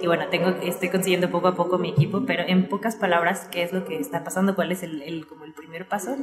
Y 0.01 0.07
bueno, 0.07 0.27
tengo, 0.29 0.49
estoy 0.63 0.89
consiguiendo 0.89 1.29
poco 1.29 1.47
a 1.49 1.55
poco 1.55 1.77
mi 1.77 1.89
equipo, 1.89 2.23
pero 2.25 2.43
en 2.47 2.67
pocas 2.69 2.95
palabras, 2.95 3.47
¿qué 3.51 3.63
es 3.63 3.73
lo 3.73 3.85
que 3.85 3.97
está 3.97 4.23
pasando? 4.23 4.55
¿Cuál 4.55 4.71
es 4.71 4.83
el, 4.83 5.01
el 5.01 5.27
como 5.27 5.45
el 5.45 5.53
primer 5.53 5.87
paso? 5.87 6.15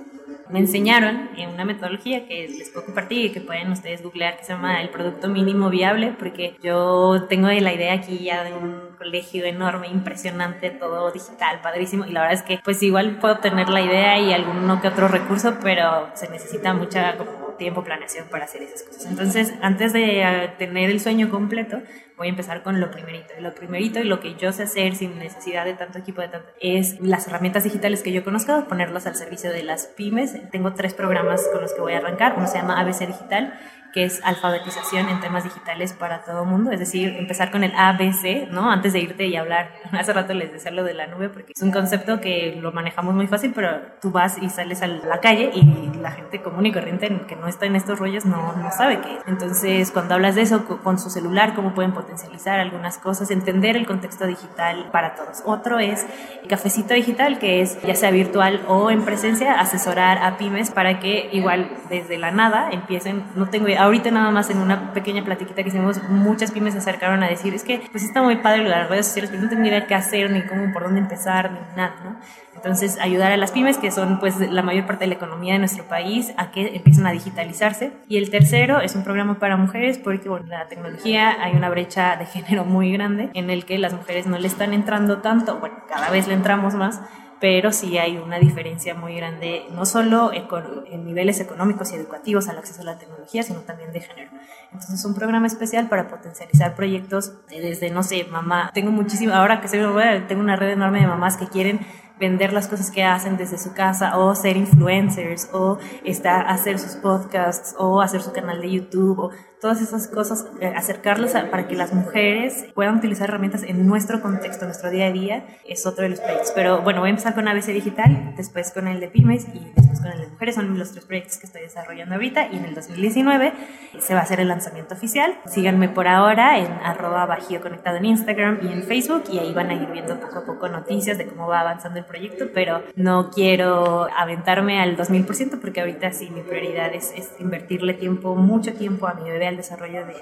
Me 0.49 0.59
enseñaron 0.59 1.31
en 1.37 1.51
una 1.51 1.64
metodología 1.64 2.27
que 2.27 2.49
les 2.49 2.71
puedo 2.71 2.87
compartir 2.87 3.27
y 3.27 3.33
que 3.33 3.40
pueden 3.40 3.71
ustedes 3.73 4.03
googlear, 4.03 4.37
que 4.37 4.45
se 4.45 4.53
llama 4.53 4.81
el 4.83 4.90
producto 4.90 5.29
mínimo 5.29 5.71
viable, 5.71 6.14
porque 6.19 6.57
yo 6.62 6.94
tengo 7.29 7.49
la 7.49 7.73
idea 7.73 7.95
aquí 7.95 8.19
ya 8.25 8.45
de 8.45 8.53
un 8.55 8.95
colegio 8.99 9.45
enorme, 9.45 9.89
impresionante, 9.89 10.71
todo 10.71 11.11
digital, 11.11 11.61
padrísimo, 11.63 12.07
y 12.07 12.13
la 12.13 12.23
verdad 12.23 12.39
es 12.39 12.43
que 12.43 12.61
pues 12.65 12.83
igual 12.83 13.19
puedo 13.19 13.39
tener 13.39 13.69
la 13.69 13.81
idea 13.81 14.19
y 14.19 14.33
alguno 14.33 14.81
que 14.81 14.89
otro 14.89 15.09
recurso, 15.09 15.59
pero 15.63 16.09
se 16.15 16.29
necesita 16.31 16.73
mucha 16.75 17.15
tiempo, 17.57 17.85
planeación 17.85 18.27
para 18.29 18.45
hacer 18.45 18.63
esas 18.63 18.83
cosas. 18.83 19.07
Entonces, 19.07 19.55
antes 19.63 19.93
de 19.93 20.23
eh, 20.23 20.55
tener 20.59 20.91
el 20.91 21.01
sueño 21.01 21.31
completo, 21.31 21.83
voy 22.17 22.29
a 22.29 22.31
empezar 22.31 22.63
con 22.63 22.81
lo 22.81 22.91
primerito. 22.91 23.33
Lo 23.41 23.55
primerito 23.55 24.01
y 24.01 24.05
lo 24.05 24.21
que 24.21 24.35
yo 24.35 24.53
sé 24.53 24.65
hacer 24.65 24.95
sin 24.95 25.19
necesidad 25.19 25.65
de 25.65 25.75
tanto 25.75 25.99
equipo, 25.99 26.21
de 26.21 26.29
tanto, 26.29 26.49
es 26.61 27.01
las 27.01 27.27
herramientas 27.29 27.65
digitales 27.65 28.03
que 28.03 28.13
yo 28.13 28.25
conozco, 28.25 28.65
ponerlas 28.69 29.07
al 29.07 29.17
servicio 29.17 29.51
de 29.51 29.63
las 29.63 29.87
pymes. 29.87 30.37
Tengo 30.51 30.75
tres 30.75 30.95
programas 30.95 31.49
con 31.53 31.63
los 31.63 31.73
que 31.73 31.81
voy 31.81 31.95
a 31.95 31.99
arrancar. 31.99 32.35
Uno 32.37 32.47
se 32.47 32.59
llama 32.59 32.81
ABC 32.81 33.07
Digital 33.07 33.59
que 33.95 34.05
es 34.05 34.21
alfabetización 34.25 35.09
en 35.09 35.21
temas 35.21 35.45
digitales 35.45 35.93
para 35.93 36.25
todo 36.25 36.43
el 36.43 36.49
mundo, 36.49 36.73
es 36.73 36.81
decir, 36.81 37.15
empezar 37.17 37.53
con 37.53 37.63
el 37.63 37.73
ABC, 37.77 38.51
¿no? 38.51 38.73
Antes 38.73 38.93
de 38.93 38.99
irte 38.99 39.27
y 39.27 39.37
hablar. 39.37 39.71
Hace 39.93 40.13
rato 40.13 40.35
les 40.35 40.53
decía 40.53 40.73
lo 40.73 40.83
de 40.83 40.95
la 40.95 41.07
nube 41.07 41.29
porque 41.29 41.53
es 41.55 41.63
un 41.63 41.71
concepto 41.71 42.21
que 42.21 42.59
lo 42.61 42.73
manejamos 42.73 43.15
muy 43.15 43.29
fácil, 43.29 43.53
pero 43.55 43.71
tú 44.03 44.11
vas 44.11 44.37
y 44.43 44.51
sales 44.51 44.83
a 44.83 44.89
la 44.89 45.21
calle 45.21 45.53
y 45.55 45.65
la 46.01 46.11
gente 46.11 46.43
común 46.43 46.67
y 46.67 46.73
corriente 46.73 47.09
que 47.29 47.37
no 47.37 47.47
está 47.47 47.67
en 47.67 47.77
estos 47.77 48.01
rollos 48.01 48.25
no, 48.25 48.55
no 48.57 48.73
sabe 48.73 49.01
qué 49.01 49.19
Entonces, 49.29 49.93
cuando 49.93 50.15
hablas 50.15 50.35
de 50.35 50.43
eso 50.43 50.65
con 50.83 50.99
su 50.99 51.09
celular, 51.09 51.55
cómo 51.55 51.73
pueden 51.73 51.93
potencializar 51.93 52.59
algunas 52.59 52.99
cosas, 52.99 53.31
entender 53.31 53.77
el 53.77 53.87
contexto 53.87 54.27
digital 54.27 54.89
para 54.91 55.15
todos. 55.15 55.43
Otro 55.45 55.79
es 55.79 56.05
Cafecito 56.49 56.95
Digital, 56.95 57.39
que 57.39 57.61
es 57.61 57.81
ya 57.83 57.95
sea 57.95 58.11
virtual 58.11 58.61
o 58.67 58.91
en 58.91 59.05
presencia, 59.05 59.61
asesorar 59.61 60.19
a 60.19 60.37
pymes 60.37 60.73
para 60.73 60.99
que 60.99 61.29
igual 61.33 61.71
desde 61.89 62.19
la 62.19 62.33
nada 62.33 62.71
empiecen, 62.73 63.23
no 63.37 63.49
tengo 63.49 63.69
ahorita 63.85 64.11
nada 64.11 64.31
más 64.31 64.51
en 64.51 64.59
una 64.59 64.92
pequeña 64.92 65.25
platiquita 65.25 65.62
que 65.62 65.68
hicimos, 65.68 66.03
muchas 66.09 66.51
pymes 66.51 66.73
se 66.73 66.79
acercaron 66.79 67.23
a 67.23 67.29
decir, 67.29 67.55
es 67.55 67.64
que 67.64 67.83
pues 67.90 68.03
está 68.03 68.23
muy 68.23 68.37
padre 68.37 68.62
lo 68.62 68.70
de 68.70 68.77
las 68.77 68.88
redes 68.88 69.07
sociales, 69.07 69.31
pero 69.31 69.42
no 69.42 69.49
tengo 69.49 69.62
ni 69.62 69.68
idea 69.68 69.87
qué 69.87 69.94
hacer, 69.94 70.31
ni 70.31 70.42
cómo, 70.42 70.73
por 70.73 70.85
dónde 70.85 71.01
empezar, 71.01 71.53
ni 71.53 71.59
nada, 71.77 71.94
¿no? 72.05 72.16
Entonces, 72.55 72.99
ayudar 73.01 73.33
a 73.33 73.37
las 73.37 73.53
pymes, 73.53 73.77
que 73.77 73.90
son 73.90 74.20
pues 74.20 74.40
la 74.40 74.62
mayor 74.62 74.87
parte 74.87 75.05
de 75.05 75.09
la 75.09 75.14
economía 75.14 75.53
de 75.53 75.59
nuestro 75.59 75.85
país, 75.85 76.33
a 76.38 76.51
que 76.51 76.77
empiecen 76.77 77.07
a 77.07 77.11
digitalizarse. 77.11 77.92
Y 78.09 78.16
el 78.16 78.31
tercero 78.31 78.81
es 78.81 78.94
un 78.94 79.05
programa 79.05 79.38
para 79.38 79.57
mujeres, 79.57 79.99
porque 79.99 80.29
con 80.29 80.49
la 80.49 80.66
tecnología 80.66 81.37
hay 81.42 81.55
una 81.55 81.68
brecha 81.68 82.16
de 82.16 82.25
género 82.25 82.64
muy 82.64 82.92
grande 82.92 83.29
en 83.35 83.51
el 83.51 83.66
que 83.66 83.77
las 83.77 83.92
mujeres 83.92 84.27
no 84.27 84.38
le 84.38 84.47
están 84.47 84.73
entrando 84.73 85.18
tanto, 85.18 85.59
bueno, 85.59 85.77
cada 85.88 86.09
vez 86.11 86.27
le 86.27 86.35
entramos 86.35 86.75
más, 86.75 87.03
pero 87.45 87.73
sí 87.73 87.99
hay 87.99 88.17
una 88.17 88.39
diferencia 88.39 88.95
muy 88.95 89.17
grande, 89.17 89.67
no 89.71 89.85
solo 89.85 90.31
en 90.33 91.05
niveles 91.05 91.41
económicos 91.41 91.93
y 91.93 91.97
educativos 91.97 92.49
al 92.49 92.57
acceso 92.57 92.81
a 92.81 92.87
la 92.87 92.97
tecnología, 92.97 93.43
sino 93.43 93.61
también 93.61 93.93
de 93.93 94.01
género. 94.01 94.31
Entonces, 94.73 94.95
es 94.95 95.05
un 95.05 95.15
programa 95.15 95.47
especial 95.47 95.91
para 95.91 96.09
potencializar 96.09 96.75
proyectos 96.75 97.35
desde, 97.51 97.91
no 97.91 98.03
sé, 98.03 98.25
mamá, 98.31 98.71
tengo 98.73 98.93
muchísimo, 98.93 99.35
ahora 99.35 99.61
que 99.61 99.69
soy 99.69 99.81
tengo 100.27 100.41
una 100.41 100.57
red 100.57 100.71
enorme 100.71 101.01
de 101.01 101.07
mamás 101.07 101.37
que 101.37 101.47
quieren 101.47 101.81
vender 102.19 102.55
las 102.55 102.67
cosas 102.67 102.91
que 102.91 103.05
hacen 103.05 103.37
desde 103.37 103.59
su 103.59 103.75
casa 103.75 104.17
o 104.17 104.35
ser 104.35 104.57
influencers 104.57 105.51
o 105.53 105.77
estar, 106.03 106.47
hacer 106.47 106.79
sus 106.79 106.97
podcasts 106.97 107.75
o 107.79 108.01
hacer 108.01 108.23
su 108.23 108.33
canal 108.33 108.63
de 108.63 108.71
YouTube 108.71 109.19
o 109.19 109.31
todas 109.64 109.81
esas 109.81 110.09
cosas, 110.09 110.46
eh, 110.61 110.70
acercarlas 110.77 111.33
para 111.50 111.66
que 111.66 111.74
las 111.74 111.94
mujeres 111.94 112.66
puedan 112.74 112.98
utilizar 112.98 113.31
herramientas 113.31 113.62
en 113.62 113.87
nuestro 113.87 114.20
contexto, 114.20 114.64
en 114.64 114.68
nuestro 114.68 114.90
día 114.90 115.07
a 115.07 115.11
día, 115.11 115.46
es 115.66 115.87
otro 115.87 116.03
de 116.03 116.11
los 116.11 116.20
proyectos. 116.20 116.53
Pero 116.55 116.83
bueno, 116.83 117.00
voy 117.00 117.07
a 117.07 117.11
empezar 117.11 117.35
con 117.35 117.48
ABC 117.48 117.68
Digital, 117.68 118.35
después 118.37 118.72
con 118.72 118.88
el 118.88 119.00
de 119.00 119.09
Pymes 119.09 119.46
y 119.55 119.61
después 119.74 120.03
con 120.03 120.12
el 120.12 120.20
de 120.20 120.29
Mujeres. 120.29 120.57
Son 120.57 120.79
los 120.79 120.92
tres 120.92 121.07
proyectos 121.07 121.38
que 121.38 121.46
estoy 121.46 121.62
desarrollando 121.62 122.14
ahorita 122.14 122.48
y 122.53 122.59
en 122.59 122.66
el 122.66 122.74
2019 122.74 123.55
se 124.00 124.12
va 124.12 124.20
a 124.20 124.22
hacer 124.24 124.40
el 124.40 124.48
lanzamiento 124.48 124.92
oficial. 124.96 125.35
Síganme 125.46 125.88
por 125.88 126.09
ahora 126.09 126.59
en 126.59 126.70
arroba 126.85 127.24
Bajío 127.24 127.62
Conectado 127.62 127.96
en 127.96 128.05
Instagram 128.05 128.59
y 128.61 128.70
en 128.70 128.83
Facebook 128.83 129.24
y 129.33 129.38
ahí 129.38 129.55
van 129.55 129.70
a 129.70 129.72
ir 129.72 129.88
viendo 129.90 130.20
poco 130.20 130.40
a 130.40 130.44
poco 130.44 130.68
noticias 130.68 131.16
de 131.16 131.24
cómo 131.24 131.46
va 131.46 131.61
avanzando 131.61 131.98
el 131.98 132.05
proyecto, 132.05 132.48
pero 132.53 132.83
no 132.96 133.31
quiero 133.31 134.09
aventarme 134.14 134.79
al 134.79 134.94
2000% 134.98 135.59
porque 135.59 135.81
ahorita 135.81 136.12
sí 136.12 136.29
mi 136.29 136.42
prioridad 136.42 136.94
es, 136.94 137.14
es 137.16 137.33
invertirle 137.38 137.94
tiempo, 137.94 138.35
mucho 138.35 138.74
tiempo 138.74 139.09
a 139.09 139.14
mi 139.14 139.31
bebé 139.31 139.54
desarrollo 139.57 140.07
de, 140.07 140.14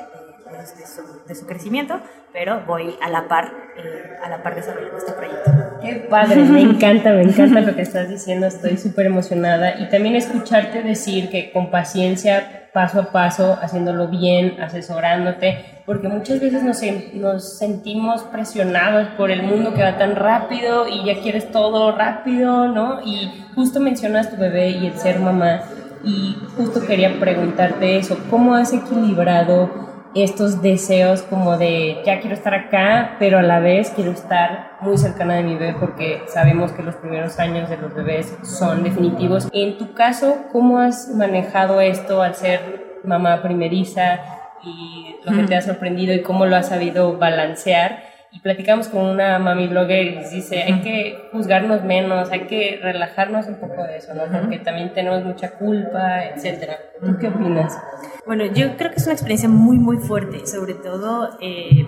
de, 1.26 1.34
su, 1.34 1.46
crecimiento, 1.46 2.00
pero 2.32 2.62
voy 2.66 2.96
a 3.00 3.08
la 3.08 3.28
par, 3.28 3.52
eh, 3.76 4.16
a 4.22 4.28
la 4.28 4.42
par 4.42 4.54
desarrollando 4.54 4.98
este 4.98 5.12
proyecto. 5.12 5.50
Qué 5.80 6.06
padre, 6.08 6.44
me 6.44 6.60
encanta, 6.60 7.12
me 7.12 7.22
encanta 7.22 7.60
lo 7.60 7.74
que 7.74 7.82
estás 7.82 8.08
diciendo, 8.08 8.46
estoy 8.46 8.76
súper 8.76 9.06
emocionada 9.06 9.80
y 9.80 9.88
también 9.88 10.14
escucharte 10.16 10.82
decir 10.82 11.30
que 11.30 11.52
con 11.52 11.70
paciencia, 11.70 12.68
paso 12.72 13.00
a 13.00 13.12
paso, 13.12 13.58
haciéndolo 13.60 14.08
bien, 14.08 14.60
asesorándote, 14.60 15.82
porque 15.84 16.08
muchas 16.08 16.40
veces 16.40 16.62
nos, 16.62 16.80
nos 17.14 17.58
sentimos 17.58 18.22
presionados 18.22 19.08
por 19.16 19.30
el 19.30 19.42
mundo 19.42 19.74
que 19.74 19.82
va 19.82 19.98
tan 19.98 20.16
rápido 20.16 20.88
y 20.88 21.04
ya 21.04 21.20
quieres 21.20 21.50
todo 21.50 21.92
rápido, 21.92 22.68
¿no? 22.68 23.00
Y 23.04 23.30
justo 23.54 23.80
mencionas 23.80 24.30
tu 24.30 24.36
bebé 24.36 24.70
y 24.70 24.86
el 24.86 24.98
ser 24.98 25.18
mamá 25.18 25.62
y 26.04 26.36
justo 26.56 26.80
quería 26.86 27.18
preguntarte 27.18 27.96
eso, 27.96 28.18
¿cómo 28.30 28.54
has 28.54 28.72
equilibrado 28.72 29.70
estos 30.14 30.60
deseos 30.60 31.22
como 31.22 31.56
de 31.56 32.02
ya 32.04 32.20
quiero 32.20 32.34
estar 32.34 32.54
acá, 32.54 33.16
pero 33.18 33.38
a 33.38 33.42
la 33.42 33.60
vez 33.60 33.90
quiero 33.94 34.10
estar 34.10 34.72
muy 34.80 34.98
cercana 34.98 35.34
de 35.36 35.42
mi 35.42 35.56
bebé 35.56 35.76
porque 35.78 36.22
sabemos 36.26 36.72
que 36.72 36.82
los 36.82 36.96
primeros 36.96 37.38
años 37.38 37.70
de 37.70 37.78
los 37.78 37.94
bebés 37.94 38.36
son 38.42 38.82
definitivos. 38.82 39.48
En 39.52 39.78
tu 39.78 39.94
caso, 39.94 40.36
¿cómo 40.52 40.78
has 40.78 41.08
manejado 41.14 41.80
esto 41.80 42.22
al 42.22 42.34
ser 42.34 43.00
mamá 43.04 43.42
primeriza 43.42 44.20
y 44.62 45.16
lo 45.24 45.36
que 45.36 45.44
te 45.44 45.56
ha 45.56 45.62
sorprendido 45.62 46.14
y 46.14 46.22
cómo 46.22 46.46
lo 46.46 46.56
has 46.56 46.68
sabido 46.68 47.16
balancear? 47.16 48.11
Y 48.32 48.40
platicamos 48.40 48.88
con 48.88 49.02
una 49.02 49.38
mami 49.38 49.68
blogger 49.68 50.06
y 50.06 50.34
dice, 50.34 50.62
hay 50.62 50.80
que 50.80 51.28
juzgarnos 51.32 51.84
menos, 51.84 52.30
hay 52.30 52.46
que 52.46 52.80
relajarnos 52.82 53.46
un 53.46 53.56
poco 53.56 53.82
de 53.82 53.98
eso, 53.98 54.14
¿no? 54.14 54.22
Porque 54.40 54.58
también 54.58 54.94
tenemos 54.94 55.22
mucha 55.22 55.52
culpa, 55.52 56.24
etcétera. 56.24 56.78
¿Tú 56.98 57.18
qué 57.20 57.28
opinas? 57.28 57.78
Bueno, 58.26 58.46
yo 58.46 58.76
creo 58.78 58.90
que 58.90 58.96
es 58.96 59.04
una 59.04 59.12
experiencia 59.12 59.50
muy, 59.50 59.78
muy 59.78 59.98
fuerte, 59.98 60.46
sobre 60.46 60.74
todo, 60.74 61.36
eh, 61.40 61.86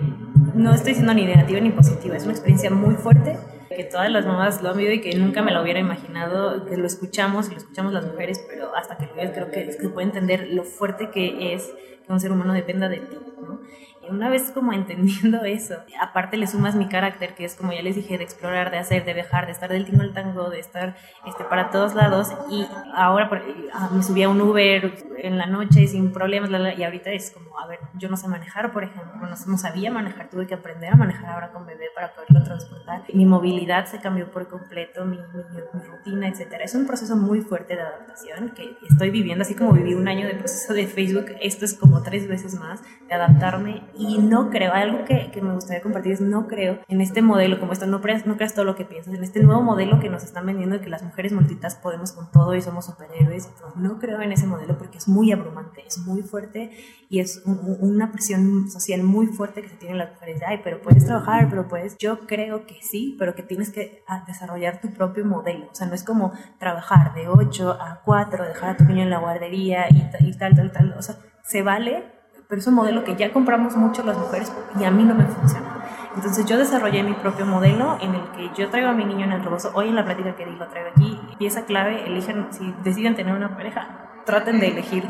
no 0.53 0.73
estoy 0.73 0.89
diciendo 0.89 1.15
ni 1.15 1.25
negativa 1.25 1.59
ni 1.59 1.71
positiva, 1.71 2.15
es 2.15 2.23
una 2.23 2.33
experiencia 2.33 2.69
muy 2.69 2.95
fuerte 2.95 3.37
que 3.75 3.83
todas 3.83 4.09
las 4.09 4.25
mamás 4.25 4.61
lo 4.61 4.69
han 4.69 4.77
vivido 4.77 4.93
y 4.93 5.01
que 5.01 5.17
nunca 5.17 5.41
me 5.41 5.51
lo 5.51 5.61
hubiera 5.61 5.79
imaginado, 5.79 6.65
que 6.65 6.77
lo 6.77 6.85
escuchamos 6.85 7.47
y 7.47 7.51
lo 7.51 7.57
escuchamos 7.57 7.91
las 7.91 8.05
mujeres, 8.05 8.43
pero 8.47 8.75
hasta 8.75 8.97
que 8.97 9.07
lo 9.07 9.15
veas 9.15 9.31
creo 9.31 9.49
que, 9.51 9.75
que 9.77 9.89
puede 9.89 10.07
entender 10.07 10.47
lo 10.51 10.63
fuerte 10.63 11.09
que 11.09 11.53
es 11.53 11.73
que 12.05 12.13
un 12.13 12.19
ser 12.19 12.31
humano 12.31 12.53
dependa 12.53 12.87
de 12.87 12.97
ti, 12.97 13.17
¿no? 13.41 13.59
Una 14.09 14.29
vez 14.29 14.51
como 14.51 14.73
entendiendo 14.73 15.43
eso, 15.43 15.75
aparte 16.01 16.37
le 16.37 16.47
sumas 16.47 16.75
mi 16.75 16.87
carácter, 16.87 17.35
que 17.35 17.45
es 17.45 17.55
como 17.55 17.73
ya 17.73 17.81
les 17.81 17.95
dije, 17.95 18.17
de 18.17 18.23
explorar, 18.23 18.71
de 18.71 18.77
hacer, 18.77 19.05
de 19.05 19.13
viajar, 19.13 19.45
de 19.45 19.51
estar 19.51 19.69
del 19.69 19.85
tingo 19.85 20.01
al 20.01 20.13
tango, 20.13 20.49
de 20.49 20.59
estar 20.59 20.95
este, 21.25 21.43
para 21.43 21.69
todos 21.69 21.95
lados. 21.95 22.29
Y 22.49 22.65
ahora 22.93 23.29
ah, 23.73 23.89
me 23.93 24.03
subí 24.03 24.23
a 24.23 24.29
un 24.29 24.41
Uber, 24.41 24.93
en 25.17 25.37
la 25.37 25.45
noche 25.45 25.87
sin 25.87 26.11
problemas, 26.11 26.49
y 26.77 26.83
ahorita 26.83 27.11
es 27.11 27.31
como, 27.31 27.57
a 27.59 27.67
ver, 27.67 27.79
yo 27.95 28.09
no 28.09 28.17
sé 28.17 28.27
manejar, 28.27 28.71
por 28.71 28.83
ejemplo, 28.83 29.27
no, 29.27 29.27
no 29.27 29.57
sabía 29.57 29.91
manejar, 29.91 30.29
tuve 30.29 30.47
que 30.47 30.53
aprender 30.53 30.93
a 30.93 30.95
manejar 30.95 31.29
ahora 31.29 31.51
con 31.51 31.65
bebé 31.65 31.85
para 31.93 32.13
poderlo 32.13 32.43
transportar. 32.43 33.03
Mi 33.13 33.25
movilidad 33.25 33.85
se 33.85 33.99
cambió 33.99 34.31
por 34.31 34.47
completo, 34.47 35.05
mi, 35.05 35.17
rutina, 35.17 36.27
etcétera. 36.27 36.63
Es 36.63 36.75
un 36.75 36.85
proceso 36.85 37.15
muy 37.15 37.41
fuerte 37.41 37.75
de 37.75 37.81
adaptación 37.81 38.49
que 38.49 38.77
estoy 38.87 39.09
viviendo, 39.09 39.43
así 39.43 39.55
como 39.55 39.73
viví 39.73 39.93
un 39.93 40.07
año 40.07 40.27
de 40.27 40.35
proceso 40.35 40.73
de 40.73 40.87
Facebook, 40.87 41.25
esto 41.41 41.65
es 41.65 41.73
como 41.73 42.03
tres 42.03 42.27
veces 42.27 42.55
más 42.59 42.81
de 43.07 43.13
adaptarme 43.13 43.83
y 43.97 44.17
no 44.17 44.49
creo, 44.49 44.73
algo 44.73 45.05
que, 45.05 45.31
que 45.31 45.41
me 45.41 45.53
gustaría 45.53 45.81
compartir 45.81 46.13
es 46.13 46.21
no 46.21 46.47
creo 46.47 46.79
en 46.87 47.01
este 47.01 47.21
modelo 47.21 47.59
como 47.59 47.73
esto, 47.73 47.85
no 47.87 48.01
creas, 48.01 48.25
no 48.25 48.35
creas 48.35 48.53
todo 48.53 48.65
lo 48.65 48.75
que 48.75 48.85
piensas, 48.85 49.13
en 49.13 49.23
este 49.23 49.41
nuevo 49.41 49.61
modelo 49.61 49.99
que 49.99 50.09
nos 50.09 50.23
están 50.23 50.45
vendiendo 50.45 50.77
de 50.77 50.81
que 50.81 50.89
las 50.89 51.03
mujeres 51.03 51.31
multitas 51.31 51.75
podemos 51.75 52.11
con 52.11 52.31
todo 52.31 52.55
y 52.55 52.61
somos 52.61 52.85
superhéroes 52.85 53.49
No 53.75 53.99
creo 53.99 54.21
en 54.21 54.31
ese 54.31 54.47
modelo 54.47 54.77
porque 54.77 54.97
es 54.97 55.07
muy 55.07 55.31
abrumante, 55.31 55.83
es 55.85 55.97
muy 55.99 56.21
fuerte 56.21 56.71
y 57.09 57.19
es 57.19 57.41
una 57.45 58.11
presión 58.11 58.69
social 58.69 59.03
muy 59.03 59.27
fuerte 59.27 59.61
que 59.61 59.69
se 59.69 59.75
tiene 59.75 59.93
en 59.93 59.99
las 59.99 60.11
mujeres 60.13 60.39
de, 60.39 60.45
ay, 60.45 60.61
pero 60.63 60.81
puedes 60.81 61.05
trabajar, 61.05 61.47
pero 61.49 61.67
puedes, 61.67 61.97
yo 61.97 62.25
creo 62.25 62.65
que 62.65 62.81
sí, 62.81 63.15
pero 63.19 63.35
que 63.35 63.43
tienes 63.43 63.71
que 63.71 64.03
ah, 64.07 64.23
desarrollar 64.27 64.81
tu 64.81 64.91
propio 64.93 65.25
modelo, 65.25 65.67
o 65.71 65.75
sea, 65.75 65.87
no 65.87 65.93
es 65.93 66.03
como 66.03 66.33
trabajar 66.59 67.13
de 67.13 67.27
8 67.27 67.77
a 67.79 68.01
4, 68.03 68.45
dejar 68.45 68.71
a 68.71 68.77
tu 68.77 68.83
niño 68.85 69.03
en 69.03 69.09
la 69.09 69.19
guardería 69.19 69.87
y, 69.89 69.97
y 70.27 70.37
tal, 70.37 70.55
tal, 70.55 70.71
tal, 70.71 70.95
o 70.97 71.01
sea, 71.01 71.17
se 71.43 71.61
vale, 71.61 72.14
pero 72.47 72.59
es 72.59 72.67
un 72.67 72.75
modelo 72.75 73.03
que 73.03 73.15
ya 73.15 73.31
compramos 73.31 73.75
mucho 73.75 74.03
las 74.03 74.17
mujeres 74.17 74.51
y 74.79 74.83
a 74.83 74.91
mí 74.91 75.03
no 75.03 75.15
me 75.15 75.25
funciona. 75.25 75.75
Entonces 76.15 76.45
yo 76.45 76.57
desarrollé 76.57 77.03
mi 77.03 77.13
propio 77.13 77.45
modelo 77.45 77.97
en 78.01 78.15
el 78.15 78.21
que 78.31 78.49
yo 78.57 78.69
traigo 78.69 78.89
a 78.89 78.93
mi 78.93 79.03
niño 79.03 79.25
en 79.25 79.33
el 79.33 79.43
rebozo. 79.43 79.71
Hoy 79.73 79.89
en 79.89 79.95
la 79.95 80.05
plática 80.05 80.35
que 80.35 80.45
di 80.45 80.55
lo 80.55 80.67
traigo 80.67 80.89
aquí. 80.95 81.19
Pieza 81.37 81.65
clave, 81.65 82.05
elijan, 82.05 82.47
si 82.51 82.73
deciden 82.83 83.15
tener 83.15 83.35
una 83.35 83.55
pareja, 83.55 84.21
traten 84.25 84.59
de 84.59 84.69
elegir 84.69 85.03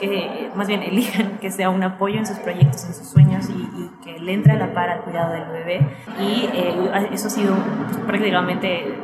que, 0.00 0.50
más 0.54 0.66
bien 0.66 0.82
elijan 0.82 1.38
que 1.38 1.50
sea 1.50 1.70
un 1.70 1.82
apoyo 1.82 2.18
en 2.18 2.26
sus 2.26 2.38
proyectos, 2.38 2.84
en 2.84 2.94
sus 2.94 3.08
sueños 3.08 3.48
y, 3.48 3.68
que 4.02 4.18
le 4.18 4.32
entre 4.32 4.52
a 4.52 4.56
la 4.56 4.72
par 4.72 4.90
al 4.90 5.00
cuidado 5.02 5.32
del 5.32 5.48
bebé. 5.50 5.96
Y 6.20 6.48
eh, 6.52 7.08
eso 7.12 7.28
ha 7.28 7.30
sido 7.30 7.54
pues, 7.86 7.98
prácticamente 8.06 8.94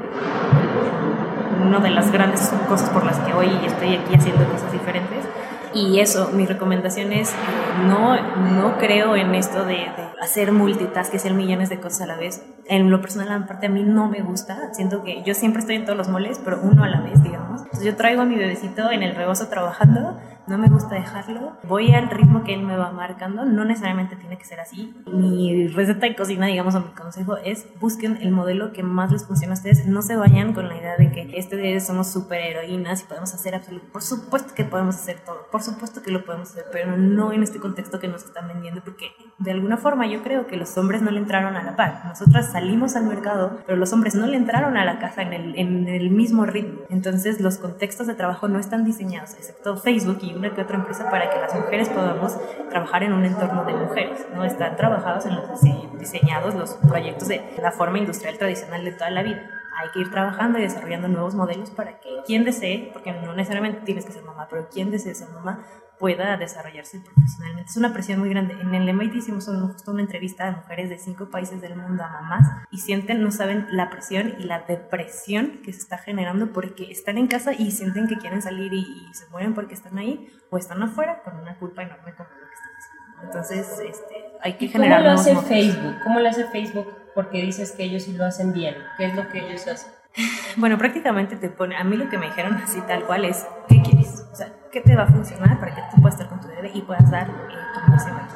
una 1.64 1.78
de 1.78 1.90
las 1.90 2.10
grandes 2.10 2.52
cosas 2.68 2.90
por 2.90 3.04
las 3.04 3.18
que 3.20 3.32
hoy 3.32 3.50
estoy 3.64 3.94
aquí 3.94 4.14
haciendo 4.14 4.44
cosas 4.48 4.72
diferentes. 4.72 5.24
Y 5.74 5.98
eso, 5.98 6.30
mi 6.32 6.46
recomendación 6.46 7.12
es, 7.12 7.30
eh, 7.30 7.34
no, 7.86 8.14
no 8.52 8.78
creo 8.78 9.16
en 9.16 9.34
esto 9.34 9.64
de, 9.64 9.74
de 9.74 10.08
hacer 10.22 10.52
multitask, 10.52 11.14
hacer 11.14 11.34
millones 11.34 11.68
de 11.68 11.80
cosas 11.80 12.02
a 12.02 12.06
la 12.06 12.16
vez. 12.16 12.42
En 12.66 12.90
lo 12.90 13.00
personal, 13.00 13.30
aparte, 13.30 13.66
a 13.66 13.70
mí 13.70 13.82
no 13.82 14.08
me 14.08 14.22
gusta. 14.22 14.72
Siento 14.72 15.02
que 15.02 15.22
yo 15.22 15.34
siempre 15.34 15.60
estoy 15.60 15.76
en 15.76 15.84
todos 15.84 15.98
los 15.98 16.08
moles, 16.08 16.40
pero 16.44 16.60
uno 16.62 16.84
a 16.84 16.88
la 16.88 17.00
vez, 17.00 17.22
digamos. 17.22 17.62
Entonces 17.62 17.84
yo 17.84 17.96
traigo 17.96 18.22
a 18.22 18.24
mi 18.24 18.36
bebecito 18.36 18.90
en 18.90 19.02
el 19.02 19.14
rebozo 19.14 19.48
trabajando 19.48 20.18
no 20.46 20.58
me 20.58 20.68
gusta 20.68 20.94
dejarlo, 20.94 21.56
voy 21.66 21.92
al 21.94 22.10
ritmo 22.10 22.44
que 22.44 22.52
él 22.52 22.62
me 22.62 22.76
va 22.76 22.92
marcando, 22.92 23.46
no 23.46 23.64
necesariamente 23.64 24.16
tiene 24.16 24.36
que 24.36 24.44
ser 24.44 24.60
así. 24.60 24.94
Mi 25.06 25.68
receta 25.68 26.06
de 26.06 26.14
cocina, 26.14 26.46
digamos, 26.46 26.74
o 26.74 26.80
mi 26.80 26.90
consejo 26.90 27.38
es 27.38 27.66
busquen 27.80 28.18
el 28.20 28.30
modelo 28.30 28.72
que 28.72 28.82
más 28.82 29.10
les 29.10 29.24
funcione 29.24 29.52
a 29.52 29.54
ustedes, 29.54 29.86
no 29.86 30.02
se 30.02 30.16
vayan 30.16 30.52
con 30.52 30.68
la 30.68 30.76
idea 30.76 30.96
de 30.96 31.10
que 31.10 31.30
este 31.38 31.56
día 31.56 31.80
somos 31.80 32.12
superheroínas 32.12 33.02
y 33.02 33.04
podemos 33.04 33.32
hacer 33.32 33.54
absolutamente, 33.54 33.92
por 33.92 34.02
supuesto 34.02 34.54
que 34.54 34.64
podemos 34.64 34.96
hacer 34.96 35.20
todo, 35.24 35.46
por 35.50 35.62
supuesto 35.62 36.02
que 36.02 36.10
lo 36.10 36.24
podemos 36.24 36.50
hacer, 36.50 36.64
pero 36.70 36.96
no 36.96 37.32
en 37.32 37.42
este 37.42 37.58
contexto 37.58 37.98
que 37.98 38.08
nos 38.08 38.24
están 38.24 38.48
vendiendo, 38.48 38.82
porque 38.84 39.12
de 39.38 39.50
alguna 39.50 39.78
forma 39.78 40.06
yo 40.06 40.22
creo 40.22 40.46
que 40.46 40.56
los 40.56 40.76
hombres 40.76 41.00
no 41.00 41.10
le 41.10 41.20
entraron 41.20 41.56
a 41.56 41.62
la 41.62 41.74
par, 41.74 42.04
nosotras 42.04 42.53
salimos 42.54 42.94
al 42.94 43.06
mercado, 43.06 43.58
pero 43.66 43.76
los 43.76 43.92
hombres 43.92 44.14
no 44.14 44.28
le 44.28 44.36
entraron 44.36 44.76
a 44.76 44.84
la 44.84 45.00
casa 45.00 45.22
en 45.22 45.32
el, 45.88 46.10
mismo 46.10 46.46
ritmo, 46.46 46.82
entonces 46.88 47.40
los 47.40 47.58
contextos 47.58 48.06
de 48.06 48.14
trabajo 48.14 48.46
no 48.46 48.60
están 48.60 48.84
diseñados, 48.84 49.34
excepto 49.34 49.76
Facebook 49.76 50.18
y 50.22 50.34
una 50.34 50.54
que 50.54 50.60
otra 50.60 50.76
empresa 50.76 51.10
para 51.10 51.30
que 51.30 51.40
las 51.40 51.52
mujeres 51.52 51.88
podamos 51.88 52.38
trabajar 52.70 53.02
en 53.02 53.12
un 53.12 53.24
entorno 53.24 53.64
de 53.64 53.74
mujeres, 53.74 54.24
¿no? 54.36 54.44
Están 54.44 54.76
trabajados 54.76 55.24
diseñados 55.98 56.54
los 56.54 56.74
proyectos 56.74 57.26
de 57.26 57.42
la 57.60 57.72
forma 57.72 57.98
industrial 57.98 58.38
tradicional 58.38 58.84
de 58.84 58.92
toda 58.92 59.10
la 59.10 59.24
vida. 59.24 59.50
Hay 59.76 59.90
que 59.90 60.00
ir 60.00 60.10
trabajando 60.10 60.58
y 60.58 60.62
desarrollando 60.62 61.08
nuevos 61.08 61.34
modelos 61.34 61.70
para 61.70 62.00
que 62.00 62.08
quien 62.26 62.44
desee, 62.44 62.90
porque 62.92 63.12
no 63.12 63.34
necesariamente 63.34 63.80
tienes 63.84 64.04
que 64.04 64.12
ser 64.12 64.22
mamá, 64.22 64.46
pero 64.48 64.68
quien 64.68 64.90
desee 64.90 65.14
ser 65.14 65.28
mamá 65.30 65.64
pueda 65.98 66.36
desarrollarse 66.36 67.00
profesionalmente. 67.00 67.70
Es 67.70 67.76
una 67.76 67.92
presión 67.92 68.18
muy 68.20 68.28
grande. 68.28 68.54
En 68.60 68.74
el 68.74 68.92
MIT 68.92 69.14
hicimos 69.14 69.46
justo 69.46 69.92
una 69.92 70.02
entrevista 70.02 70.48
a 70.48 70.50
mujeres 70.50 70.90
de 70.90 70.98
cinco 70.98 71.30
países 71.30 71.60
del 71.60 71.76
mundo 71.76 72.02
a 72.02 72.08
mamás 72.08 72.46
y 72.70 72.78
sienten, 72.78 73.22
no 73.22 73.30
saben 73.30 73.66
la 73.70 73.90
presión 73.90 74.34
y 74.38 74.44
la 74.44 74.60
depresión 74.60 75.60
que 75.64 75.72
se 75.72 75.78
está 75.78 75.98
generando 75.98 76.52
porque 76.52 76.90
están 76.90 77.18
en 77.18 77.28
casa 77.28 77.52
y 77.52 77.70
sienten 77.70 78.08
que 78.08 78.16
quieren 78.16 78.42
salir 78.42 78.72
y, 78.72 78.84
se 79.14 79.28
mueren 79.28 79.54
porque 79.54 79.74
están 79.74 79.96
ahí 79.98 80.32
o 80.50 80.58
están 80.58 80.82
afuera 80.82 81.22
con 81.22 81.36
una 81.36 81.56
culpa 81.58 81.82
enorme 81.82 82.14
como 82.14 82.28
lo 82.30 82.48
que 82.48 82.54
están 82.54 82.72
haciendo. 82.76 83.22
Entonces, 83.26 83.80
este, 83.88 84.23
hay 84.44 84.52
que 84.54 84.68
generar 84.68 84.98
¿Cómo 84.98 85.10
lo 85.10 85.20
hace 85.20 85.36
Facebook? 85.36 85.94
¿Cómo 86.04 86.20
lo 86.20 86.28
hace 86.28 86.44
Facebook? 86.44 86.94
Porque 87.14 87.40
dices 87.40 87.72
que 87.72 87.84
ellos 87.84 88.02
sí 88.02 88.12
lo 88.12 88.26
hacen 88.26 88.52
bien. 88.52 88.76
¿Qué 88.98 89.06
es 89.06 89.14
lo 89.14 89.26
que 89.28 89.38
ellos 89.38 89.66
hacen? 89.66 89.90
Bueno, 90.56 90.78
prácticamente 90.78 91.34
te 91.34 91.48
pone, 91.48 91.76
a 91.76 91.82
mí 91.82 91.96
lo 91.96 92.08
que 92.08 92.16
me 92.16 92.26
dijeron 92.26 92.54
así 92.54 92.80
tal 92.82 93.04
cual 93.04 93.24
es, 93.24 93.44
¿qué 93.68 93.82
quieres? 93.82 94.24
O 94.32 94.36
sea, 94.36 94.52
¿qué 94.70 94.80
te 94.80 94.94
va 94.94 95.02
a 95.02 95.06
funcionar 95.08 95.58
para 95.58 95.74
que 95.74 95.80
tú 95.90 96.00
puedas 96.00 96.14
estar 96.14 96.28
con 96.28 96.40
tu 96.40 96.46
bebé 96.46 96.70
y 96.72 96.82
puedas 96.82 97.10
dar 97.10 97.28
eh, 97.28 97.32
tu 97.74 97.92
aquí? 97.92 98.34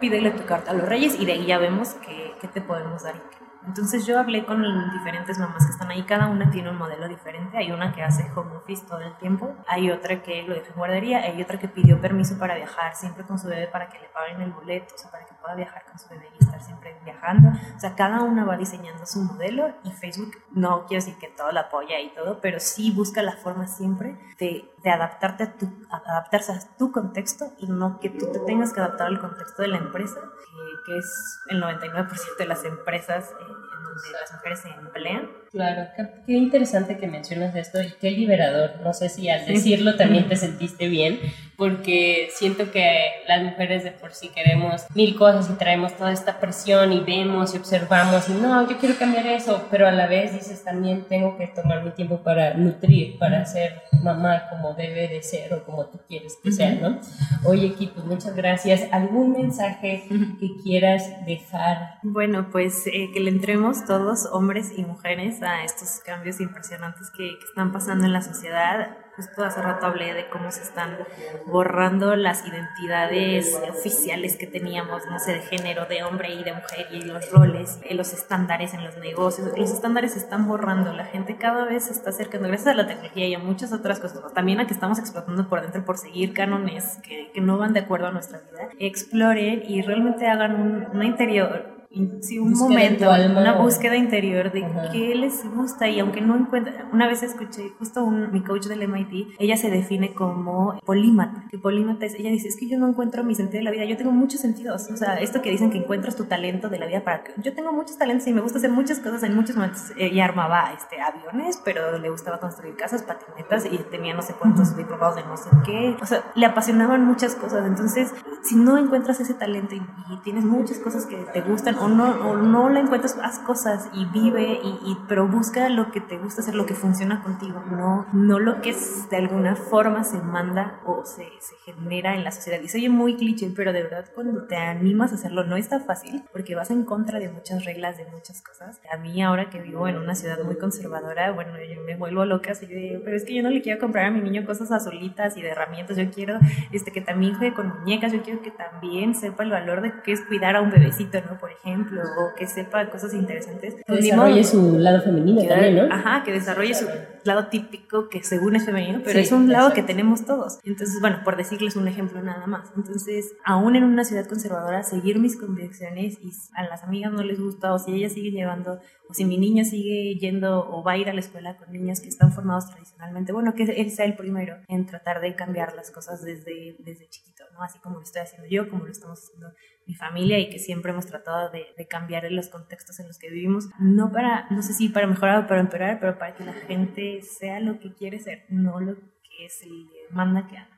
Pídele 0.00 0.30
tu 0.30 0.46
carta 0.46 0.70
a 0.70 0.74
los 0.74 0.88
reyes 0.88 1.20
y 1.20 1.26
de 1.26 1.32
ahí 1.32 1.44
ya 1.44 1.58
vemos 1.58 1.96
qué, 2.06 2.32
qué 2.40 2.48
te 2.48 2.62
podemos 2.62 3.02
dar 3.02 3.16
y 3.16 3.36
qué 3.36 3.41
entonces 3.66 4.06
yo 4.06 4.18
hablé 4.18 4.44
con 4.44 4.62
diferentes 4.92 5.38
mamás 5.38 5.64
que 5.64 5.72
están 5.72 5.90
ahí, 5.90 6.02
cada 6.02 6.26
una 6.26 6.50
tiene 6.50 6.70
un 6.70 6.76
modelo 6.76 7.08
diferente. 7.08 7.56
Hay 7.56 7.70
una 7.70 7.92
que 7.92 8.02
hace 8.02 8.30
home 8.34 8.56
office 8.56 8.84
todo 8.86 9.00
el 9.00 9.14
tiempo, 9.16 9.54
hay 9.66 9.90
otra 9.90 10.22
que 10.22 10.42
lo 10.42 10.54
deja 10.54 10.68
en 10.68 10.76
guardería, 10.76 11.18
hay 11.18 11.40
otra 11.40 11.58
que 11.58 11.68
pidió 11.68 12.00
permiso 12.00 12.38
para 12.38 12.56
viajar 12.56 12.94
siempre 12.94 13.24
con 13.24 13.38
su 13.38 13.48
bebé 13.48 13.68
para 13.68 13.88
que 13.88 13.98
le 13.98 14.08
paguen 14.08 14.40
el 14.40 14.52
boleto, 14.52 14.94
o 14.94 14.98
sea, 14.98 15.10
para 15.10 15.26
que 15.26 15.34
pueda 15.42 15.54
viajar 15.54 15.84
con 15.84 15.98
su 15.98 16.08
bebé 16.08 16.28
y 16.38 16.44
estar 16.44 16.62
siempre 16.62 16.96
viajando. 17.04 17.50
O 17.76 17.80
sea, 17.80 17.94
cada 17.94 18.22
una 18.22 18.44
va 18.44 18.56
diseñando 18.56 19.04
su 19.04 19.20
modelo 19.20 19.74
y 19.84 19.90
Facebook 19.90 20.32
no 20.52 20.86
quiero 20.86 21.04
decir 21.04 21.18
que 21.18 21.28
todo 21.28 21.50
la 21.52 21.62
apoya 21.62 22.00
y 22.00 22.14
todo, 22.14 22.40
pero 22.40 22.60
sí 22.60 22.92
busca 22.92 23.22
la 23.22 23.36
forma 23.36 23.66
siempre 23.66 24.16
de, 24.38 24.64
de 24.82 24.90
adaptarte 24.90 25.44
a 25.44 25.52
tu, 25.52 25.68
adaptarse 25.90 26.52
a 26.52 26.76
tu 26.78 26.92
contexto 26.92 27.52
y 27.58 27.66
no 27.66 28.00
que 28.00 28.10
tú 28.10 28.30
te 28.32 28.38
tengas 28.40 28.72
que 28.72 28.80
adaptar 28.80 29.08
al 29.08 29.20
contexto 29.20 29.62
de 29.62 29.68
la 29.68 29.78
empresa, 29.78 30.20
que, 30.20 30.92
que 30.92 30.98
es 30.98 31.40
el 31.48 31.62
99% 31.62 32.36
de 32.38 32.46
las 32.46 32.64
empresas. 32.64 33.30
Eh, 33.30 33.72
donde 33.94 34.18
las 34.18 34.32
mujeres 34.32 34.60
se 34.60 34.68
emplean. 34.68 35.30
Claro, 35.50 35.88
qué, 36.26 36.32
interesante 36.32 36.98
que 36.98 37.06
mencionas 37.06 37.54
esto 37.54 37.80
y 37.82 37.92
qué 38.00 38.10
liberador. 38.10 38.80
No 38.82 38.92
sé 38.92 39.08
si 39.08 39.28
al 39.28 39.46
decirlo 39.46 39.96
también 39.96 40.28
te 40.28 40.36
sentiste 40.46 40.88
bien, 40.88 41.20
porque 41.62 42.28
siento 42.32 42.72
que 42.72 43.22
las 43.28 43.40
mujeres 43.40 43.84
de 43.84 43.92
por 43.92 44.12
sí 44.12 44.30
queremos 44.30 44.84
mil 44.96 45.14
cosas 45.14 45.48
y 45.48 45.52
traemos 45.52 45.96
toda 45.96 46.10
esta 46.10 46.40
presión 46.40 46.92
y 46.92 46.98
vemos 46.98 47.54
y 47.54 47.58
observamos 47.58 48.28
y 48.28 48.32
no, 48.32 48.68
yo 48.68 48.78
quiero 48.78 48.98
cambiar 48.98 49.28
eso, 49.28 49.68
pero 49.70 49.86
a 49.86 49.92
la 49.92 50.08
vez 50.08 50.32
dices 50.32 50.64
también 50.64 51.04
tengo 51.08 51.38
que 51.38 51.46
tomar 51.46 51.84
mi 51.84 51.92
tiempo 51.92 52.18
para 52.24 52.54
nutrir, 52.54 53.16
para 53.16 53.46
ser 53.46 53.82
mamá 54.02 54.48
como 54.50 54.74
debe 54.74 55.06
de 55.06 55.22
ser 55.22 55.54
o 55.54 55.64
como 55.64 55.86
tú 55.86 56.00
quieres 56.08 56.36
que 56.42 56.50
sea, 56.50 56.72
¿no? 56.72 56.98
Oye, 57.44 57.68
equipo, 57.68 58.02
muchas 58.02 58.34
gracias. 58.34 58.88
¿Algún 58.90 59.30
mensaje 59.30 60.02
que 60.40 60.48
quieras 60.64 61.04
dejar? 61.24 61.98
Bueno, 62.02 62.48
pues 62.50 62.88
eh, 62.88 63.10
que 63.14 63.20
le 63.20 63.30
entremos 63.30 63.84
todos, 63.86 64.26
hombres 64.32 64.72
y 64.76 64.84
mujeres, 64.84 65.40
a 65.44 65.62
estos 65.62 66.00
cambios 66.04 66.40
impresionantes 66.40 67.08
que, 67.16 67.38
que 67.38 67.44
están 67.44 67.70
pasando 67.70 68.04
en 68.04 68.12
la 68.12 68.22
sociedad 68.22 68.96
justo 69.16 69.44
hace 69.44 69.60
rato 69.60 69.86
hablé 69.86 70.14
de 70.14 70.28
cómo 70.28 70.50
se 70.50 70.62
están 70.62 70.98
borrando 71.46 72.16
las 72.16 72.46
identidades 72.46 73.58
oficiales 73.68 74.36
que 74.36 74.46
teníamos, 74.46 75.06
no 75.06 75.18
sé, 75.18 75.32
de 75.32 75.40
género, 75.40 75.86
de 75.86 76.02
hombre 76.02 76.34
y 76.34 76.44
de 76.44 76.52
mujer 76.52 76.88
y 76.90 77.02
los 77.02 77.30
roles, 77.30 77.78
los 77.90 78.12
estándares 78.12 78.74
en 78.74 78.84
los 78.84 78.96
negocios. 78.98 79.52
Los 79.56 79.70
estándares 79.70 80.12
se 80.12 80.18
están 80.18 80.46
borrando, 80.46 80.92
la 80.92 81.04
gente 81.04 81.36
cada 81.36 81.64
vez 81.64 81.84
se 81.84 81.92
está 81.92 82.10
acercando, 82.10 82.48
gracias 82.48 82.68
a 82.68 82.74
la 82.74 82.86
tecnología 82.86 83.26
y 83.26 83.34
a 83.34 83.38
muchas 83.38 83.72
otras 83.72 84.00
cosas, 84.00 84.32
también 84.32 84.60
a 84.60 84.66
que 84.66 84.74
estamos 84.74 84.98
explotando 84.98 85.48
por 85.48 85.60
dentro 85.60 85.84
por 85.84 85.98
seguir 85.98 86.32
cánones 86.32 86.98
que, 87.02 87.30
que 87.32 87.40
no 87.40 87.58
van 87.58 87.72
de 87.72 87.80
acuerdo 87.80 88.06
a 88.06 88.12
nuestra 88.12 88.40
vida. 88.40 88.68
Exploren 88.78 89.62
y 89.66 89.82
realmente 89.82 90.26
hagan 90.26 90.88
un, 90.92 91.02
interior 91.02 91.71
sí, 92.20 92.38
un 92.38 92.52
momento, 92.52 93.10
una 93.10 93.54
búsqueda 93.54 93.96
interior 93.96 94.52
de 94.52 94.66
qué 94.92 95.14
les 95.14 95.44
gusta 95.54 95.88
y 95.88 96.00
aunque 96.00 96.20
no 96.20 96.36
encuentre, 96.36 96.74
una 96.92 97.06
vez 97.06 97.22
escuché 97.22 97.70
justo 97.78 98.04
un, 98.04 98.32
mi 98.32 98.42
coach 98.42 98.66
del 98.66 98.86
MIT, 98.88 99.36
ella 99.38 99.56
se 99.56 99.70
define 99.70 100.14
como 100.14 100.78
polímata, 100.84 101.44
que 101.50 101.58
polímata 101.58 102.06
es, 102.06 102.14
ella 102.14 102.30
dice, 102.30 102.48
es 102.48 102.56
que 102.56 102.68
yo 102.68 102.78
no 102.78 102.88
encuentro 102.88 103.24
mi 103.24 103.34
sentido 103.34 103.58
de 103.58 103.64
la 103.64 103.70
vida, 103.70 103.84
yo 103.84 103.96
tengo 103.96 104.12
muchos 104.12 104.40
sentidos, 104.40 104.88
o 104.90 104.96
sea, 104.96 105.16
esto 105.16 105.42
que 105.42 105.50
dicen 105.50 105.70
que 105.70 105.78
encuentras 105.78 106.16
tu 106.16 106.24
talento 106.24 106.68
de 106.68 106.78
la 106.78 106.86
vida 106.86 107.04
para 107.04 107.24
que, 107.24 107.32
yo 107.38 107.54
tengo 107.54 107.72
muchos 107.72 107.98
talentos 107.98 108.26
y 108.26 108.32
me 108.32 108.40
gusta 108.40 108.58
hacer 108.58 108.70
muchas 108.70 108.98
cosas 108.98 109.22
en 109.22 109.34
muchos 109.34 109.56
momentos, 109.56 109.92
ella 109.96 110.24
armaba 110.24 110.72
este, 110.76 111.00
aviones, 111.00 111.60
pero 111.64 111.98
le 111.98 112.10
gustaba 112.10 112.40
construir 112.40 112.76
casas, 112.76 113.02
patinetas 113.02 113.66
y 113.66 113.78
tenía 113.90 114.14
no 114.14 114.22
sé 114.22 114.34
cuántos 114.34 114.76
diplomados 114.76 115.16
de 115.16 115.22
no 115.24 115.36
sé 115.36 115.50
qué, 115.64 115.96
o 116.00 116.06
sea, 116.06 116.24
le 116.34 116.46
apasionaban 116.46 117.04
muchas 117.04 117.34
cosas, 117.34 117.66
entonces, 117.66 118.12
si 118.42 118.56
no 118.56 118.78
encuentras 118.78 119.20
ese 119.20 119.34
talento 119.34 119.74
y 119.74 119.82
tienes 120.24 120.44
muchas 120.44 120.78
cosas 120.78 121.06
que 121.06 121.16
te 121.16 121.40
gustan, 121.40 121.76
o 121.82 121.88
no, 121.88 122.10
o 122.30 122.36
no 122.36 122.68
la 122.68 122.80
encuentras, 122.80 123.18
haz 123.22 123.38
cosas 123.40 123.88
y 123.92 124.04
vive, 124.06 124.60
y, 124.62 124.96
pero 125.08 125.26
busca 125.26 125.68
lo 125.68 125.90
que 125.90 126.00
te 126.00 126.18
gusta 126.18 126.42
hacer, 126.42 126.54
lo 126.54 126.66
que 126.66 126.74
funciona 126.74 127.22
contigo, 127.22 127.62
no, 127.70 128.06
no 128.12 128.38
lo 128.38 128.60
que 128.60 128.70
es, 128.70 129.08
de 129.10 129.16
alguna 129.16 129.56
forma 129.56 130.04
se 130.04 130.20
manda 130.20 130.80
o 130.86 131.04
se, 131.04 131.26
se 131.40 131.56
genera 131.64 132.14
en 132.14 132.24
la 132.24 132.30
sociedad. 132.30 132.60
Y 132.62 132.68
se 132.68 132.78
oye 132.78 132.88
muy 132.88 133.16
cliché, 133.16 133.52
pero 133.54 133.72
de 133.72 133.82
verdad 133.82 134.04
cuando 134.14 134.44
te 134.44 134.56
animas 134.56 135.12
a 135.12 135.16
hacerlo 135.16 135.44
no 135.44 135.56
está 135.56 135.80
fácil 135.80 136.22
porque 136.32 136.54
vas 136.54 136.70
en 136.70 136.84
contra 136.84 137.18
de 137.18 137.28
muchas 137.28 137.64
reglas, 137.64 137.96
de 137.96 138.06
muchas 138.06 138.42
cosas. 138.42 138.80
A 138.92 138.96
mí 138.96 139.22
ahora 139.22 139.50
que 139.50 139.60
vivo 139.60 139.88
en 139.88 139.96
una 139.96 140.14
ciudad 140.14 140.42
muy 140.44 140.56
conservadora, 140.56 141.32
bueno, 141.32 141.52
yo 141.62 141.82
me 141.82 141.96
vuelvo 141.96 142.24
loca 142.24 142.52
así 142.52 142.66
de, 142.66 143.00
pero 143.04 143.16
es 143.16 143.24
que 143.24 143.34
yo 143.34 143.42
no 143.42 143.50
le 143.50 143.62
quiero 143.62 143.80
comprar 143.80 144.06
a 144.06 144.10
mi 144.10 144.20
niño 144.20 144.44
cosas 144.46 144.70
azulitas 144.70 145.36
y 145.36 145.42
de 145.42 145.48
herramientas, 145.48 145.96
yo 145.96 146.10
quiero 146.10 146.38
este, 146.70 146.92
que 146.92 147.00
también 147.00 147.34
juegue 147.34 147.54
con 147.54 147.68
muñecas, 147.80 148.12
yo 148.12 148.22
quiero 148.22 148.42
que 148.42 148.50
también 148.50 149.14
sepa 149.14 149.42
el 149.42 149.50
valor 149.50 149.80
de 149.80 149.92
qué 150.04 150.12
es 150.12 150.20
cuidar 150.22 150.56
a 150.56 150.60
un 150.60 150.70
bebecito, 150.70 151.20
¿no? 151.22 151.38
Por 151.38 151.50
ejemplo, 151.50 151.71
o 151.80 152.34
que 152.34 152.46
sepa 152.46 152.88
cosas 152.90 153.14
interesantes. 153.14 153.74
Que 153.86 153.94
desarrolle 153.94 154.44
su 154.44 154.78
lado 154.78 155.02
femenino 155.02 155.42
también, 155.46 155.76
¿no? 155.76 155.94
Ajá, 155.94 156.22
que 156.24 156.32
desarrolle 156.32 156.74
su 156.74 156.86
lado 157.24 157.48
típico 157.48 158.08
que 158.08 158.22
según 158.22 158.56
es 158.56 158.64
femenino, 158.64 159.00
pero 159.04 159.18
es 159.18 159.32
un 159.32 159.50
lado 159.50 159.72
que 159.72 159.82
tenemos 159.82 160.24
todos. 160.24 160.58
Entonces, 160.64 161.00
bueno, 161.00 161.20
por 161.24 161.36
decirles 161.36 161.76
un 161.76 161.88
ejemplo 161.88 162.22
nada 162.22 162.46
más. 162.46 162.70
Entonces, 162.76 163.34
aún 163.44 163.76
en 163.76 163.84
una 163.84 164.04
ciudad 164.04 164.26
conservadora, 164.26 164.82
seguir 164.82 165.18
mis 165.18 165.36
convicciones 165.36 166.18
y 166.22 166.32
a 166.54 166.64
las 166.64 166.82
amigas 166.82 167.12
no 167.12 167.22
les 167.22 167.40
gusta, 167.40 167.72
o 167.72 167.78
si 167.78 167.94
ella 167.94 168.08
sigue 168.08 168.30
llevando, 168.30 168.80
o 169.08 169.14
si 169.14 169.24
mi 169.24 169.38
niño 169.38 169.64
sigue 169.64 170.16
yendo 170.18 170.68
o 170.68 170.82
va 170.82 170.92
a 170.92 170.96
ir 170.96 171.08
a 171.08 171.12
la 171.12 171.20
escuela 171.20 171.56
con 171.56 171.72
niños 171.72 172.00
que 172.00 172.08
están 172.08 172.32
formados 172.32 172.70
tradicionalmente, 172.70 173.32
bueno, 173.32 173.54
que 173.54 173.64
él 173.64 173.90
sea 173.90 174.06
el 174.06 174.16
primero 174.16 174.56
en 174.68 174.86
tratar 174.86 175.20
de 175.20 175.34
cambiar 175.34 175.74
las 175.74 175.90
cosas 175.90 176.22
desde, 176.22 176.76
desde 176.78 177.08
chiquito, 177.08 177.44
¿no? 177.52 177.62
Así 177.62 177.78
como 177.78 177.96
lo 177.96 178.02
estoy 178.02 178.22
haciendo 178.22 178.48
yo, 178.48 178.68
como 178.68 178.84
lo 178.84 178.92
estamos 178.92 179.18
haciendo 179.18 179.52
mi 179.86 179.94
familia 179.94 180.38
y 180.38 180.48
que 180.48 180.58
siempre 180.58 180.92
hemos 180.92 181.06
tratado 181.06 181.50
de, 181.50 181.66
de 181.76 181.86
cambiar 181.86 182.30
los 182.30 182.48
contextos 182.48 183.00
en 183.00 183.08
los 183.08 183.18
que 183.18 183.30
vivimos, 183.30 183.68
no 183.78 184.12
para, 184.12 184.46
no 184.50 184.62
sé 184.62 184.74
si 184.74 184.88
para 184.88 185.06
mejorar 185.06 185.44
o 185.44 185.46
para 185.46 185.60
empeorar, 185.60 185.98
pero 186.00 186.18
para 186.18 186.34
que 186.34 186.44
la 186.44 186.52
gente 186.52 187.11
sea 187.20 187.60
lo 187.60 187.78
que 187.78 187.92
quiere 187.92 188.18
ser, 188.20 188.44
no 188.48 188.80
lo 188.80 188.94
que 188.94 189.48
se 189.48 189.66
le 189.66 190.08
manda 190.10 190.46
que 190.46 190.56
haga. 190.56 190.72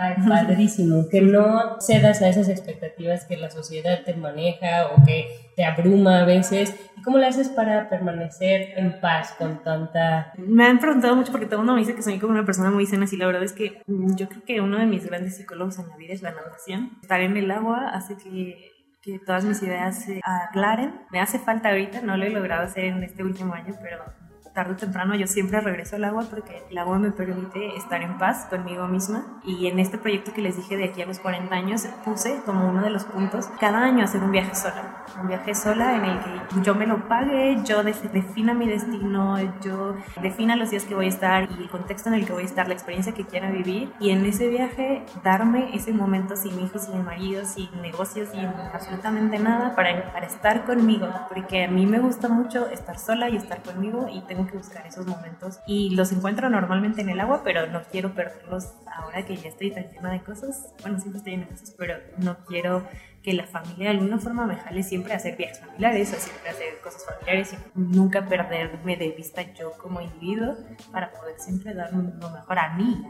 Ay, 0.00 0.14
padrísimo, 0.28 1.08
que 1.10 1.20
no 1.20 1.80
cedas 1.80 2.22
a 2.22 2.28
esas 2.28 2.48
expectativas 2.48 3.24
que 3.24 3.36
la 3.36 3.50
sociedad 3.50 4.04
te 4.04 4.14
maneja 4.14 4.88
o 4.94 5.04
que 5.04 5.26
te 5.56 5.64
abruma 5.64 6.20
a 6.20 6.24
veces. 6.24 6.74
¿Y 6.96 7.02
cómo 7.02 7.18
le 7.18 7.26
haces 7.26 7.48
para 7.48 7.88
permanecer 7.88 8.78
en 8.78 9.00
paz 9.00 9.34
con 9.36 9.62
tanta... 9.64 10.32
Me 10.36 10.64
han 10.64 10.78
preguntado 10.78 11.16
mucho 11.16 11.32
porque 11.32 11.46
todo 11.46 11.56
el 11.56 11.66
mundo 11.66 11.74
me 11.74 11.80
dice 11.80 11.94
que 11.94 12.02
soy 12.02 12.18
como 12.18 12.32
una 12.32 12.44
persona 12.44 12.70
muy 12.70 12.86
sana 12.86 13.06
y 13.10 13.16
la 13.16 13.26
verdad 13.26 13.42
es 13.42 13.52
que 13.52 13.82
mm, 13.86 14.14
yo 14.14 14.28
creo 14.28 14.44
que 14.44 14.60
uno 14.60 14.78
de 14.78 14.86
mis 14.86 15.04
grandes 15.06 15.36
psicólogos 15.36 15.78
en 15.80 15.88
la 15.88 15.96
vida 15.96 16.14
es 16.14 16.22
la 16.22 16.32
natación. 16.32 16.98
Estar 17.02 17.20
en 17.20 17.36
el 17.36 17.50
agua 17.50 17.88
hace 17.88 18.16
que 18.16 18.72
que 19.02 19.18
todas 19.18 19.44
mis 19.44 19.60
ideas 19.62 20.04
se 20.04 20.20
aclaren. 20.22 20.94
Me 21.10 21.20
hace 21.20 21.38
falta 21.38 21.70
ahorita, 21.70 22.02
no 22.02 22.16
lo 22.16 22.24
he 22.24 22.30
logrado 22.30 22.62
hacer 22.62 22.84
en 22.84 23.02
este 23.02 23.24
último 23.24 23.52
año, 23.52 23.74
pero 23.82 24.04
tarde 24.52 24.72
o 24.72 24.76
temprano 24.76 25.14
yo 25.14 25.26
siempre 25.26 25.60
regreso 25.60 25.96
al 25.96 26.04
agua 26.04 26.24
porque 26.30 26.62
el 26.70 26.78
agua 26.78 26.98
me 26.98 27.10
permite 27.10 27.76
estar 27.76 28.02
en 28.02 28.18
paz 28.18 28.46
conmigo 28.46 28.86
misma. 28.86 29.40
Y 29.44 29.66
en 29.66 29.78
este 29.78 29.98
proyecto 29.98 30.32
que 30.32 30.42
les 30.42 30.56
dije 30.56 30.76
de 30.76 30.84
aquí 30.84 31.02
a 31.02 31.06
los 31.06 31.18
40 31.18 31.54
años 31.54 31.86
puse 32.04 32.40
como 32.44 32.68
uno 32.68 32.82
de 32.82 32.90
los 32.90 33.04
puntos 33.04 33.48
cada 33.58 33.82
año 33.82 34.04
hacer 34.04 34.22
un 34.22 34.30
viaje 34.30 34.54
sola, 34.54 35.04
un 35.20 35.28
viaje 35.28 35.54
sola 35.54 35.96
en 35.96 36.04
el 36.04 36.18
que 36.20 36.62
yo 36.62 36.74
me 36.74 36.86
lo 36.86 37.08
pague, 37.08 37.58
yo 37.64 37.82
defina 37.82 38.54
mi 38.54 38.68
destino, 38.68 39.36
yo 39.60 39.96
defina 40.20 40.56
los 40.56 40.70
días 40.70 40.84
que 40.84 40.94
voy 40.94 41.06
a 41.06 41.08
estar 41.08 41.48
y 41.50 41.62
el 41.62 41.68
contexto 41.68 42.08
en 42.08 42.16
el 42.16 42.26
que 42.26 42.32
voy 42.32 42.42
a 42.42 42.46
estar, 42.46 42.68
la 42.68 42.74
experiencia 42.74 43.12
que 43.12 43.24
quiera 43.24 43.50
vivir. 43.50 43.92
Y 44.00 44.10
en 44.10 44.24
ese 44.24 44.48
viaje 44.48 45.04
darme 45.22 45.74
ese 45.74 45.92
momento 45.92 46.36
sin 46.36 46.58
hijos, 46.60 46.82
sin 46.82 47.04
marido, 47.04 47.44
sin 47.44 47.68
negocios, 47.80 48.28
sin 48.30 48.46
absolutamente 48.46 49.38
nada 49.38 49.74
para, 49.74 50.12
para 50.12 50.26
estar 50.26 50.64
conmigo. 50.64 51.08
Porque 51.28 51.64
a 51.64 51.68
mí 51.68 51.86
me 51.86 51.98
gusta 51.98 52.28
mucho 52.28 52.68
estar 52.68 52.98
sola 52.98 53.28
y 53.28 53.36
estar 53.36 53.62
conmigo 53.62 54.06
y 54.12 54.20
tengo 54.22 54.41
que 54.46 54.56
buscar 54.56 54.86
esos 54.86 55.06
momentos 55.06 55.60
y 55.66 55.94
los 55.94 56.12
encuentro 56.12 56.48
normalmente 56.50 57.00
en 57.00 57.08
el 57.08 57.20
agua, 57.20 57.42
pero 57.44 57.66
no 57.66 57.82
quiero 57.90 58.14
perderlos 58.14 58.72
ahora 58.86 59.24
que 59.24 59.36
ya 59.36 59.48
estoy 59.48 59.70
tan 59.70 59.90
llena 59.90 60.12
de 60.12 60.22
cosas. 60.22 60.72
Bueno, 60.82 60.98
siempre 60.98 61.18
estoy 61.18 61.32
llena 61.32 61.46
de 61.46 61.52
cosas, 61.52 61.74
pero 61.78 61.94
no 62.18 62.36
quiero 62.46 62.86
que 63.22 63.32
la 63.32 63.46
familia 63.46 63.90
de 63.90 63.98
alguna 63.98 64.18
forma 64.18 64.46
me 64.46 64.56
jale 64.56 64.82
siempre 64.82 65.12
a 65.12 65.16
hacer 65.16 65.36
viajes 65.36 65.60
familiares, 65.60 66.12
a 66.12 66.16
siempre 66.16 66.50
hacer 66.50 66.78
cosas 66.82 67.04
familiares 67.06 67.54
y 67.54 67.80
nunca 67.80 68.26
perderme 68.26 68.96
de 68.96 69.10
vista 69.10 69.42
yo 69.54 69.72
como 69.80 70.00
individuo 70.00 70.56
para 70.90 71.12
poder 71.12 71.38
siempre 71.38 71.72
dar 71.72 71.92
lo 71.92 72.02
mejor 72.02 72.58
a 72.58 72.74
mí. 72.74 73.00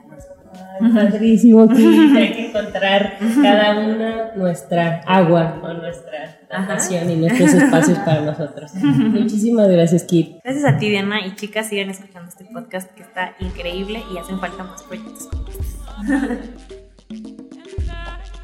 padrísimo, 0.94 1.66
que 1.68 1.74
hay 2.18 2.32
que 2.32 2.48
encontrar 2.48 3.18
cada 3.42 3.78
una 3.78 4.34
nuestra 4.34 5.00
agua 5.06 5.60
o 5.62 5.72
nuestra 5.72 6.40
pasión 6.48 7.08
y 7.10 7.16
nuestros 7.16 7.54
espacios 7.54 7.98
para 8.00 8.20
nosotros. 8.20 8.74
Muchísimas 8.82 9.68
gracias, 9.68 10.04
Kit. 10.04 10.36
Gracias 10.44 10.64
a 10.64 10.76
ti, 10.76 10.90
Diana, 10.90 11.26
y 11.26 11.34
chicas, 11.36 11.68
sigan 11.68 11.88
escuchando 11.88 12.28
este 12.28 12.44
podcast 12.44 12.90
que 12.92 13.02
está 13.02 13.34
increíble 13.40 14.02
y 14.12 14.18
hacen 14.18 14.38
falta 14.38 14.62
más 14.62 14.82
proyectos 14.82 15.26
como 15.28 15.48
estos. 15.48 15.72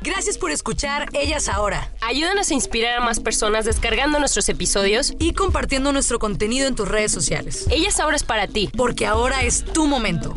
Gracias 0.00 0.38
por 0.38 0.50
escuchar 0.50 1.08
Ellas 1.12 1.48
Ahora. 1.48 1.90
Ayúdanos 2.00 2.50
a 2.50 2.54
inspirar 2.54 2.98
a 2.98 3.04
más 3.04 3.20
personas 3.20 3.64
descargando 3.64 4.18
nuestros 4.18 4.48
episodios 4.48 5.14
y 5.18 5.32
compartiendo 5.32 5.92
nuestro 5.92 6.18
contenido 6.18 6.68
en 6.68 6.76
tus 6.76 6.88
redes 6.88 7.12
sociales. 7.12 7.66
Ellas 7.70 7.98
Ahora 7.98 8.16
es 8.16 8.22
para 8.22 8.46
ti. 8.46 8.70
Porque 8.76 9.06
ahora 9.06 9.42
es 9.42 9.64
tu 9.64 9.86
momento. 9.86 10.36